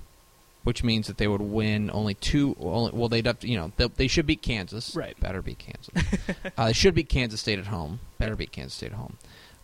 which 0.69 0.85
means 0.85 1.07
that 1.07 1.17
they 1.17 1.27
would 1.27 1.41
win 1.41 1.91
only 1.95 2.13
two. 2.13 2.55
Only, 2.61 2.91
well, 2.93 3.09
they'd 3.09 3.25
have 3.25 3.39
to, 3.41 3.49
you 3.49 3.57
know, 3.57 3.73
they, 3.79 3.89
they 3.89 4.07
should 4.07 4.27
beat 4.27 4.43
Kansas. 4.43 4.95
Right. 4.95 5.19
Better 5.19 5.41
beat 5.41 5.59
Kansas. 5.59 6.35
uh, 6.59 6.67
they 6.67 6.73
should 6.75 6.95
beat 6.95 7.09
Kansas 7.09 7.41
State 7.41 7.59
at 7.59 7.69
home. 7.69 8.01
Better 8.19 8.37
beat 8.37 8.53
Kansas 8.53 8.75
State 8.75 8.93
at 8.93 8.99
home. 8.99 9.17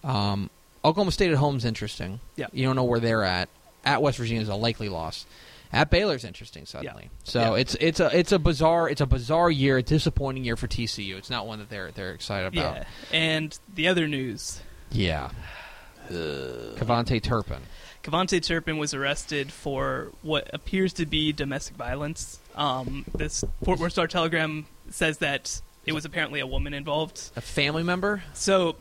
Um, 0.02 0.48
Oklahoma 0.82 1.12
State 1.12 1.30
at 1.30 1.36
home 1.36 1.58
is 1.58 1.66
interesting. 1.66 2.20
Yeah. 2.36 2.46
You 2.54 2.64
don't 2.64 2.74
know 2.74 2.84
where 2.84 3.00
they're 3.00 3.22
at. 3.22 3.50
At 3.84 4.00
West 4.00 4.16
Virginia 4.16 4.40
is 4.40 4.48
a 4.48 4.54
likely 4.54 4.88
loss. 4.88 5.26
At 5.74 5.90
Baylor's 5.90 6.24
interesting 6.24 6.64
suddenly. 6.64 7.10
So 7.24 7.40
Yeah. 7.54 7.60
it's 7.60 7.74
it's 7.78 8.00
a 8.00 8.18
it's 8.18 8.32
a 8.32 8.38
bizarre 8.38 8.88
it's 8.88 9.02
a 9.02 9.06
bizarre 9.06 9.50
year, 9.50 9.76
a 9.76 9.82
disappointing 9.82 10.42
year 10.42 10.56
for 10.56 10.68
TCU. 10.68 11.18
It's 11.18 11.28
not 11.28 11.46
one 11.46 11.58
that 11.58 11.68
they're 11.68 11.90
they're 11.90 12.12
excited 12.12 12.46
about. 12.46 12.76
yeah. 12.76 12.84
And 13.12 13.58
the 13.74 13.88
other 13.88 14.08
news: 14.08 14.62
Yeah. 14.90 15.28
KaVontae 16.10 17.22
Turpin. 17.22 17.60
KaVontae 18.04 18.42
Turpin 18.42 18.76
was 18.76 18.92
arrested 18.92 19.50
for 19.50 20.12
what 20.22 20.48
appears 20.52 20.92
to 20.94 21.06
be 21.06 21.32
domestic 21.32 21.74
violence. 21.76 22.38
Um, 22.54 23.06
this 23.14 23.42
Fort 23.64 23.78
Worth 23.80 23.92
Star 23.92 24.06
Telegram 24.06 24.66
says 24.90 25.18
that 25.18 25.60
it 25.86 25.92
was 25.92 26.04
apparently 26.04 26.40
a 26.40 26.46
woman 26.46 26.74
involved. 26.74 27.30
A 27.34 27.40
family 27.40 27.82
member? 27.82 28.22
So, 28.34 28.76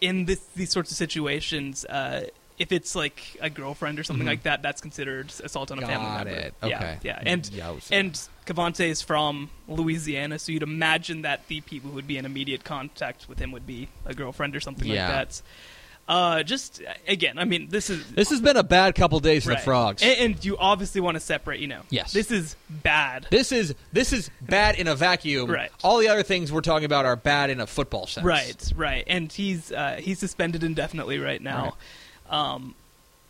in 0.00 0.24
this, 0.24 0.40
these 0.56 0.70
sorts 0.70 0.90
of 0.90 0.96
situations, 0.96 1.84
uh, 1.84 2.26
if 2.58 2.72
it's 2.72 2.96
like 2.96 3.36
a 3.40 3.48
girlfriend 3.48 4.00
or 4.00 4.04
something 4.04 4.26
Mhm. 4.26 4.30
like 4.30 4.42
that, 4.42 4.62
that's 4.62 4.80
considered 4.80 5.32
assault 5.44 5.70
on 5.70 5.78
a 5.78 5.86
family 5.86 5.94
Got 6.06 6.26
member. 6.26 6.40
it. 6.40 6.54
Yeah, 6.64 6.66
Okay. 6.76 6.98
yeah, 7.04 7.22
and 7.24 7.42
Yowza. 7.44 7.88
and 7.92 8.20
KaVontae 8.46 8.88
is 8.88 9.02
from 9.02 9.50
Louisiana, 9.68 10.40
so 10.40 10.50
you'd 10.50 10.64
imagine 10.64 11.22
that 11.22 11.46
the 11.46 11.60
people 11.60 11.90
who 11.90 11.94
would 11.94 12.08
be 12.08 12.16
in 12.18 12.24
immediate 12.24 12.64
contact 12.64 13.28
with 13.28 13.38
him 13.38 13.52
would 13.52 13.66
be 13.66 13.86
a 14.04 14.14
girlfriend 14.14 14.56
or 14.56 14.60
something 14.60 14.88
Yeah. 14.88 15.04
like 15.06 15.28
that. 15.28 15.42
Uh, 16.08 16.42
just 16.42 16.80
again, 17.06 17.38
I 17.38 17.44
mean, 17.44 17.68
this 17.68 17.90
is 17.90 18.10
This 18.12 18.30
has 18.30 18.40
been 18.40 18.56
a 18.56 18.62
bad 18.62 18.94
couple 18.94 19.20
days 19.20 19.44
for 19.44 19.50
Right. 19.50 19.58
the 19.58 19.64
frogs. 19.64 20.02
And, 20.02 20.18
and 20.18 20.44
you 20.44 20.56
obviously 20.56 21.02
want 21.02 21.16
to 21.16 21.20
separate, 21.20 21.60
you 21.60 21.66
know. 21.66 21.82
Yes. 21.90 22.12
This 22.14 22.30
is 22.30 22.56
bad. 22.70 23.26
This 23.30 23.52
is 23.52 23.74
this 23.92 24.14
is 24.14 24.30
bad 24.40 24.76
in 24.76 24.88
a 24.88 24.94
vacuum. 24.94 25.50
Right. 25.50 25.70
All 25.84 25.98
the 25.98 26.08
other 26.08 26.22
things 26.22 26.50
we're 26.50 26.62
talking 26.62 26.86
about 26.86 27.04
are 27.04 27.14
bad 27.14 27.50
in 27.50 27.60
a 27.60 27.66
football 27.66 28.06
sense. 28.06 28.24
Right, 28.24 28.72
right. 28.74 29.04
And 29.06 29.30
he's 29.30 29.70
uh, 29.70 30.00
he's 30.02 30.18
suspended 30.18 30.64
indefinitely 30.64 31.18
right 31.18 31.42
now. 31.42 31.76
Um, 32.30 32.74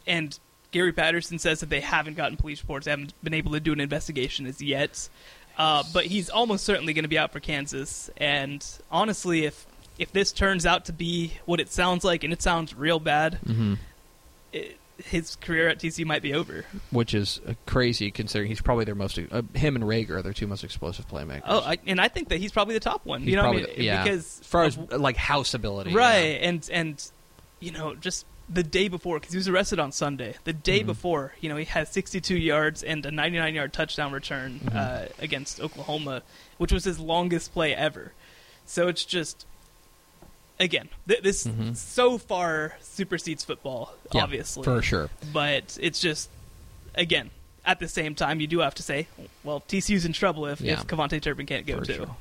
and 0.07 0.39
Gary 0.71 0.93
Patterson 0.93 1.39
says 1.41 1.61
that 1.61 1.71
they 1.71 1.81
haven't 1.81 2.17
gotten 2.17 2.37
police 2.37 2.63
reports, 2.63 2.85
they 2.85 2.93
haven't 2.93 3.13
been 3.25 3.35
able 3.35 3.53
to 3.53 3.61
do 3.61 3.73
an 3.73 3.81
investigation 3.81 4.47
as 4.47 4.63
yet. 4.63 5.09
Uh, 5.57 5.83
but 5.93 6.05
he's 6.07 6.31
almost 6.31 6.65
certainly 6.65 6.93
going 6.93 7.03
to 7.03 7.09
be 7.09 7.19
out 7.19 7.33
for 7.33 7.41
Kansas. 7.41 8.09
And 8.19 8.65
honestly, 8.93 9.45
if 9.47 9.67
if 9.99 10.13
this 10.13 10.33
turns 10.33 10.65
out 10.67 10.85
to 10.87 10.93
be 10.93 11.33
what 11.45 11.61
it 11.61 11.71
sounds 11.71 12.05
like, 12.05 12.25
and 12.25 12.33
it 12.33 12.41
sounds 12.43 12.75
real 12.75 13.01
bad, 13.01 13.35
hmm 13.47 13.75
it, 14.53 14.77
his 15.05 15.37
career 15.37 15.69
at 15.69 15.79
TCU 15.79 16.05
might 16.07 16.23
be 16.23 16.35
over. 16.35 16.65
Which 16.91 17.15
is 17.15 17.41
uh, 17.47 17.53
crazy 17.67 18.11
considering 18.11 18.49
he's 18.49 18.61
probably 18.61 18.85
their 18.85 18.95
most. 18.97 19.17
Uh, 19.31 19.43
him 19.55 19.77
and 19.77 19.85
Reagor 19.85 20.11
are 20.17 20.23
their 20.23 20.33
two 20.33 20.47
most 20.49 20.65
explosive 20.65 21.09
playmakers. 21.09 21.43
Oh, 21.47 21.61
I, 21.61 21.79
and 21.87 22.01
I 22.01 22.09
think 22.09 22.31
that 22.31 22.39
he's 22.39 22.51
probably 22.51 22.75
the 22.75 22.81
top 22.81 23.07
one. 23.07 23.21
He's 23.21 23.31
you 23.31 23.37
know, 23.37 23.47
what 23.47 23.57
I 23.57 23.67
mean? 23.67 23.67
yeah. 23.77 24.03
because 24.03 24.41
as 24.41 24.47
far 24.49 24.65
as 24.65 24.77
of- 24.77 24.93
uh, 24.95 24.99
like 24.99 25.17
house 25.17 25.55
ability, 25.55 25.93
right 25.95 26.39
and 26.43 26.69
and 26.73 27.11
you 27.61 27.71
know 27.73 27.95
just 27.95 28.27
the 28.49 28.63
day 28.63 28.89
before 28.89 29.19
because 29.21 29.33
he 29.33 29.37
was 29.37 29.47
arrested 29.49 29.79
on 29.79 29.93
sunday 29.93 30.35
the 30.45 30.53
day 30.55 30.81
Mhm. 30.81 30.87
before 30.87 31.35
you 31.41 31.51
know 31.51 31.57
he 31.57 31.67
had 31.67 31.87
62 31.87 32.35
yards 32.35 32.83
and 32.83 33.05
a 33.05 33.11
99 33.11 33.55
yard 33.55 33.73
touchdown 33.75 34.11
return 34.11 34.59
Mhm. 34.65 34.75
uh, 34.75 35.09
against 35.19 35.61
oklahoma 35.61 36.23
which 36.57 36.73
was 36.73 36.85
his 36.85 36.99
longest 36.99 37.53
play 37.53 37.75
ever 37.75 38.13
so 38.65 38.89
it's 38.89 39.05
just 39.05 39.45
again 40.61 40.89
th- 41.07 41.23
this 41.23 41.47
Mhm. 41.47 41.77
so 41.77 42.19
far 42.19 42.77
supersedes 42.83 43.45
football 43.45 43.95
Yeah, 44.13 44.23
obviously 44.25 44.65
for 44.65 44.83
sure. 44.83 45.11
but 45.33 45.79
it's 45.81 46.01
just 46.01 46.29
again 46.95 47.31
at 47.65 47.79
the 47.81 47.89
same 47.89 48.15
time 48.15 48.41
you 48.41 48.47
do 48.47 48.59
have 48.61 48.75
to 48.77 48.83
say 48.83 49.07
well 49.45 49.61
tcu's 49.61 50.05
in 50.05 50.13
trouble 50.13 50.47
if, 50.47 50.61
Yeah. 50.61 50.75
if 50.75 50.87
KaVontae 50.87 51.21
turpin 51.23 51.47
can't 51.47 51.67
go 51.67 51.79
For 51.79 51.85
to 51.87 51.95
sure. 51.95 52.17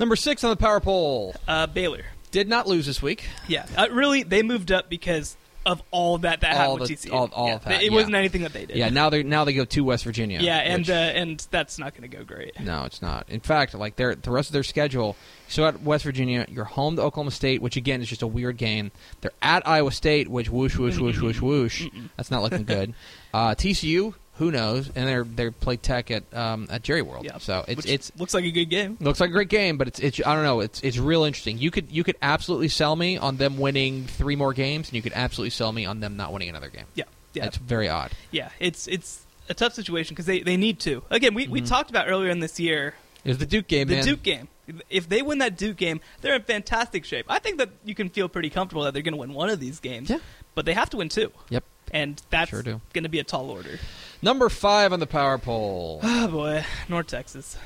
Number 0.00 0.16
six 0.16 0.42
on 0.42 0.50
the 0.50 0.56
power 0.56 0.80
poll 0.80 1.34
uh, 1.46 1.66
baylor 1.66 2.04
did 2.32 2.48
not 2.48 2.66
lose 2.66 2.86
this 2.86 3.00
week. 3.00 3.26
Yeah, 3.46 3.64
uh, 3.76 3.86
really, 3.92 4.24
they 4.24 4.42
moved 4.42 4.72
up 4.72 4.88
because 4.90 5.36
of 5.66 5.82
all 5.90 6.18
that 6.18 6.40
that 6.42 6.52
All 6.52 6.58
happened 6.58 6.80
with 6.80 6.88
the- 7.02 7.08
TCU. 7.08 7.12
all- 7.14 7.30
all 7.32 7.48
Yeah, 7.48 7.54
of 7.54 7.64
that, 7.64 7.82
It 7.82 7.90
yeah. 7.90 7.96
wasn't 7.96 8.14
anything 8.16 8.42
that 8.42 8.52
they 8.52 8.66
did. 8.66 8.76
Yeah, 8.76 8.88
now 8.90 9.10
they 9.10 9.22
now 9.22 9.44
they 9.44 9.52
go 9.54 9.64
to 9.64 9.80
West 9.84 10.04
Virginia. 10.04 10.40
yeah, 10.40 10.58
and 10.58 10.80
which- 10.82 10.90
uh, 10.90 10.92
and 10.92 11.46
that's 11.50 11.78
not 11.78 11.92
going 11.96 12.08
to 12.10 12.16
go 12.16 12.22
great. 12.24 12.58
No, 12.60 12.84
it's 12.84 13.00
not. 13.02 13.26
In 13.28 13.40
fact, 13.40 13.74
like 13.74 13.96
their 13.96 14.14
the 14.14 14.30
rest 14.30 14.48
of 14.50 14.52
their 14.52 14.62
schedule, 14.62 15.16
so 15.48 15.66
at 15.66 15.82
West 15.82 16.04
Virginia, 16.04 16.46
you're 16.50 16.64
home 16.64 16.96
to 16.96 17.02
Oklahoma 17.02 17.30
State, 17.30 17.62
which 17.62 17.76
again 17.76 18.00
is 18.02 18.08
just 18.08 18.22
a 18.22 18.26
weird 18.26 18.56
game. 18.56 18.90
They're 19.20 19.32
at 19.42 19.66
Iowa 19.66 19.92
State, 19.92 20.28
which 20.28 20.50
whoosh 20.50 20.76
whoosh 20.76 20.98
whoosh 20.98 21.18
whoosh 21.20 21.40
whoosh. 21.40 21.86
That's 22.16 22.30
not 22.30 22.42
looking 22.42 22.64
good. 22.64 22.94
Uh, 23.34 23.52
TCU, 23.52 24.14
who 24.36 24.50
knows? 24.50 24.88
And 24.94 25.06
they're 25.08 25.24
they're 25.24 25.50
play 25.52 25.76
Tech 25.76 26.10
at 26.10 26.32
um, 26.34 26.66
at 26.70 26.82
Jerry 26.82 27.02
World. 27.02 27.24
Yeah, 27.24 27.38
So 27.38 27.64
it's 27.68 27.76
Which 27.76 27.86
it's 27.86 28.12
looks 28.18 28.34
like 28.34 28.44
a 28.44 28.50
good 28.50 28.66
game. 28.70 28.96
looks 29.00 29.20
like 29.20 29.30
a 29.30 29.32
great 29.32 29.48
game, 29.48 29.76
but 29.76 29.88
it's 29.88 30.00
it's 30.00 30.20
I 30.26 30.34
don't 30.34 30.44
know. 30.44 30.60
It's 30.60 30.80
it's 30.82 30.98
real 30.98 31.24
interesting. 31.24 31.58
You 31.58 31.70
could 31.70 31.90
you 31.90 32.02
could 32.04 32.16
absolutely 32.22 32.68
sell 32.68 32.96
me 32.96 33.16
on 33.16 33.36
them 33.36 33.58
winning 33.58 34.04
three 34.06 34.36
more 34.36 34.52
games, 34.52 34.88
and 34.88 34.96
you 34.96 35.02
could 35.02 35.12
absolutely 35.14 35.50
sell 35.50 35.72
me 35.72 35.86
on 35.86 36.00
them 36.00 36.16
not 36.16 36.32
winning 36.32 36.48
another 36.48 36.68
game. 36.68 36.86
Yeah, 36.94 37.04
yeah, 37.32 37.46
It's 37.46 37.56
very 37.56 37.88
odd. 37.88 38.12
yeah. 38.30 38.50
It's 38.60 38.86
it's 38.88 39.24
a 39.48 39.54
tough 39.54 39.74
situation 39.74 40.14
because 40.14 40.26
they, 40.26 40.40
they 40.40 40.56
need 40.56 40.80
to. 40.80 41.02
Again, 41.10 41.34
we, 41.34 41.46
we 41.48 41.60
talked 41.60 41.90
about 41.90 42.08
earlier 42.08 42.30
in 42.30 42.40
this 42.40 42.58
year 42.58 42.94
was 43.24 43.38
the 43.38 43.44
Duke 43.46 43.66
game, 43.68 43.88
the 43.88 43.96
man. 43.96 44.04
Duke 44.04 44.22
game. 44.22 44.48
If 44.88 45.10
they 45.10 45.20
win 45.20 45.38
that 45.38 45.58
Duke 45.58 45.76
game, 45.76 46.00
they're 46.22 46.34
in 46.34 46.42
fantastic 46.42 47.04
shape. 47.04 47.26
I 47.28 47.38
think 47.38 47.58
that 47.58 47.68
you 47.84 47.94
can 47.94 48.08
feel 48.08 48.30
pretty 48.30 48.48
comfortable 48.48 48.84
that 48.84 48.94
they're 48.94 49.02
going 49.02 49.12
to 49.12 49.20
win 49.20 49.34
one 49.34 49.50
of 49.50 49.60
these 49.60 49.78
games. 49.80 50.08
Yeah. 50.08 50.18
But 50.54 50.64
they 50.64 50.72
have 50.72 50.88
to 50.90 50.96
win 50.96 51.10
two, 51.10 51.30
Yep. 51.50 51.64
and 51.92 52.22
that's 52.30 52.48
Sure 52.48 52.62
going 52.62 53.02
to 53.02 53.08
be 53.10 53.18
a 53.18 53.24
tall 53.24 53.50
order. 53.50 53.78
Number 54.24 54.48
five 54.48 54.94
on 54.94 55.00
the 55.00 55.06
power 55.06 55.36
poll. 55.36 56.00
Oh 56.02 56.28
boy, 56.32 56.64
North 56.88 57.08
Texas. 57.08 57.58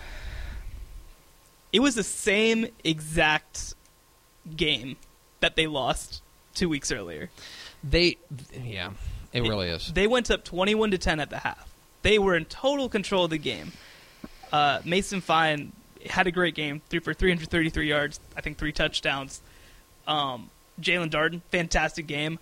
It 1.73 1.81
was 1.81 1.95
the 1.95 2.03
same 2.03 2.67
exact 2.83 3.75
game 4.57 4.97
that 5.39 5.55
they 5.55 5.69
lost 5.69 6.21
two 6.55 6.69
weeks 6.69 6.91
earlier. 6.91 7.31
They, 7.85 8.17
yeah, 8.53 8.91
it 9.33 9.43
really 9.43 9.69
is. 9.69 9.93
They 9.93 10.09
went 10.09 10.33
up 10.33 10.45
twenty-one 10.45 10.91
to 10.91 10.99
ten 10.99 11.21
at 11.21 11.31
the 11.31 11.39
half. 11.39 11.73
They 12.03 12.19
were 12.19 12.35
in 12.35 12.45
total 12.47 12.89
control 12.89 13.25
of 13.25 13.31
the 13.31 13.39
game. 13.39 13.71
Uh, 14.53 14.81
Mason 14.85 15.21
Fine 15.21 15.73
had 16.11 16.27
a 16.27 16.33
great 16.33 16.55
game, 16.55 16.81
threw 16.89 17.01
for 17.01 17.13
333 17.13 17.89
yards, 17.89 18.21
I 18.37 18.41
think 18.41 18.57
three 18.57 18.73
touchdowns. 18.73 19.43
Um, 20.07 20.49
Jalen 20.81 21.11
Darden, 21.11 21.43
fantastic 21.51 22.07
game. 22.07 22.39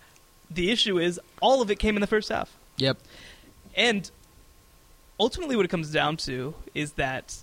The 0.49 0.71
issue 0.71 0.99
is 0.99 1.19
all 1.41 1.61
of 1.61 1.69
it 1.69 1.79
came 1.79 1.97
in 1.97 2.01
the 2.01 2.07
first 2.07 2.29
half. 2.29 2.55
Yep. 2.77 2.97
And 3.77 4.09
ultimately, 5.19 5.55
what 5.55 5.65
it 5.65 5.69
comes 5.69 5.91
down 5.91 6.17
to 6.17 6.53
is 6.73 6.93
that 6.93 7.37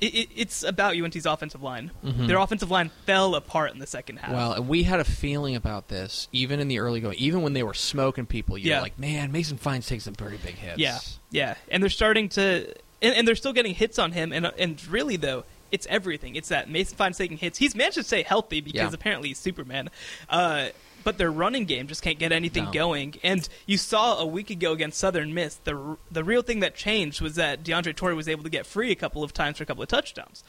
it, 0.00 0.14
it, 0.14 0.28
it's 0.34 0.62
about 0.62 0.96
UNT's 0.96 1.26
offensive 1.26 1.62
line. 1.62 1.90
Mhm. 2.04 2.26
Their 2.26 2.38
offensive 2.38 2.70
line 2.70 2.90
fell 3.04 3.34
apart 3.34 3.72
in 3.72 3.78
the 3.80 3.86
second 3.86 4.16
half. 4.18 4.32
Well, 4.32 4.52
and 4.52 4.68
we 4.68 4.84
had 4.84 4.98
a 5.00 5.04
feeling 5.04 5.56
about 5.56 5.88
this 5.88 6.28
even 6.32 6.58
in 6.60 6.68
the 6.68 6.78
early 6.78 7.00
going. 7.00 7.18
Even 7.18 7.42
when 7.42 7.52
they 7.52 7.62
were 7.62 7.74
smoking 7.74 8.24
people, 8.24 8.56
you're 8.56 8.76
Yeah. 8.76 8.80
like, 8.80 8.98
man, 8.98 9.30
Mason 9.30 9.58
Fines 9.58 9.86
takes 9.86 10.04
some 10.04 10.14
pretty 10.14 10.38
big 10.38 10.54
hits. 10.54 10.78
yeah, 10.78 10.98
yeah, 11.30 11.54
and 11.70 11.82
they're 11.82 11.90
starting 11.90 12.30
to, 12.30 12.74
and, 13.02 13.14
and 13.14 13.28
they're 13.28 13.34
still 13.36 13.52
getting 13.52 13.74
hits 13.74 13.98
on 13.98 14.12
him. 14.12 14.32
And 14.32 14.46
and 14.58 14.82
really 14.88 15.16
though, 15.16 15.44
it's 15.70 15.86
everything. 15.90 16.34
It's 16.34 16.48
that 16.48 16.70
Mason 16.70 16.96
Fine's 16.96 17.18
taking 17.18 17.36
hits. 17.36 17.58
He's 17.58 17.74
managed 17.74 17.96
to 17.96 18.02
stay 18.04 18.22
healthy 18.22 18.60
because 18.62 18.78
Yeah. 18.80 18.90
apparently 18.94 19.28
he's 19.28 19.38
Superman. 19.38 19.90
Uh, 20.30 20.68
but 21.04 21.18
their 21.18 21.30
running 21.30 21.64
game 21.64 21.86
just 21.86 22.02
can't 22.02 22.18
get 22.18 22.32
anything 22.32 22.64
No. 22.66 22.72
going. 22.72 23.14
And 23.22 23.48
you 23.66 23.76
saw 23.78 24.18
a 24.18 24.26
week 24.26 24.50
ago 24.50 24.72
against 24.72 24.98
Southern 24.98 25.32
Miss, 25.34 25.56
the 25.56 25.96
the 26.10 26.24
real 26.24 26.42
thing 26.42 26.60
that 26.60 26.74
changed 26.74 27.20
was 27.20 27.34
that 27.36 27.62
DeAndre 27.64 27.94
Torrey 27.96 28.14
was 28.14 28.28
able 28.28 28.42
to 28.44 28.50
get 28.50 28.66
free 28.66 28.90
a 28.90 28.96
couple 28.96 29.22
of 29.22 29.32
times 29.32 29.56
for 29.58 29.62
a 29.62 29.66
couple 29.66 29.82
of 29.82 29.88
touchdowns. 29.88 30.44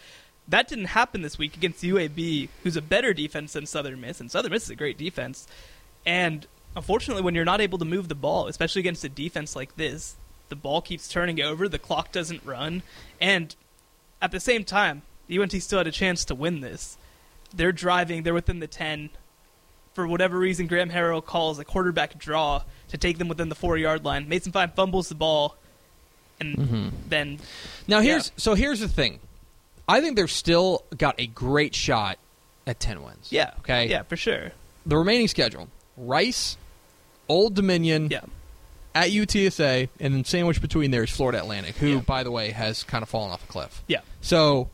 That 0.48 0.68
didn't 0.68 0.86
happen 0.86 1.22
this 1.22 1.38
week 1.38 1.56
against 1.56 1.84
UAB, 1.84 2.50
who's 2.64 2.76
a 2.76 2.82
better 2.82 3.14
defense 3.14 3.54
than 3.54 3.66
Southern 3.66 4.02
Miss, 4.02 4.20
and 4.20 4.30
Southern 4.32 4.52
Miss 4.52 4.64
is 4.64 4.70
a 4.72 4.76
great 4.76 4.98
defense. 4.98 5.48
And 6.06 6.48
unfortunately, 6.76 7.24
when 7.24 7.36
you're 7.36 7.46
not 7.46 7.62
able 7.62 7.78
to 7.78 7.86
move 7.86 8.08
the 8.08 8.16
ball, 8.16 8.48
especially 8.48 8.80
against 8.80 9.04
a 9.04 9.10
defense 9.10 9.56
like 9.56 9.76
this, 9.78 10.16
the 10.50 10.56
ball 10.56 10.82
keeps 10.82 11.08
turning 11.08 11.40
over, 11.42 11.70
the 11.70 11.80
clock 11.80 12.12
doesn't 12.12 12.44
run, 12.44 12.82
and 13.22 13.56
at 14.22 14.32
the 14.32 14.40
same 14.40 14.64
time, 14.64 15.04
UNT 15.32 15.54
still 15.64 15.78
had 15.80 15.88
a 15.88 15.92
chance 15.92 16.26
to 16.26 16.36
win 16.36 16.60
this. 16.62 16.98
They're 17.54 17.72
driving, 17.72 18.24
they're 18.24 18.34
within 18.34 18.60
the 18.60 18.68
10. 18.68 19.12
For 19.94 20.08
whatever 20.08 20.38
reason, 20.40 20.68
Graham 20.68 20.90
Harrell 20.90 21.24
calls 21.26 21.60
a 21.60 21.66
quarterback 21.66 22.18
draw 22.18 22.64
to 22.90 22.98
take 22.98 23.18
them 23.18 23.28
within 23.28 23.50
the 23.50 23.56
four 23.56 23.78
yard 23.78 24.06
line. 24.06 24.30
Mason 24.30 24.52
Fine 24.52 24.72
fumbles 24.76 25.10
the 25.10 25.16
ball, 25.16 25.56
and 26.40 26.58
Mm-hmm. 26.58 26.88
then 27.10 27.40
Now 27.88 28.00
here's 28.02 28.32
so 28.38 28.54
here's 28.54 28.80
the 28.80 28.88
thing. 28.88 29.20
I 29.88 30.00
think 30.00 30.16
they've 30.16 30.32
still 30.32 30.84
got 30.98 31.16
a 31.20 31.28
great 31.28 31.76
shot 31.76 32.18
at 32.66 32.80
ten 32.80 33.04
wins. 33.04 33.28
yeah, 33.32 33.52
Okay. 33.60 33.88
yeah, 33.90 34.04
for 34.04 34.16
sure, 34.16 34.52
The 34.86 34.96
remaining 34.96 35.28
schedule: 35.28 35.68
Rice, 35.98 36.56
Old 37.28 37.54
Dominion, 37.56 38.10
yeah, 38.12 38.22
at 38.96 39.10
UTSA, 39.10 39.90
and 40.00 40.14
then 40.14 40.24
sandwiched 40.24 40.62
between 40.62 40.92
there 40.92 41.04
is 41.04 41.10
Florida 41.10 41.40
Atlantic, 41.40 41.76
who, 41.76 41.88
Yeah. 41.96 42.00
by 42.02 42.24
the 42.24 42.32
way, 42.32 42.52
has 42.52 42.84
kind 42.84 43.02
of 43.04 43.10
fallen 43.10 43.32
off 43.32 43.44
a 43.44 43.48
cliff. 43.48 43.84
yeah, 43.88 44.00
So 44.22 44.70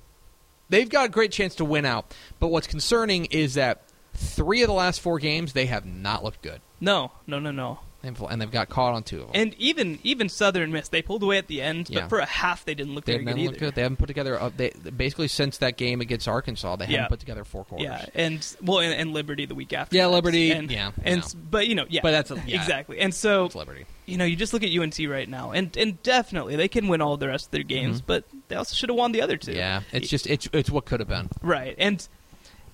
they've 0.70 0.90
got 0.90 1.06
a 1.06 1.10
great 1.10 1.32
chance 1.32 1.56
to 1.56 1.66
win 1.66 1.86
out. 1.86 2.14
But 2.40 2.50
what's 2.50 2.68
concerning 2.68 3.26
is 3.26 3.56
that 3.56 3.82
three 4.18 4.62
of 4.64 4.68
the 4.68 4.74
last 4.74 5.00
four 5.02 5.20
games 5.20 5.54
they 5.54 5.68
have 5.68 5.86
not 5.86 6.24
looked 6.24 6.42
good, 6.42 6.62
no, 6.82 7.12
no, 7.26 7.40
no, 7.40 7.52
no. 7.52 7.80
They've- 8.04 8.22
and 8.30 8.40
they've 8.40 8.50
got 8.52 8.70
caught 8.70 8.94
on 8.94 9.02
two 9.04 9.22
of 9.24 9.34
them. 9.34 9.42
And 9.42 9.54
even 9.56 9.98
even 10.04 10.30
Southern 10.30 10.72
Miss, 10.72 10.88
they 10.88 11.02
pulled 11.02 11.24
away 11.24 11.40
at 11.40 11.48
the 11.48 11.62
end, 11.64 11.90
Yeah. 11.90 12.02
but 12.02 12.10
for 12.10 12.20
a 12.20 12.26
half 12.26 12.64
they 12.64 12.76
didn't 12.76 12.94
look 12.94 13.06
they 13.06 13.14
very 13.14 13.26
good 13.26 13.38
either. 13.40 13.58
good. 13.58 13.76
They 13.76 13.82
haven't 13.82 13.98
put 13.98 14.06
together. 14.06 14.36
A, 14.36 14.52
they 14.56 14.70
basically 14.96 15.28
since 15.28 15.58
that 15.58 15.78
game 15.78 16.00
against 16.00 16.28
Arkansas, 16.28 16.76
they 16.78 16.86
Yeah. 16.86 16.92
haven't 16.92 17.10
put 17.10 17.20
together 17.20 17.44
four 17.44 17.66
quarters. 17.66 17.86
Yeah, 17.86 18.06
and 18.14 18.56
well, 18.62 18.80
and, 18.80 18.94
and 18.94 19.14
Liberty 19.14 19.46
the 19.46 19.56
week 19.56 19.74
after. 19.74 19.96
Yeah, 19.98 20.04
that. 20.06 20.12
Liberty, 20.12 20.52
And, 20.52 20.72
yeah, 20.72 20.92
and 21.04 21.22
yeah. 21.24 21.28
but 21.50 21.68
you 21.68 21.74
know, 21.76 21.86
yeah, 21.90 22.02
But 22.04 22.12
that's 22.12 22.32
a- 22.32 22.42
yeah. 22.46 22.62
exactly. 22.62 23.00
And 23.00 23.14
so 23.14 23.46
It's 23.46 23.56
Liberty. 23.56 23.86
you 24.06 24.18
know, 24.18 24.26
you 24.26 24.36
just 24.36 24.54
look 24.54 24.64
at 24.64 24.70
UNT 24.70 25.00
right 25.08 25.28
now, 25.28 25.52
and 25.52 25.76
and 25.76 26.02
definitely 26.04 26.56
they 26.56 26.68
can 26.68 26.88
win 26.88 27.02
all 27.02 27.18
the 27.18 27.28
rest 27.28 27.48
of 27.48 27.52
their 27.52 27.64
games, 27.64 28.00
but 28.02 28.24
they 28.48 28.56
also 28.56 28.76
should 28.76 28.90
have 28.90 28.98
won 28.98 29.12
the 29.12 29.22
other 29.24 29.38
two. 29.38 29.52
Mm-hmm. 29.52 29.58
Yeah, 29.60 29.82
it's 29.92 30.08
just 30.08 30.28
it's 30.28 30.48
it's 30.54 30.70
what 30.70 30.86
could 30.86 31.00
have 31.02 31.10
been. 31.10 31.30
right. 31.42 31.76
And 31.80 32.08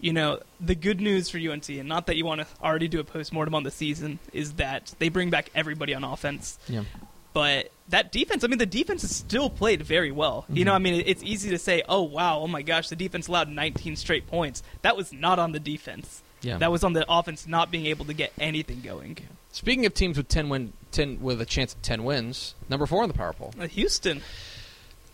you 0.04 0.12
know, 0.12 0.38
the 0.60 0.76
good 0.76 1.00
news 1.00 1.30
for 1.30 1.38
UNT, 1.38 1.70
and 1.70 1.88
not 1.88 2.08
that 2.08 2.18
you 2.18 2.26
want 2.26 2.42
to 2.42 2.48
already 2.62 2.90
do 2.90 3.00
a 3.00 3.06
post 3.06 3.32
mortem 3.32 3.56
on 3.56 3.64
the 3.64 3.72
season, 3.72 4.20
is 4.34 4.54
that 4.56 4.94
they 5.00 5.08
bring 5.08 5.30
back 5.30 5.50
everybody 5.56 5.96
on 5.96 6.04
offense. 6.04 6.60
Yeah. 6.68 6.84
But 7.32 7.72
that 7.88 8.12
defense, 8.12 8.44
I 8.44 8.48
mean, 8.48 8.60
the 8.60 8.66
defense 8.66 9.02
has 9.04 9.16
still 9.16 9.50
played 9.50 9.82
very 9.82 10.12
well. 10.12 10.46
You 10.50 10.66
know, 10.66 10.74
I 10.74 10.80
mean, 10.80 11.02
it's 11.06 11.24
easy 11.24 11.52
to 11.52 11.58
say, 11.58 11.84
oh, 11.88 12.02
wow, 12.02 12.40
oh 12.42 12.48
my 12.48 12.64
gosh, 12.64 12.90
the 12.90 12.98
defense 12.98 13.30
allowed 13.30 13.48
19 13.48 13.96
straight 13.96 14.28
points. 14.28 14.62
That 14.82 14.98
was 14.98 15.14
not 15.14 15.40
on 15.40 15.54
the 15.54 15.60
defense. 15.60 16.22
Yeah. 16.42 16.58
That 16.58 16.70
was 16.70 16.84
on 16.84 16.92
the 16.92 17.06
offense 17.08 17.48
not 17.48 17.72
being 17.72 17.86
able 17.86 18.04
to 18.06 18.14
get 18.14 18.34
anything 18.38 18.82
going. 18.82 19.18
Speaking 19.54 19.86
of 19.86 19.94
teams 19.94 20.18
with 20.18 20.28
ten 20.28 20.50
win, 20.50 20.74
ten 20.92 21.22
with 21.22 21.40
a 21.40 21.46
chance 21.46 21.74
at 21.74 21.82
ten 21.82 22.04
wins, 22.04 22.56
number 22.68 22.86
four 22.86 23.04
on 23.04 23.08
the 23.08 23.16
power 23.16 23.32
poll. 23.32 23.54
Uh, 23.58 23.68
Houston. 23.68 24.22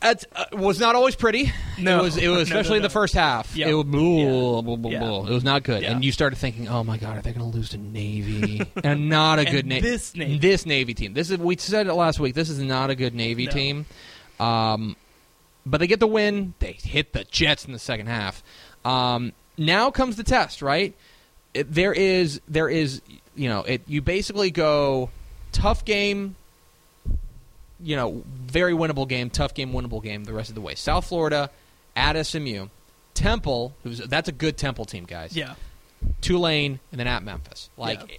It 0.02 0.26
uh, 0.34 0.46
was 0.54 0.80
not 0.80 0.96
always 0.96 1.16
pretty. 1.16 1.52
No. 1.78 2.00
it 2.00 2.04
was. 2.04 2.18
It 2.18 2.28
was 2.30 2.50
No, 2.50 2.56
no, 2.56 2.60
especially 2.62 2.78
in 2.78 2.84
the 2.84 2.90
first 2.90 3.14
half. 3.14 3.56
Yeah. 3.56 3.68
It 3.68 3.74
was, 3.74 3.86
blah, 3.86 4.62
blah, 4.62 4.76
blah, 4.78 4.92
Yeah. 4.92 5.30
It 5.30 5.34
was 5.34 5.44
not 5.44 5.64
good, 5.64 5.84
Yeah. 5.84 5.92
and 5.92 6.06
you 6.06 6.12
started 6.14 6.38
thinking, 6.38 6.70
"Oh 6.70 6.84
my 6.86 6.98
god, 6.98 7.18
are 7.18 7.22
they 7.22 7.34
going 7.34 7.50
to 7.52 7.58
lose 7.58 7.70
to 7.70 7.78
Navy?" 7.78 8.62
and 8.84 9.10
not 9.10 9.40
a 9.40 9.46
good 9.46 9.66
Navy. 9.66 9.82
this 9.90 10.16
Navy. 10.16 10.38
this 10.38 10.66
Navy 10.66 10.94
team. 10.94 11.14
This 11.14 11.30
is. 11.30 11.38
We 11.38 11.58
said 11.58 11.88
it 11.88 11.94
last 11.94 12.20
week. 12.20 12.34
This 12.34 12.50
is 12.50 12.60
not 12.60 12.90
a 12.90 12.96
good 12.96 13.14
Navy 13.14 13.46
No. 13.48 13.52
team. 13.52 13.86
Um, 14.40 14.96
but 15.66 15.80
they 15.80 15.88
get 15.88 16.00
the 16.00 16.08
win. 16.08 16.54
They 16.60 16.74
hit 16.74 17.12
the 17.12 17.26
Jets 17.26 17.66
in 17.66 17.74
the 17.74 17.80
second 17.80 18.08
half. 18.08 18.42
Um, 18.86 19.34
now 19.58 19.92
comes 19.92 20.16
the 20.16 20.24
test, 20.24 20.62
right? 20.62 20.96
It, 21.54 21.74
there 21.74 21.92
is. 21.94 22.40
There 22.48 22.70
is. 22.70 23.02
You 23.36 23.50
know, 23.50 23.62
it. 23.64 23.82
You 23.86 24.02
basically 24.02 24.50
go 24.52 25.10
tough 25.52 25.84
game 25.84 26.36
you 27.82 27.96
know, 27.96 28.24
very 28.46 28.74
winnable 28.74 29.08
game, 29.08 29.30
tough 29.30 29.54
game, 29.54 29.72
winnable 29.74 30.02
game 30.04 30.24
the 30.26 30.34
rest 30.34 30.50
of 30.50 30.56
the 30.56 30.62
way. 30.62 30.76
South 30.76 31.08
Florida 31.08 31.50
at 31.96 32.22
SMU, 32.26 32.68
Temple, 33.14 33.74
who's 33.84 34.00
that's 34.00 34.30
a 34.30 34.32
good 34.34 34.58
Temple 34.58 34.86
team, 34.86 35.06
guys. 35.06 35.36
Yeah. 35.36 35.56
Tulane, 36.22 36.80
and 36.92 37.00
then 37.00 37.08
at 37.08 37.24
Memphis. 37.24 37.70
Like, 37.78 38.00
Yeah. 38.10 38.18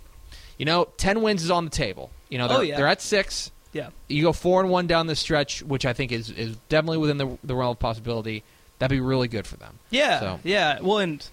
you 0.59 0.65
know, 0.67 0.89
ten 0.97 1.23
wins 1.23 1.43
is 1.43 1.51
on 1.51 1.65
the 1.65 1.71
table. 1.71 2.11
You 2.29 2.39
know, 2.39 2.49
they're, 2.49 2.59
Oh, 2.59 2.61
yeah. 2.63 2.77
they're 2.77 2.87
at 2.87 3.01
six. 3.03 3.51
Yeah. 3.73 3.89
You 4.09 4.23
go 4.25 4.33
four 4.33 4.61
and 4.61 4.71
one 4.71 4.87
down 4.87 5.07
the 5.07 5.17
stretch, 5.17 5.63
which 5.63 5.87
I 5.87 5.93
think 5.93 6.13
is 6.13 6.31
is 6.31 6.57
definitely 6.69 6.99
within 6.99 7.19
the 7.19 7.39
the 7.45 7.55
realm 7.55 7.71
of 7.73 7.79
possibility. 7.79 8.43
That'd 8.79 8.95
be 8.97 9.01
really 9.01 9.29
good 9.29 9.47
for 9.47 9.57
them. 9.57 9.79
Yeah. 9.91 10.21
So- 10.21 10.41
Yeah. 10.43 10.81
Well, 10.81 10.99
and 10.99 11.27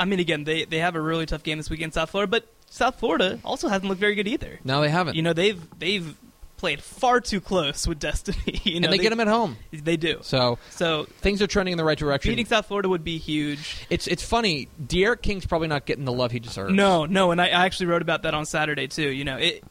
I 0.00 0.04
mean, 0.04 0.18
again, 0.20 0.44
they, 0.44 0.64
they 0.64 0.78
have 0.78 0.96
a 0.96 1.00
really 1.00 1.26
tough 1.26 1.42
game 1.44 1.58
this 1.58 1.70
weekend, 1.70 1.90
in 1.90 1.92
South 1.92 2.10
Florida, 2.10 2.28
but 2.30 2.46
South 2.68 2.98
Florida 2.98 3.38
also 3.44 3.68
hasn't 3.68 3.88
looked 3.88 4.00
very 4.00 4.14
good 4.16 4.26
either. 4.26 4.58
No, 4.64 4.80
they 4.80 4.88
haven't. 4.88 5.14
You 5.14 5.22
know, 5.22 5.32
they've 5.32 5.60
they've 5.78 6.16
played 6.62 6.80
far 6.80 7.20
too 7.20 7.40
close 7.40 7.88
with 7.88 7.98
Destiny. 7.98 8.38
You 8.62 8.78
know, 8.78 8.86
and 8.86 8.92
they, 8.92 8.98
get 8.98 9.10
them 9.10 9.18
at 9.18 9.26
home, 9.26 9.56
They 9.72 9.96
do. 9.96 10.20
so 10.22 10.58
So 10.70 11.06
things 11.18 11.42
are 11.42 11.48
trending 11.48 11.72
in 11.72 11.78
the 11.78 11.84
right 11.84 11.98
direction. 11.98 12.30
beating 12.30 12.46
South 12.46 12.66
Florida 12.66 12.88
would 12.88 13.02
be 13.02 13.18
huge. 13.18 13.84
It's 13.90 14.06
it's 14.06 14.22
funny. 14.22 14.68
D'Eriq 14.86 15.20
King's 15.20 15.44
probably 15.44 15.66
not 15.66 15.84
getting 15.86 16.04
the 16.04 16.12
love 16.12 16.30
he 16.30 16.38
deserves. 16.38 16.72
No, 16.72 17.04
no, 17.04 17.32
and 17.32 17.40
I, 17.40 17.46
I 17.46 17.66
actually 17.66 17.86
wrote 17.86 18.02
about 18.02 18.22
that 18.22 18.34
on 18.34 18.46
Saturday 18.46 18.86
too. 18.86 19.08
You 19.08 19.24
know, 19.24 19.36
it 19.38 19.64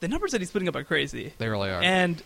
the 0.00 0.08
numbers 0.08 0.32
that 0.32 0.40
he's 0.40 0.50
putting 0.50 0.66
up 0.68 0.74
are 0.74 0.82
crazy. 0.84 1.34
they 1.36 1.48
really 1.48 1.68
are. 1.68 1.82
And 1.82 2.22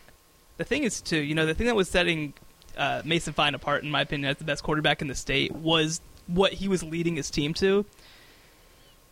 the 0.57 0.65
thing 0.65 0.85
is, 0.85 1.01
too, 1.01 1.19
you 1.19 1.35
know, 1.35 1.47
the 1.47 1.55
thing 1.55 1.67
that 1.67 1.75
was 1.75 1.91
setting 1.91 2.35
uh, 2.79 3.03
Mason 3.05 3.33
Fine 3.33 3.57
apart, 3.57 3.83
in 3.83 3.91
my 3.91 4.03
opinion, 4.03 4.31
as 4.31 4.37
the 4.37 4.45
best 4.45 4.63
quarterback 4.63 5.03
in 5.03 5.09
the 5.09 5.17
state 5.17 5.51
was 5.51 6.01
what 6.29 6.53
he 6.53 6.69
was 6.69 6.85
leading 6.85 7.17
his 7.17 7.31
team 7.31 7.53
to. 7.55 7.85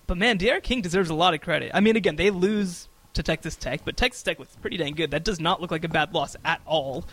But 0.06 0.16
man, 0.16 0.36
D'Eriq 0.38 0.62
King 0.62 0.80
deserves 0.80 1.10
a 1.10 1.14
lot 1.14 1.34
of 1.34 1.40
credit. 1.40 1.72
I 1.74 1.80
mean, 1.80 1.96
again, 1.96 2.14
they 2.16 2.30
lose 2.30 2.88
to 3.14 3.22
Texas 3.22 3.56
Tech, 3.56 3.82
but 3.84 3.96
Texas 3.96 4.22
Tech 4.22 4.38
was 4.38 4.48
pretty 4.60 4.76
dang 4.76 4.94
good. 4.94 5.10
That 5.10 5.24
does 5.24 5.40
not 5.40 5.60
look 5.60 5.70
like 5.70 5.84
a 5.84 5.88
bad 5.88 6.14
loss 6.14 6.36
at 6.44 6.60
all. 6.66 7.04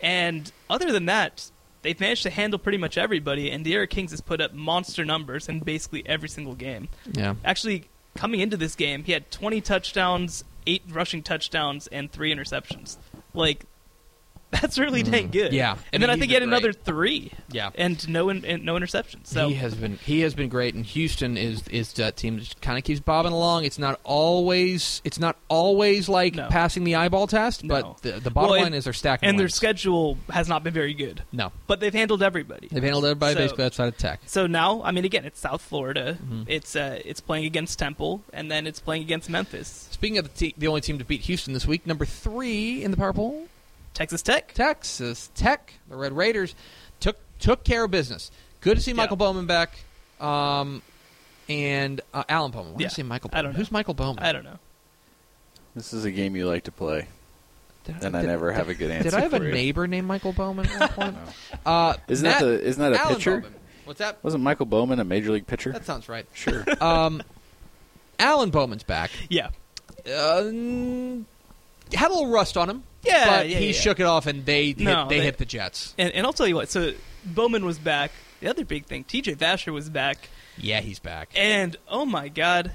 And 0.00 0.50
other 0.68 0.90
than 0.92 1.06
that, 1.06 1.50
they've 1.82 1.98
managed 1.98 2.22
to 2.24 2.30
handle 2.30 2.58
pretty 2.58 2.78
much 2.78 2.96
everybody, 2.98 3.50
and 3.50 3.64
the 3.64 3.72
D'Eriq 3.72 3.90
Kings 3.90 4.10
has 4.10 4.20
put 4.20 4.40
up 4.40 4.52
monster 4.52 5.04
numbers 5.04 5.48
in 5.48 5.60
basically 5.60 6.02
every 6.06 6.28
single 6.28 6.54
game. 6.54 6.88
Yeah. 7.12 7.34
Actually, 7.44 7.88
coming 8.14 8.40
into 8.40 8.56
this 8.56 8.74
game, 8.74 9.04
he 9.04 9.12
had 9.12 9.30
20 9.30 9.60
touchdowns, 9.60 10.44
eight 10.66 10.82
rushing 10.88 11.22
touchdowns, 11.22 11.86
and 11.88 12.10
three 12.10 12.34
interceptions. 12.34 12.96
Like, 13.34 13.66
that's 14.60 14.78
really 14.78 15.02
dang 15.02 15.28
good. 15.30 15.50
Mm. 15.52 15.54
Yeah. 15.54 15.70
I 15.72 15.72
and 15.72 15.80
mean, 15.92 16.00
then 16.02 16.10
I 16.10 16.16
think 16.16 16.26
he 16.28 16.34
had 16.34 16.42
another 16.42 16.72
three. 16.72 17.32
Yeah. 17.50 17.70
and 17.74 18.06
no 18.08 18.28
in, 18.28 18.44
and 18.44 18.64
no 18.64 18.74
interceptions. 18.76 19.26
So 19.26 19.48
he 19.48 19.54
has 19.54 19.74
been 19.74 19.96
he 19.96 20.20
has 20.20 20.34
been 20.34 20.48
great, 20.48 20.74
and 20.74 20.84
Houston 20.86 21.36
is 21.36 21.66
is 21.68 21.92
that 21.94 22.16
team 22.16 22.38
that 22.38 22.60
kind 22.60 22.78
of 22.78 22.84
keeps 22.84 23.00
bobbing 23.00 23.32
along. 23.32 23.64
It's 23.64 23.78
not 23.78 23.98
always 24.04 25.00
it's 25.04 25.18
not 25.18 25.36
always 25.48 26.08
like 26.08 26.34
No. 26.34 26.48
passing 26.48 26.84
the 26.84 26.94
eyeball 26.96 27.26
test, 27.26 27.64
No. 27.64 27.68
but 27.82 28.02
the, 28.02 28.20
the 28.20 28.30
bottom 28.30 28.50
Well, 28.50 28.58
line 28.58 28.66
and- 28.68 28.74
is 28.74 28.84
they're 28.84 28.92
stacking 28.92 29.28
and 29.28 29.38
their 29.38 29.48
schedule 29.48 30.18
has 30.30 30.48
not 30.48 30.62
been 30.64 30.74
very 30.74 30.94
good, 30.94 31.22
No, 31.32 31.52
but 31.66 31.80
they've 31.80 31.92
handled 31.92 32.22
everybody. 32.22 32.68
they've 32.70 32.82
handled 32.82 33.04
everybody 33.04 33.34
So- 33.34 33.40
basically 33.40 33.64
outside 33.64 33.88
of 33.88 33.96
Tech. 33.96 34.20
So 34.26 34.46
now, 34.46 34.82
I 34.82 34.90
mean, 34.92 35.04
again, 35.04 35.24
it's 35.24 35.40
South 35.40 35.62
Florida. 35.62 36.18
Mm-hmm. 36.22 36.42
It's 36.46 36.76
uh, 36.76 37.00
it's 37.04 37.20
playing 37.20 37.44
against 37.46 37.78
Temple, 37.78 38.22
and 38.32 38.50
then 38.50 38.66
it's 38.66 38.80
playing 38.80 39.02
against 39.02 39.30
Memphis, 39.30 39.88
Speaking 39.90 40.18
of 40.18 40.24
the, 40.24 40.30
te- 40.38 40.54
the 40.58 40.66
only 40.66 40.80
team 40.80 40.98
to 40.98 41.04
beat 41.04 41.20
Houston 41.22 41.52
this 41.54 41.66
week, 41.66 41.86
number 41.86 42.04
three 42.04 42.82
in 42.82 42.90
the 42.90 42.96
Power 42.96 43.12
Poll, 43.12 43.46
Texas 43.94 44.22
Tech. 44.22 44.52
Texas 44.54 45.30
Tech, 45.34 45.74
the 45.88 45.96
Red 45.96 46.12
Raiders, 46.16 46.54
took 47.00 47.16
took 47.38 47.64
care 47.64 47.84
of 47.84 47.90
business. 47.90 48.30
Good 48.60 48.76
to 48.76 48.82
see 48.82 48.92
Michael 48.92 49.16
Bowman 49.16 49.46
back, 49.46 49.78
um, 50.20 50.82
and 51.48 52.00
uh, 52.14 52.24
Alan 52.28 52.50
Bowman. 52.52 52.72
Why 52.72 52.78
did 52.78 52.82
Yeah. 52.82 52.86
I 52.86 52.90
say 52.90 53.02
Michael? 53.02 53.30
I 53.32 53.36
Bowman? 53.36 53.44
don't 53.44 53.52
know. 53.52 53.58
Who's 53.58 53.72
Michael 53.72 53.94
Bowman? 53.94 54.22
I 54.24 54.32
don't 54.32 54.44
know. 54.44 54.58
This 55.74 55.92
is 55.92 56.04
a 56.04 56.10
game 56.10 56.36
you 56.36 56.46
like 56.46 56.64
to 56.64 56.72
play, 56.72 57.08
Did 57.84 57.96
and 58.04 58.16
I 58.16 58.20
did- 58.22 58.28
never 58.28 58.50
did- 58.50 58.56
have 58.58 58.68
a 58.68 58.74
good 58.74 58.90
answer. 58.90 59.10
Did 59.10 59.14
I 59.18 59.22
have 59.22 59.34
a 59.34 59.38
you. 59.44 59.50
neighbor 59.52 59.86
named 59.86 60.06
Michael 60.06 60.32
Bowman 60.32 60.66
at 60.66 60.96
one 60.96 61.14
point? 61.14 61.16
uh, 61.66 61.94
Isn't 62.08 62.28
Matt- 62.28 62.40
that 62.40 62.44
the 62.46 62.62
isn't 62.62 62.82
that 62.82 62.92
a 62.92 63.00
Alan 63.00 63.14
pitcher? 63.16 63.36
Bowman. 63.40 63.54
What's 63.84 63.98
that? 63.98 64.22
Wasn't 64.22 64.42
Michael 64.44 64.66
Bowman 64.66 65.00
a 65.00 65.04
major 65.04 65.32
league 65.32 65.46
pitcher? 65.46 65.72
That 65.72 65.84
sounds 65.84 66.08
right. 66.08 66.26
sure. 66.34 66.64
Um, 66.80 67.22
Alan 68.18 68.50
Bowman's 68.50 68.84
back. 68.84 69.10
Yeah, 69.28 69.48
Uh, 70.06 70.44
had 71.92 72.10
a 72.10 72.14
little 72.14 72.28
rust 72.30 72.56
on 72.56 72.70
him, 72.70 72.84
yeah, 73.02 73.26
but 73.38 73.48
yeah, 73.48 73.58
he 73.58 73.66
yeah. 73.68 73.72
shook 73.72 74.00
it 74.00 74.04
off, 74.06 74.26
and 74.26 74.44
they 74.44 74.66
hit, 74.68 74.78
No, 74.80 75.08
they, 75.08 75.18
they- 75.18 75.24
hit 75.24 75.38
the 75.38 75.44
Jets. 75.44 75.94
And, 75.98 76.12
and 76.14 76.26
I'll 76.26 76.32
tell 76.32 76.46
you 76.46 76.54
what. 76.56 76.70
So 76.70 76.92
Bowman 77.24 77.64
was 77.64 77.78
back. 77.78 78.10
The 78.40 78.48
other 78.48 78.64
big 78.64 78.86
thing, 78.86 79.04
T.J. 79.04 79.36
Vasher 79.36 79.72
was 79.72 79.88
back, 79.88 80.28
Yeah, 80.58 80.80
he's 80.80 80.98
back. 80.98 81.30
and 81.36 81.76
oh 81.88 82.04
my 82.04 82.28
God, 82.28 82.72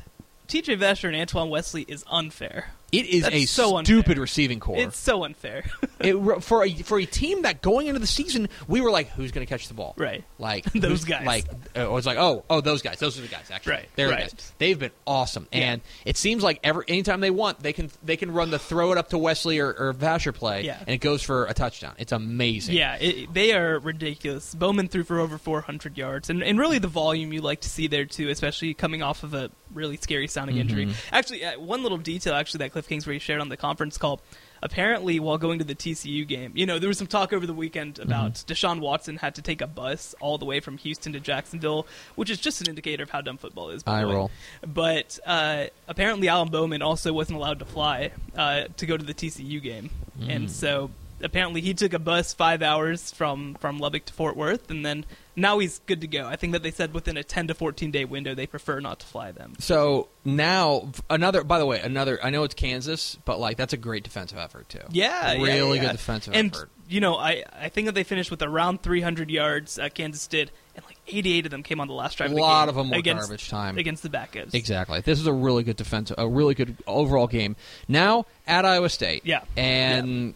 T.J. 0.48 0.78
Vasher 0.78 1.10
and 1.10 1.16
Antoine 1.18 1.50
Wesley 1.50 1.84
is 1.90 2.06
unfair. 2.10 2.72
It 2.92 3.06
is 3.08 3.24
That's 3.24 3.36
a 3.36 3.46
so 3.46 3.82
stupid 3.84 4.12
unfair. 4.12 4.22
receiving 4.22 4.60
core. 4.62 4.78
It's 4.78 4.98
so 4.98 5.24
unfair. 5.26 5.64
It, 6.00 6.14
for 6.44 6.64
a 6.64 6.70
for 6.84 7.00
a 7.00 7.06
team 7.08 7.42
that 7.42 7.64
going 7.64 7.88
into 7.88 8.00
the 8.00 8.06
season 8.06 8.50
we 8.68 8.82
were 8.82 8.92
like, 8.92 9.10
who's 9.10 9.32
going 9.32 9.46
to 9.46 9.50
catch 9.50 9.68
the 9.68 9.74
ball? 9.74 9.96
right. 9.98 10.24
Like 10.38 10.64
Those 10.74 11.06
guys. 11.06 11.26
Like 11.26 11.46
uh, 11.76 11.80
it 11.82 11.90
was 11.92 12.06
like, 12.06 12.20
oh, 12.20 12.46
oh, 12.52 12.62
those 12.62 12.84
guys. 12.84 13.00
Those 13.00 13.18
are 13.18 13.24
the 13.24 13.28
guys. 13.28 13.50
Actually, 13.52 13.72
Right, 13.74 13.90
They're 13.96 14.10
the 14.10 14.16
guys. 14.18 14.54
They've 14.60 14.78
been 14.78 14.92
awesome, 15.08 15.48
Yeah. 15.52 15.72
and 15.72 15.82
it 16.06 16.16
seems 16.16 16.44
like 16.44 16.60
every 16.64 16.86
anytime 16.88 17.20
they 17.20 17.32
want, 17.32 17.62
they 17.62 17.74
can 17.74 17.90
they 18.04 18.16
can 18.16 18.30
run 18.32 18.52
the 18.52 18.60
throw 18.60 18.92
it 18.92 19.00
up 19.00 19.10
to 19.10 19.18
Wesley 19.18 19.58
or, 19.58 19.74
or 19.74 19.92
Vasher 19.96 20.32
play, 20.34 20.66
Yeah. 20.66 20.78
and 20.82 20.90
it 20.90 21.00
goes 21.00 21.24
for 21.24 21.48
a 21.48 21.54
touchdown. 21.56 21.96
It's 21.98 22.12
amazing. 22.12 22.76
Yeah, 22.76 22.96
it, 22.98 23.34
they 23.34 23.54
are 23.54 23.80
ridiculous. 23.80 24.54
Bowman 24.54 24.90
threw 24.90 25.04
for 25.04 25.18
over 25.20 25.40
400 25.40 25.98
yards, 25.98 26.30
and, 26.30 26.44
and 26.44 26.60
really 26.60 26.78
the 26.78 26.88
volume 26.88 27.34
you 27.34 27.42
like 27.42 27.62
to 27.62 27.70
see 27.70 27.88
there 27.88 28.06
too, 28.06 28.30
especially 28.30 28.76
coming 28.76 29.02
off 29.02 29.24
of 29.24 29.34
a 29.34 29.50
really 29.74 29.98
scary 29.98 30.28
sounding 30.28 30.58
injury. 30.58 30.94
Actually, 31.12 31.44
uh, 31.46 31.60
one 31.60 31.84
little 31.84 31.98
detail 31.98 32.34
actually 32.34 32.60
that 32.60 32.72
Cliff 32.72 32.88
Kingsbury 32.88 33.20
shared 33.20 33.42
on 33.42 33.50
the 33.50 33.58
conference 33.58 33.98
call. 33.98 34.22
Apparently, 34.64 35.20
while 35.20 35.38
going 35.38 35.60
to 35.60 35.66
the 35.66 35.76
TCU 35.76 36.28
game, 36.28 36.52
you 36.56 36.66
know, 36.66 36.80
there 36.80 36.88
was 36.88 36.98
some 36.98 37.06
talk 37.06 37.32
over 37.32 37.46
the 37.46 37.54
weekend 37.54 38.00
about 38.00 38.34
Deshaun 38.48 38.80
Watson 38.80 39.18
had 39.18 39.36
to 39.36 39.44
take 39.44 39.62
a 39.62 39.68
bus 39.68 40.16
all 40.20 40.40
the 40.40 40.46
way 40.46 40.60
from 40.62 40.78
Houston 40.80 41.14
to 41.14 41.20
Jacksonville, 41.20 41.86
which 42.16 42.32
is 42.32 42.40
just 42.40 42.62
an 42.62 42.68
indicator 42.68 43.04
of 43.04 43.12
how 43.12 43.22
dumb 43.22 43.38
football 43.38 43.70
is. 43.70 43.84
By 43.84 44.00
Eye 44.00 44.04
roll. 44.04 44.32
But 44.66 45.20
uh, 45.28 45.66
apparently, 45.88 46.28
Alan 46.28 46.50
Bowman 46.50 46.82
also 46.82 47.14
wasn't 47.14 47.38
allowed 47.38 47.60
to 47.60 47.66
fly 47.66 48.12
uh, 48.36 48.64
to 48.78 48.86
go 48.88 48.98
to 48.98 49.06
the 49.06 49.14
TCU 49.14 49.62
game, 49.62 49.92
Mm. 50.20 50.36
and 50.36 50.52
so 50.52 50.90
apparently 51.22 51.62
he 51.62 51.76
took 51.76 51.94
a 51.94 52.00
bus 52.00 52.34
five 52.34 52.64
hours 52.64 53.12
from 53.12 53.54
from 53.60 53.78
Lubbock 53.78 54.06
to 54.06 54.14
Fort 54.14 54.36
Worth, 54.36 54.72
and 54.72 54.84
then 54.84 55.06
now 55.38 55.60
he's 55.60 55.80
good 55.86 56.02
to 56.02 56.08
go. 56.08 56.26
I 56.26 56.36
think 56.36 56.54
that 56.54 56.64
they 56.64 56.72
said 56.72 56.94
within 56.94 57.16
a 57.16 57.24
ten 57.24 57.48
to 57.48 57.54
fourteen 57.54 57.92
day 57.92 58.04
window 58.04 58.34
they 58.34 58.48
prefer 58.48 58.80
not 58.80 59.00
to 59.00 59.06
fly 59.06 59.32
them. 59.32 59.54
So 59.60 60.10
now 60.26 60.92
another. 61.10 61.44
By 61.44 61.60
the 61.60 61.66
way, 61.66 61.80
another. 61.80 62.20
I 62.22 62.32
know 62.32 62.44
it's 62.44 62.56
Kansas, 62.56 63.18
but 63.24 63.40
like 63.40 63.56
that's 63.56 63.72
a 63.72 63.78
great 63.78 64.04
defensive 64.04 64.40
effort 64.40 64.68
too. 64.68 64.80
Yeah, 64.90 65.34
yeah, 65.34 65.44
really 65.44 65.78
yeah. 65.78 65.84
good 65.84 65.92
defensive 65.94 66.34
effort. 66.34 66.40
and, 66.40 66.56
effort. 66.56 66.70
you 66.90 67.00
know, 67.00 67.16
I 67.16 67.44
I 67.58 67.70
think 67.70 67.86
that 67.86 67.94
they 67.94 68.04
finished 68.04 68.32
with 68.32 68.42
around 68.42 68.82
300 68.82 69.30
yards. 69.30 69.78
Uh, 69.78 69.90
Kansas 69.94 70.26
did, 70.26 70.52
and 70.76 70.84
like 70.86 70.98
88 71.08 71.46
of 71.46 71.52
them 71.52 71.62
came 71.62 71.80
on 71.80 71.88
the 71.88 71.94
last 71.94 72.18
drive. 72.18 72.32
A 72.32 72.34
of 72.34 72.36
the 72.36 72.42
lot 72.42 72.70
of 72.70 72.76
them 72.76 72.90
were 72.90 72.98
against, 72.98 73.28
garbage 73.28 73.50
time. 73.50 73.78
against 73.78 74.02
the 74.02 74.10
Backups. 74.10 74.56
Exactly. 74.56 75.02
This 75.02 75.20
is 75.20 75.28
a 75.28 75.34
really 75.34 75.62
good 75.62 75.78
defense, 75.78 76.12
a 76.18 76.28
really 76.28 76.56
good 76.56 76.76
overall 76.88 77.28
game. 77.28 77.56
Now 77.88 78.26
at 78.48 78.66
Iowa 78.66 78.90
State. 78.90 79.22
Yeah. 79.24 79.42
And 79.56 80.34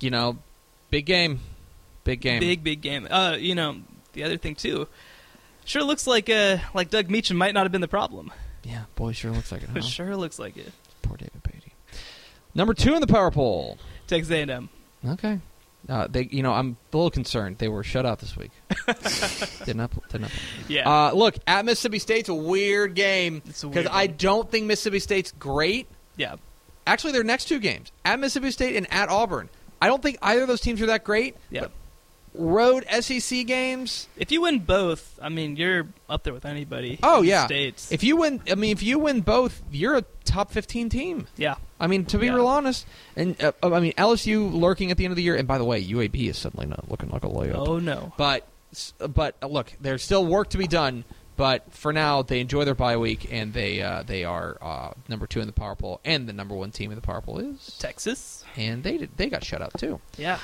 you 0.00 0.10
know, 0.10 0.38
big 0.90 1.06
game, 1.06 1.38
big 2.02 2.20
game. 2.20 2.40
Big 2.40 2.64
big 2.64 2.80
game. 2.80 3.06
Uh, 3.08 3.36
you 3.38 3.54
know, 3.54 3.76
the 4.12 4.24
other 4.24 4.36
thing 4.36 4.54
too. 4.54 4.88
Sure 5.64 5.82
looks 5.84 6.06
like 6.06 6.28
uh 6.28 6.58
like 6.74 6.90
Doug 6.90 7.10
Meacham 7.10 7.36
might 7.36 7.54
not 7.54 7.64
have 7.64 7.72
been 7.72 7.80
the 7.80 7.88
problem. 7.88 8.32
Yeah, 8.64 8.84
boy, 8.96 9.12
sure 9.12 9.30
looks 9.30 9.50
like 9.52 9.62
it. 9.62 9.68
Huh? 9.72 9.80
Sure 9.80 10.16
looks 10.16 10.38
like 10.38 10.56
it. 10.56 10.72
Poor 11.02 11.16
David 11.16 11.42
Beaty. 11.42 11.72
Number 12.54 12.74
two 12.74 12.94
in 12.94 13.00
the 13.00 13.06
power 13.06 13.30
poll. 13.30 13.78
Texas 14.06 14.30
A&M. 14.30 14.68
Okay. 15.06 15.40
Uh, 15.88 16.06
they, 16.08 16.28
you 16.30 16.44
know, 16.44 16.52
I'm 16.52 16.76
a 16.92 16.96
little 16.96 17.10
concerned. 17.10 17.58
They 17.58 17.66
were 17.66 17.82
shut 17.82 18.06
out 18.06 18.20
this 18.20 18.36
week. 18.36 18.52
did 19.64 19.74
not, 19.76 19.90
did 20.10 20.20
not. 20.20 20.30
Yeah. 20.68 20.88
Uh, 20.88 21.12
look, 21.12 21.34
at 21.46 21.64
Mississippi 21.64 21.98
State's 21.98 22.28
a 22.28 22.34
weird 22.34 22.94
game 22.94 23.42
because 23.44 23.86
I 23.90 24.06
don't 24.06 24.48
think 24.48 24.66
Mississippi 24.66 25.00
State's 25.00 25.32
great. 25.32 25.88
yeah. 26.16 26.36
Actually, 26.86 27.12
their 27.12 27.22
next 27.24 27.44
two 27.46 27.60
games 27.60 27.90
at 28.04 28.18
Mississippi 28.18 28.50
State 28.50 28.76
and 28.76 28.92
at 28.92 29.08
Auburn. 29.08 29.48
I 29.80 29.86
don't 29.86 30.02
think 30.02 30.18
either 30.20 30.42
of 30.42 30.48
those 30.48 30.60
teams 30.60 30.82
are 30.82 30.86
that 30.86 31.04
great. 31.04 31.36
Yeah. 31.50 31.66
Road 32.34 32.84
SEC 33.00 33.46
games. 33.46 34.08
If 34.16 34.32
you 34.32 34.42
win 34.42 34.60
both, 34.60 35.18
I 35.20 35.28
mean, 35.28 35.56
you're 35.56 35.88
up 36.08 36.22
there 36.24 36.32
with 36.32 36.44
anybody. 36.46 36.98
Oh 37.02 37.18
in 37.18 37.22
the 37.24 37.28
yeah. 37.28 37.46
States. 37.46 37.92
If 37.92 38.02
you 38.02 38.16
win, 38.16 38.40
I 38.50 38.54
mean, 38.54 38.72
if 38.72 38.82
you 38.82 38.98
win 38.98 39.20
both, 39.20 39.62
you're 39.70 39.96
a 39.98 40.04
top 40.24 40.50
15 40.50 40.88
team. 40.88 41.26
yeah. 41.36 41.56
I 41.80 41.88
mean, 41.88 42.04
to 42.06 42.18
be 42.18 42.26
Yeah. 42.26 42.34
real 42.34 42.46
honest, 42.46 42.86
and 43.16 43.42
uh, 43.42 43.52
I 43.62 43.80
mean 43.80 43.92
LSU 43.98 44.52
lurking 44.52 44.90
at 44.92 44.96
the 44.96 45.04
end 45.04 45.12
of 45.12 45.16
the 45.16 45.22
year. 45.22 45.34
And 45.36 45.48
by 45.48 45.58
the 45.58 45.64
way, 45.64 45.82
UAB 45.84 46.28
is 46.28 46.38
suddenly 46.38 46.66
not 46.66 46.88
looking 46.90 47.10
like 47.10 47.24
a 47.24 47.28
layup. 47.28 47.66
Oh 47.68 47.78
no. 47.78 48.12
But 48.16 48.46
but 48.98 49.36
uh, 49.42 49.48
look, 49.48 49.72
there's 49.80 50.02
still 50.02 50.24
work 50.24 50.50
to 50.50 50.58
be 50.58 50.66
done. 50.66 51.04
But 51.34 51.72
for 51.72 51.92
now, 51.94 52.22
they 52.22 52.40
enjoy 52.40 52.66
their 52.66 52.74
bye 52.74 52.98
week, 52.98 53.26
and 53.32 53.52
they 53.54 53.80
uh, 53.82 54.02
they 54.04 54.22
are 54.24 54.58
uh, 54.60 54.92
number 55.08 55.26
two 55.26 55.40
in 55.40 55.46
the 55.46 55.52
power 55.52 55.74
poll, 55.74 55.98
and 56.04 56.28
the 56.28 56.32
number 56.32 56.54
one 56.54 56.70
team 56.70 56.90
in 56.92 56.94
the 56.94 57.00
power 57.02 57.20
poll 57.22 57.38
is, 57.38 57.74
Texas. 57.80 58.44
and 58.56 58.84
they 58.84 58.98
did, 58.98 59.16
they 59.16 59.28
got 59.30 59.42
shut 59.42 59.62
out 59.62 59.72
too. 59.78 59.98
Yeah. 60.18 60.38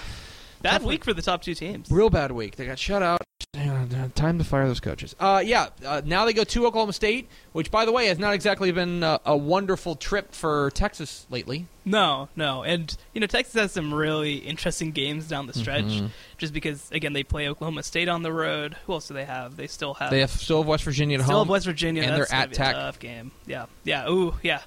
Bad 0.63 0.83
week 0.83 1.05
for 1.05 1.13
the 1.13 1.23
top 1.23 1.43
two 1.43 1.55
teams. 1.55 1.91
Real 1.91 2.11
bad 2.11 2.33
week. 2.33 2.57
They 2.57 2.67
got 2.67 2.79
shut 2.79 3.03
out. 3.03 3.23
Time 4.15 4.39
to 4.39 4.45
fire 4.45 4.67
those 4.67 4.81
coaches. 4.81 5.15
Uh, 5.19 5.43
yeah. 5.45 5.69
Uh, 5.85 6.03
now 6.05 6.25
they 6.25 6.33
go 6.33 6.45
to 6.45 6.67
Oklahoma 6.67 6.93
State, 6.93 7.29
which, 7.53 7.71
by 7.71 7.85
the 7.85 7.93
way, 7.93 8.07
has 8.07 8.19
not 8.19 8.35
exactly 8.35 8.71
been 8.73 9.03
uh, 9.03 9.19
a 9.25 9.37
wonderful 9.37 9.95
trip 9.95 10.33
for 10.33 10.71
Texas 10.73 11.27
lately. 11.31 11.67
No, 11.91 12.29
no, 12.37 12.63
and 12.63 12.95
you 13.15 13.21
know 13.21 13.27
Texas 13.27 13.55
has 13.55 13.73
some 13.73 13.93
really 13.95 14.37
interesting 14.37 14.91
games 14.93 15.27
down 15.29 15.47
the 15.47 15.55
stretch, 15.55 15.85
Mhm. 15.85 16.11
just 16.37 16.53
because 16.53 16.91
again 16.93 17.13
they 17.13 17.23
play 17.23 17.49
Oklahoma 17.49 17.83
State 17.83 18.09
on 18.09 18.23
the 18.23 18.33
road. 18.33 18.77
Who 18.87 18.93
else 18.93 19.09
do 19.09 19.15
they 19.15 19.25
have? 19.25 19.57
They 19.57 19.67
still 19.67 19.95
have 19.95 20.11
They 20.11 20.21
have 20.21 20.31
still 20.31 20.59
have 20.59 20.67
West 20.67 20.85
Virginia 20.85 21.19
at 21.19 21.25
still 21.25 21.39
home, 21.39 21.47
have 21.47 21.51
West 21.51 21.67
Virginia, 21.67 22.03
and 22.03 22.13
That's 22.13 22.31
they're 22.31 22.39
at 22.41 22.53
Tech. 22.53 22.75
tough 22.75 22.99
game. 22.99 23.33
Yeah, 23.47 23.67
yeah, 23.85 24.09
ooh, 24.09 24.35
yeah, 24.43 24.61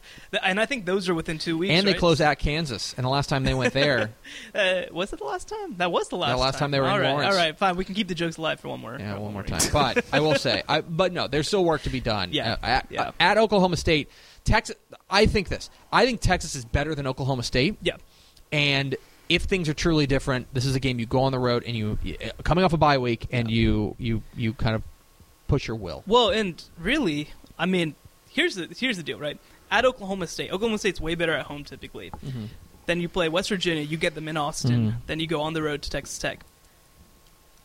and 0.44 0.60
I 0.60 0.66
think 0.66 0.86
those 0.86 1.08
are 1.10 1.14
within 1.14 1.38
two 1.38 1.58
weeks. 1.58 1.72
and 1.74 1.86
they 1.88 1.92
right? 1.92 2.00
close 2.00 2.20
at 2.22 2.40
Kansas. 2.40 2.94
And 2.98 3.06
the 3.06 3.10
last 3.10 3.28
time 3.28 3.44
they 3.44 3.54
went 3.54 3.74
there, 3.74 4.12
Uh, 4.56 4.84
was 4.92 5.14
it 5.14 5.20
the 5.20 5.26
last 5.26 5.48
time? 5.48 5.76
That 5.78 5.92
was 5.92 6.08
the 6.10 6.16
last. 6.18 6.32
The 6.32 6.38
last 6.38 6.58
time 6.60 6.72
they 6.72 6.80
were 6.80 6.86
in 6.88 6.92
all 6.92 7.00
right, 7.00 7.12
Lawrence. 7.12 7.36
All 7.36 7.40
right, 7.42 7.58
fine. 7.58 7.76
We 7.76 7.86
can 7.86 7.96
keep 7.96 8.08
the 8.08 8.16
jokes 8.16 8.38
alive 8.38 8.60
for 8.60 8.70
one 8.70 8.80
more. 8.80 8.98
yeah, 9.00 9.16
for 9.16 9.22
one 9.22 9.34
more 9.34 9.44
time. 9.44 9.62
But 9.72 10.04
I 10.12 10.20
will 10.20 10.36
say, 10.36 10.64
I, 10.70 10.82
but 10.82 11.12
no, 11.14 11.28
there's 11.28 11.48
still 11.48 11.64
work 11.64 11.84
to 11.84 11.90
be 11.90 12.00
done. 12.00 12.30
Yeah, 12.32 12.54
Uh, 12.54 12.66
at, 12.66 12.88
yeah. 12.90 13.12
at 13.20 13.38
Oklahoma 13.38 13.78
State, 13.78 14.10
Texas. 14.44 14.76
I 15.10 15.26
think 15.26 15.50
this. 15.50 15.70
I 15.92 16.06
think 16.06 16.22
Texas 16.22 16.56
is 16.56 16.66
better 16.66 16.96
than 16.96 17.08
Oklahoma 17.08 17.44
State. 17.44 17.78
Yeah. 17.82 17.98
And 18.52 18.96
if 19.30 19.44
things 19.44 19.70
are 19.70 19.74
truly 19.74 20.08
different, 20.08 20.54
this 20.54 20.66
is 20.66 20.76
a 20.76 20.80
game 20.80 21.00
you 21.00 21.06
go 21.06 21.22
on 21.22 21.32
the 21.32 21.40
road 21.40 21.64
and 21.66 21.76
you 21.76 21.98
coming 22.44 22.64
off 22.64 22.74
a 22.74 22.78
bye 22.78 22.98
week 22.98 23.28
and 23.32 23.50
yeah. 23.50 23.62
you 23.62 23.96
you 23.98 24.24
you 24.36 24.54
kind 24.54 24.76
of 24.76 24.84
push 25.48 25.68
your 25.68 25.78
will. 25.78 26.04
Well, 26.06 26.30
and 26.30 26.62
really, 26.78 27.30
I 27.58 27.66
mean, 27.66 27.96
here's 28.30 28.56
the 28.56 28.68
here's 28.78 28.98
the 28.98 29.04
deal, 29.04 29.20
right? 29.20 29.40
At 29.70 29.86
Oklahoma 29.86 30.28
State, 30.28 30.52
Oklahoma 30.52 30.78
State's 30.80 31.00
way 31.00 31.16
better 31.16 31.34
at 31.34 31.46
home 31.46 31.64
typically. 31.64 32.12
Mm-hmm. 32.12 32.46
Then 32.88 33.00
you 33.00 33.08
play 33.08 33.30
West 33.30 33.50
Virginia, 33.50 33.84
you 33.84 33.96
get 33.96 34.16
them 34.16 34.28
in 34.28 34.36
Austin, 34.36 34.72
mm-hmm. 34.72 34.98
then 35.08 35.20
you 35.20 35.28
go 35.28 35.42
on 35.42 35.54
the 35.54 35.62
road 35.62 35.82
to 35.84 35.90
Texas 35.90 36.18
Tech. 36.18 36.44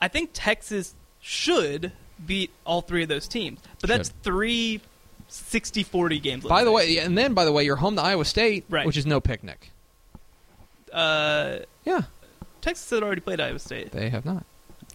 I 0.01 0.09
think 0.09 0.31
Texas 0.35 0.95
should 1.21 1.91
beat 2.25 2.51
all 2.65 2.83
three 2.83 3.03
of 3.03 3.09
those 3.09 3.27
teams, 3.27 3.59
but 3.81 3.89
should. 3.89 3.99
that's 3.99 4.11
three 4.23 4.83
60 5.29 5.83
40 5.83 6.19
games. 6.19 6.45
By 6.45 6.65
the 6.65 6.73
way, 6.73 6.99
and 6.99 7.17
then 7.17 7.35
by 7.35 7.45
the 7.45 7.53
way, 7.53 7.65
you're 7.65 7.77
home 7.77 7.97
to 7.97 8.03
Iowa 8.03 8.25
State, 8.25 8.65
right. 8.69 8.87
which 8.87 8.97
is 8.97 9.07
no 9.07 9.21
picnic. 9.21 9.71
Uh, 10.93 11.59
yeah. 11.85 12.03
Texas 12.61 12.89
had 12.91 13.03
already 13.03 13.21
played 13.21 13.41
Iowa 13.41 13.59
State. 13.59 13.93
They 13.93 14.09
have 14.09 14.25
not. 14.25 14.45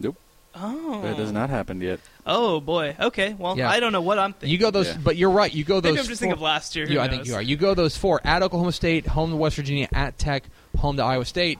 Nope. 0.00 0.16
Oh, 0.54 1.00
that 1.00 1.16
has 1.16 1.32
not 1.32 1.48
happened 1.48 1.80
yet. 1.82 2.00
Oh 2.26 2.60
boy. 2.60 2.94
Okay. 3.00 3.34
Well, 3.38 3.56
yeah. 3.56 3.70
I 3.70 3.80
don't 3.80 3.92
know 3.92 4.02
what 4.02 4.18
I'm 4.18 4.34
thinking. 4.34 4.50
You 4.50 4.58
go 4.58 4.70
those, 4.70 4.88
yeah. 4.88 4.98
but 5.02 5.16
you're 5.16 5.30
right. 5.30 5.52
You 5.52 5.64
go 5.64 5.80
those. 5.80 5.92
Maybe 5.92 6.00
I'm 6.00 6.06
just 6.06 6.08
four, 6.08 6.16
thinking 6.16 6.32
of 6.34 6.42
last 6.42 6.76
year. 6.76 6.86
You, 6.86 7.00
I 7.00 7.08
think 7.08 7.26
you 7.26 7.34
are. 7.34 7.42
You 7.42 7.56
go 7.56 7.74
those 7.74 7.96
four 7.96 8.20
at 8.24 8.42
Oklahoma 8.42 8.72
State, 8.72 9.06
home 9.06 9.30
to 9.30 9.36
West 9.36 9.56
Virginia, 9.56 9.88
at 9.92 10.18
Tech, 10.18 10.44
home 10.76 10.98
to 10.98 11.02
Iowa 11.02 11.24
State. 11.24 11.58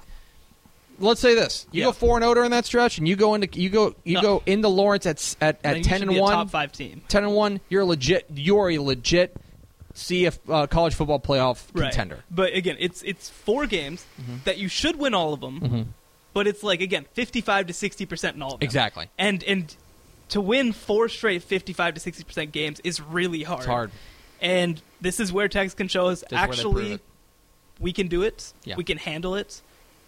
Let's 0.98 1.20
say 1.20 1.34
this: 1.34 1.66
you 1.72 1.80
Yeah. 1.80 1.86
go 1.88 1.92
four 1.92 2.16
and 2.16 2.22
zero 2.24 2.34
during 2.34 2.50
that 2.50 2.64
stretch, 2.64 2.98
and 2.98 3.06
you 3.08 3.16
go 3.16 3.34
into 3.34 3.48
you 3.60 3.68
go 3.70 3.94
you 4.04 4.14
No. 4.14 4.20
go 4.22 4.42
into 4.46 4.68
Lawrence 4.68 5.06
at 5.06 5.36
at, 5.40 5.60
at 5.64 5.82
ten 5.84 6.02
and 6.02 6.16
one. 6.18 6.32
top 6.32 6.50
five 6.50 6.72
team. 6.72 7.02
10 7.08 7.24
and 7.24 7.34
1 7.34 7.60
you're 7.68 7.84
legit 7.84 8.26
you're 8.34 8.70
a 8.70 8.78
legit 8.78 9.34
CF 9.94 10.38
uh, 10.48 10.66
college 10.66 10.94
football 10.94 11.20
playoff 11.20 11.64
Right. 11.74 11.84
contender 11.90 12.24
But 12.30 12.54
again, 12.54 12.76
it's 12.78 13.02
it's 13.02 13.28
four 13.28 13.66
games 13.66 14.04
Mm-hmm. 14.20 14.36
that 14.44 14.58
you 14.58 14.68
should 14.68 14.96
win 14.96 15.14
all 15.14 15.32
of 15.34 15.40
them. 15.40 15.94
But 16.34 16.46
it's 16.46 16.62
like 16.62 16.80
again, 16.80 17.04
55 17.12 17.66
to 17.66 17.72
60 17.72 18.06
percent 18.06 18.36
in 18.36 18.42
all 18.42 18.54
of 18.54 18.60
them. 18.60 18.64
exactly 18.66 19.08
And 19.18 19.42
and 19.44 19.74
to 20.30 20.40
win 20.40 20.72
four 20.72 21.08
straight 21.10 21.42
55 21.42 21.94
to 21.94 22.00
60 22.00 22.24
percent 22.24 22.52
games 22.52 22.80
is 22.84 23.00
really 23.02 23.42
hard. 23.42 23.60
it's 23.60 23.66
hard 23.66 23.90
And 24.40 24.80
this 25.00 25.20
is 25.20 25.30
where 25.32 25.48
Texas 25.48 25.74
can 25.74 25.88
show 25.88 26.06
us 26.08 26.24
That's 26.30 26.32
where 26.32 26.46
they 26.56 26.62
prove 26.62 26.76
actually 26.76 27.00
we 27.80 27.92
can 27.92 28.06
do 28.06 28.22
it. 28.22 28.52
Yeah. 28.64 28.76
We 28.76 28.84
can 28.84 28.96
handle 28.96 29.34
it. 29.34 29.60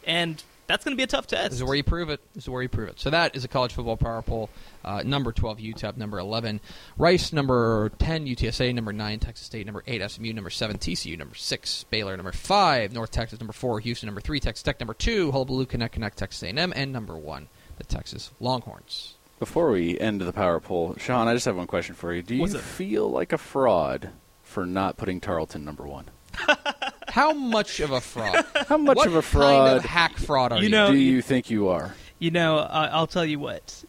And 0.07 0.43
that's 0.67 0.85
going 0.85 0.93
to 0.93 0.97
be 0.97 1.03
a 1.03 1.07
tough 1.07 1.27
test. 1.27 1.51
this 1.51 1.59
is 1.61 1.65
where 1.65 1.75
you 1.77 1.83
prove 1.83 2.09
it 2.11 2.21
this 2.35 2.45
is 2.45 2.49
where 2.49 2.63
you 2.63 2.69
prove 2.69 2.89
it 2.89 2.99
so 2.99 3.11
that 3.11 3.35
is 3.37 3.45
a 3.45 3.49
college 3.49 3.73
football 3.73 3.97
power 3.97 4.23
poll 4.23 4.49
uh, 4.85 5.03
number 5.05 5.33
12 5.33 5.59
UTEP 5.59 5.97
number 5.97 6.19
11 6.19 6.61
Rice 6.97 7.33
number 7.33 7.91
10 7.99 8.27
UTSA 8.27 8.75
number 8.75 8.93
9 8.93 9.19
Texas 9.19 9.47
State 9.47 9.67
number 9.67 9.83
8 9.87 10.11
SMU 10.11 10.33
number 10.33 10.51
7 10.51 10.79
TCU 10.79 11.19
number 11.19 11.35
6 11.35 11.85
Baylor 11.91 12.17
number 12.17 12.33
5 12.33 12.93
North 12.93 13.11
Texas 13.11 13.41
number 13.41 13.53
4 13.53 13.81
Houston 13.81 14.07
number 14.07 14.21
3 14.21 14.41
Texas 14.41 14.63
Tech 14.63 14.81
number 14.81 14.95
2 14.95 15.31
Hullabaloo 15.33 15.67
Connect 15.67 15.93
Connect 15.95 16.17
Texas 16.17 16.43
A&M 16.43 16.73
and 16.75 16.93
number 16.93 17.17
1 17.17 17.49
the 17.77 17.85
Texas 17.85 18.31
Longhorns 18.41 19.15
Before 19.41 19.71
we 19.71 19.99
end 19.99 20.21
the 20.21 20.33
power 20.33 20.61
poll, 20.61 20.95
Sean, 20.97 21.27
I 21.29 21.35
just 21.35 21.45
have 21.47 21.57
one 21.57 21.67
question 21.67 21.95
for 21.95 22.13
you. 22.15 22.23
Do 22.23 22.37
you 22.37 22.47
feel 22.47 23.11
like 23.11 23.33
a 23.33 23.39
fraud 23.39 24.11
for 24.43 24.65
not 24.65 24.97
putting 24.97 25.21
Tarleton 25.21 25.65
number 25.65 25.85
one? 25.85 26.07
how 27.15 27.33
much 27.33 27.79
of 27.81 27.91
a 27.93 28.01
fraud 28.01 28.45
How 28.69 28.77
much 28.77 28.97
what 28.97 29.07
of 29.07 29.15
a 29.15 29.23
kind 29.23 29.25
fraud 29.33 29.77
of 29.77 29.85
hack 29.85 30.17
fraud 30.17 30.51
are 30.53 30.59
you, 30.59 30.65
You 30.65 30.69
know- 30.71 30.91
do 30.91 30.97
you 30.99 31.23
think 31.23 31.49
you 31.51 31.69
are? 31.69 31.95
You 32.19 32.31
know, 32.31 32.59
I 32.59 32.87
I'll 32.87 33.07
tell 33.07 33.25
you 33.25 33.39
what. 33.39 33.85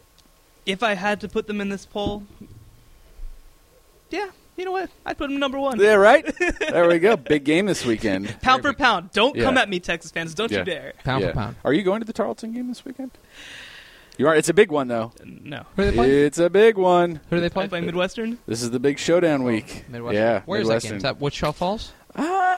If 0.66 0.84
I 0.84 0.94
had 0.96 1.22
to 1.22 1.28
put 1.28 1.48
them 1.48 1.62
in 1.62 1.70
this 1.70 1.86
poll, 1.86 2.24
yeah, 4.10 4.28
you 4.58 4.66
know 4.66 4.72
what? 4.72 4.90
I'd 5.06 5.18
put 5.18 5.30
them 5.30 5.40
number 5.40 5.60
one. 5.60 5.80
Yeah, 5.80 5.94
right. 5.96 6.26
there 6.60 6.88
we 6.88 7.00
go. 7.00 7.18
Big 7.18 7.44
game 7.44 7.66
this 7.66 7.86
weekend. 7.86 8.40
Pound 8.42 8.62
for 8.62 8.74
pound. 8.74 9.12
Don't 9.12 9.36
come 9.38 9.58
at 9.58 9.70
me, 9.70 9.80
Texas 9.80 10.12
fans. 10.12 10.34
Don't 10.34 10.52
Yeah. 10.52 10.60
you 10.60 10.66
dare. 10.66 10.94
pound 11.04 11.24
Yeah. 11.24 11.30
for 11.30 11.34
pound 11.36 11.56
Are 11.64 11.74
you 11.74 11.84
going 11.84 12.00
to 12.02 12.06
the 12.06 12.14
Tarleton 12.14 12.54
game 12.54 12.68
this 12.68 12.86
weekend? 12.86 13.12
You 14.18 14.28
are. 14.28 14.36
It's 14.36 14.50
a 14.50 14.54
big 14.54 14.72
one 14.72 14.88
though. 14.88 15.12
No. 15.24 15.64
who 15.76 15.84
do 15.84 15.92
they 15.92 15.96
play 15.98 16.26
It's 16.26 16.38
a 16.38 16.50
big 16.50 16.78
one. 16.78 17.20
who 17.30 17.36
do 17.38 17.40
they 17.42 17.48
I 17.48 17.50
play 17.50 17.68
play 17.68 17.82
Midwestern. 17.82 18.38
This 18.48 18.62
is 18.62 18.72
the 18.72 18.80
big 18.80 18.98
showdown 18.98 19.44
week. 19.44 19.86
Midwestern. 19.90 20.16
Yeah, 20.22 20.42
Where's 20.46 20.68
that 20.68 20.76
Midwestern. 20.76 20.90
game? 20.92 20.98
Is 20.98 21.04
that 21.04 21.20
Wichita 21.20 21.52
Falls? 21.52 21.92
Uh, 22.16 22.56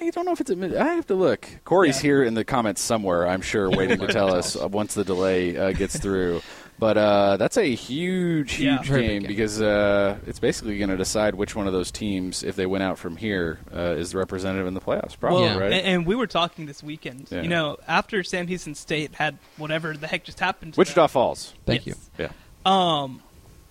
I 0.00 0.10
don't 0.10 0.24
know 0.24 0.32
if 0.32 0.40
it's 0.40 0.50
a 0.50 0.56
mid. 0.56 0.74
I 0.76 0.94
have 0.94 1.06
to 1.08 1.14
look. 1.14 1.46
Corey's 1.64 1.96
Yeah. 1.98 2.02
here 2.08 2.22
in 2.24 2.34
the 2.34 2.44
comments 2.44 2.80
somewhere, 2.80 3.28
I'm 3.28 3.42
sure, 3.42 3.70
waiting 3.76 3.98
to 4.00 4.06
tell 4.08 4.34
us 4.34 4.56
uh, 4.56 4.66
once 4.68 4.94
the 4.94 5.04
delay 5.04 5.56
uh, 5.56 5.72
gets 5.72 5.98
through. 5.98 6.40
But 6.78 6.96
uh, 6.96 7.36
that's 7.36 7.58
a 7.58 7.74
huge, 7.74 8.52
huge 8.54 8.86
Very 8.86 9.00
big 9.02 9.08
game 9.10 9.20
game. 9.22 9.28
because 9.28 9.60
uh, 9.60 10.16
it's 10.26 10.38
basically 10.38 10.78
going 10.78 10.88
to 10.88 10.96
decide 10.96 11.34
which 11.34 11.54
one 11.54 11.66
of 11.66 11.74
those 11.74 11.90
teams, 11.90 12.42
if 12.42 12.56
they 12.56 12.64
win 12.64 12.80
out 12.80 12.98
from 12.98 13.16
here, 13.18 13.58
uh, 13.74 13.96
is 13.98 14.12
the 14.12 14.18
representative 14.18 14.66
in 14.66 14.72
the 14.72 14.80
playoffs. 14.80 15.18
Probably, 15.18 15.44
Yeah. 15.44 15.58
right? 15.58 15.72
And, 15.74 15.86
and 15.86 16.06
we 16.06 16.14
were 16.14 16.26
talking 16.26 16.64
this 16.64 16.82
weekend. 16.82 17.28
Yeah. 17.30 17.42
You 17.42 17.48
know, 17.50 17.76
after 17.86 18.22
Sam 18.24 18.46
Houston 18.46 18.74
State 18.74 19.14
had 19.16 19.36
whatever 19.58 19.94
the 19.94 20.06
heck 20.06 20.24
just 20.24 20.40
happened. 20.40 20.72
To 20.74 20.78
Wichita 20.80 21.02
them, 21.02 21.08
Falls. 21.10 21.52
Thank 21.66 21.84
Yes. 21.86 22.08
Yeah. 22.18 22.30
Um, 22.64 23.22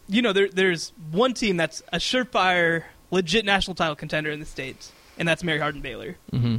you 0.07 0.21
know, 0.21 0.31
there, 0.31 0.47
there's 0.49 0.93
one 1.11 1.33
team 1.33 1.57
that's 1.57 1.81
a 1.91 1.97
surefire, 1.97 2.83
legit 3.09 3.43
national 3.43 3.73
title 3.73 3.95
contender 3.95 4.29
in 4.29 4.39
the 4.39 4.45
state, 4.45 4.91
and 5.19 5.27
that's 5.27 5.43
Mary 5.43 5.59
Hardin 5.59 5.81
Baylor. 5.81 6.15
Mm-hmm. 6.31 6.57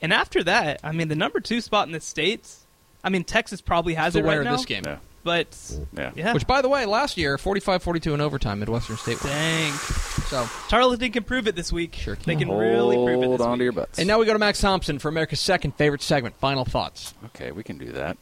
And 0.00 0.12
after 0.12 0.42
that, 0.44 0.80
I 0.82 0.92
mean, 0.92 1.08
the 1.08 1.14
number 1.16 1.40
two 1.40 1.60
spot 1.60 1.86
in 1.88 1.92
the 1.92 2.00
states. 2.00 2.64
I 3.04 3.08
mean, 3.10 3.24
Texas 3.24 3.60
probably 3.60 3.94
has 3.94 4.14
the 4.14 4.20
it 4.20 4.24
winner 4.24 4.38
right 4.38 4.44
now. 4.44 4.52
this 4.56 4.64
game. 4.64 4.82
Yeah. 4.86 4.98
But 5.22 5.56
Yeah. 5.96 6.12
yeah, 6.14 6.32
Which, 6.34 6.46
by 6.46 6.62
the 6.62 6.68
way, 6.68 6.86
last 6.86 7.16
year, 7.16 7.36
45-42 7.36 8.14
in 8.14 8.20
overtime, 8.20 8.60
Midwestern 8.60 8.96
State 8.96 9.22
won. 9.24 9.32
dang, 9.32 9.72
So, 9.72 10.48
Tarleton 10.68 11.10
can 11.12 11.24
prove 11.24 11.48
it 11.48 11.56
this 11.56 11.72
week. 11.72 11.94
Sure 11.96 12.14
They 12.14 12.36
can. 12.36 12.48
can 12.48 12.56
really 12.56 12.96
prove 12.96 13.22
it. 13.22 13.26
Hold 13.26 13.40
This 13.40 13.46
on 13.46 13.58
to 13.58 13.64
your 13.64 13.72
butts. 13.72 13.98
and 13.98 14.06
now 14.06 14.18
we 14.18 14.26
go 14.26 14.32
to 14.32 14.38
Max 14.38 14.60
Thompson 14.60 14.98
for 15.00 15.08
America's 15.08 15.40
second 15.40 15.74
favorite 15.76 16.02
segment. 16.02 16.36
Final 16.36 16.64
thoughts. 16.64 17.14
Okay, 17.26 17.50
we 17.52 17.62
can 17.64 17.76
do 17.78 17.90
that. 17.92 18.16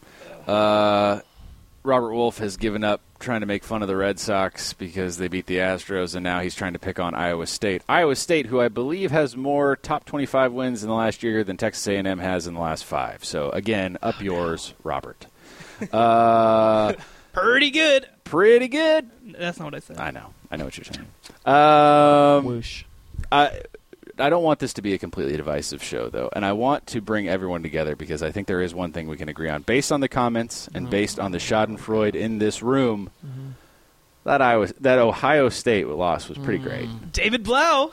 Uh, 0.49 1.20
Robert 1.85 2.14
Wolf 2.14 2.39
has 2.39 2.57
given 2.57 2.82
up 2.82 3.03
trying 3.20 3.41
to 3.41 3.47
make 3.47 3.62
fun 3.62 3.82
of 3.82 3.89
the 3.89 3.97
Red 3.97 4.18
Sox 4.18 4.72
because 4.72 5.18
they 5.18 5.28
beat 5.28 5.45
the 5.47 5.59
Astros, 5.59 6.14
and 6.14 6.24
now 6.24 6.41
he's 6.41 6.55
trying 6.55 6.72
to 6.72 6.78
pick 6.78 6.99
on 6.99 7.14
Iowa 7.14 7.47
State. 7.47 7.82
Iowa 7.89 8.16
State, 8.16 8.47
who 8.47 8.59
I 8.61 8.68
believe 8.68 9.11
has 9.11 9.37
more 9.37 9.76
top 9.76 10.07
25 10.07 10.53
wins 10.53 10.82
in 10.82 10.89
the 10.89 10.95
last 10.95 11.22
year 11.22 11.45
than 11.45 11.59
Texas 11.59 11.87
A&M 11.87 12.18
has 12.18 12.47
in 12.47 12.55
the 12.55 12.61
last 12.61 12.85
five. 12.87 13.22
So 13.24 13.51
again, 13.51 13.99
up 14.03 14.20
yours, 14.22 14.72
Robert. 14.82 15.26
Uh, 15.93 16.95
Pretty 17.35 17.70
good. 17.70 18.07
pretty 18.24 18.68
good. 18.68 19.11
That's 19.39 19.59
not 19.59 19.66
what 19.66 19.74
I 19.74 19.80
said. 19.80 19.99
I 19.99 20.11
know. 20.11 20.32
I 20.51 20.57
know 20.57 20.64
what 20.64 20.78
you're 20.78 20.85
saying. 20.85 21.07
Um, 21.45 22.45
Whoosh. 22.45 22.85
I 23.30 23.61
I 24.18 24.30
don't 24.30 24.42
want 24.42 24.60
this 24.60 24.74
to 24.74 24.82
be 24.82 24.94
a 24.94 24.98
completely 24.98 25.36
divisive 25.36 25.82
show, 25.82 26.08
though, 26.08 26.28
and 26.34 26.44
I 26.44 26.52
want 26.52 26.86
to 26.88 27.00
bring 27.00 27.28
everyone 27.28 27.62
together 27.62 27.96
because 27.96 28.22
I 28.22 28.30
think 28.30 28.46
there 28.46 28.60
is 28.60 28.74
one 28.74 28.92
thing 28.92 29.08
we 29.08 29.16
can 29.16 29.28
agree 29.28 29.48
on, 29.48 29.62
based 29.62 29.92
on 29.92 30.00
the 30.00 30.08
comments 30.08 30.68
and 30.68 30.84
mm-hmm. 30.84 30.90
based 30.90 31.18
on 31.18 31.32
the 31.32 31.38
Schadenfreude 31.38 32.14
in 32.14 32.38
this 32.38 32.62
room. 32.62 33.10
Mm-hmm. 33.24 33.50
That 34.24 34.40
Iowa, 34.40 34.68
that 34.80 34.98
Ohio 34.98 35.50
State 35.50 35.86
loss 35.86 36.30
was 36.30 36.38
pretty 36.38 36.58
great. 36.58 36.88
Mm. 36.88 37.12
David 37.12 37.42
Blough, 37.42 37.92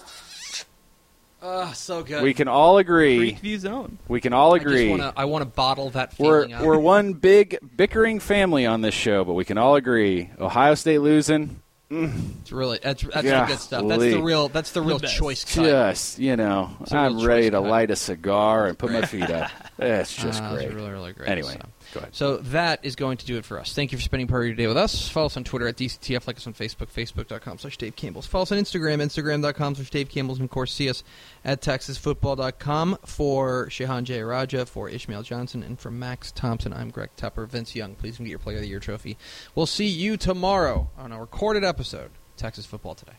Oh, 1.43 1.71
so 1.73 2.03
good. 2.03 2.21
We 2.21 2.35
can 2.35 2.47
all 2.47 2.77
agree. 2.77 3.33
Freakview 3.33 3.57
Zone. 3.57 3.97
We 4.07 4.21
can 4.21 4.31
all 4.31 4.53
agree. 4.53 4.93
I 5.01 5.25
want 5.25 5.41
to 5.41 5.49
bottle 5.49 5.89
that 5.91 6.13
We're 6.19 6.43
feeling 6.43 6.53
out. 6.53 6.63
we're 6.63 6.77
one 6.77 7.13
big 7.13 7.57
bickering 7.75 8.19
family 8.19 8.67
on 8.67 8.81
this 8.81 8.93
show, 8.93 9.23
but 9.25 9.33
we 9.33 9.43
can 9.43 9.57
all 9.57 9.75
agree 9.75 10.29
Ohio 10.39 10.75
State 10.75 10.99
losing. 10.99 11.60
It's 11.93 12.51
really 12.53 12.79
that's 12.81 13.03
that's 13.03 13.25
Yeah, 13.25 13.41
the 13.41 13.47
good 13.51 13.59
stuff. 13.59 13.87
That's 13.87 14.01
the 14.01 14.21
real 14.21 14.47
that's 14.47 14.71
the 14.71 14.81
real 14.81 14.97
best. 14.99 15.13
choice 15.15 15.43
cut. 15.43 15.63
Just 15.65 16.19
you 16.19 16.37
know, 16.37 16.69
It's 16.81 16.91
a 16.93 16.95
real 16.95 17.03
I'm 17.19 17.25
ready 17.25 17.49
to 17.49 17.57
cut. 17.61 17.63
light 17.69 17.91
a 17.91 17.95
cigar 17.97 18.67
and 18.67 18.77
put 18.79 18.91
my 18.91 19.01
feet 19.05 19.29
up. 19.29 19.51
That's 19.77 20.15
just 20.15 20.41
Ah, 20.41 20.53
it's 20.55 20.63
great. 20.63 20.73
really 20.75 20.91
really 20.91 21.11
great. 21.13 21.27
Anyway, 21.27 21.53
so. 21.59 21.67
Go 21.93 21.99
ahead. 21.99 22.15
So 22.15 22.37
that 22.37 22.83
is 22.83 22.95
going 22.95 23.17
to 23.17 23.25
do 23.25 23.37
it 23.37 23.45
for 23.45 23.59
us. 23.59 23.73
Thank 23.73 23.91
you 23.91 23.97
for 23.97 24.03
spending 24.03 24.27
part 24.27 24.43
of 24.43 24.47
your 24.47 24.55
day 24.55 24.67
with 24.67 24.77
us. 24.77 25.09
Follow 25.09 25.25
us 25.27 25.37
on 25.37 25.43
Twitter 25.43 25.67
at 25.67 25.75
DCTF, 25.75 26.27
like 26.27 26.37
us 26.37 26.47
on 26.47 26.53
Facebook, 26.53 26.87
facebook.com 26.87 27.57
slash 27.57 27.77
Dave 27.77 27.95
Campbell's. 27.95 28.27
Follow 28.27 28.43
us 28.43 28.51
on 28.51 28.57
Instagram, 28.57 29.01
instagram.com 29.01 29.75
slash 29.75 29.89
Dave 29.89 30.09
Campbell's, 30.09 30.39
and 30.39 30.45
of 30.45 30.51
course 30.51 30.73
see 30.73 30.89
us 30.89 31.03
at 31.43 31.61
texasfootball.com 31.61 32.97
for 33.05 33.67
Shehan 33.67 34.03
Jeyarajah, 34.03 34.67
for 34.67 34.89
Ishmael 34.89 35.23
Johnson, 35.23 35.63
and 35.63 35.79
for 35.79 35.91
Max 35.91 36.31
Thompson. 36.31 36.73
I'm 36.73 36.89
Greg 36.89 37.09
Tepper. 37.17 37.47
Vince 37.47 37.75
Young, 37.75 37.95
please 37.95 38.17
get 38.17 38.27
your 38.27 38.39
Player 38.39 38.57
of 38.57 38.63
the 38.63 38.69
Year 38.69 38.79
trophy. 38.79 39.17
We'll 39.55 39.65
see 39.65 39.87
you 39.87 40.17
tomorrow 40.17 40.89
on 40.97 41.11
a 41.11 41.19
recorded 41.19 41.63
episode, 41.63 42.11
Texas 42.37 42.65
Football 42.65 42.95
Today. 42.95 43.17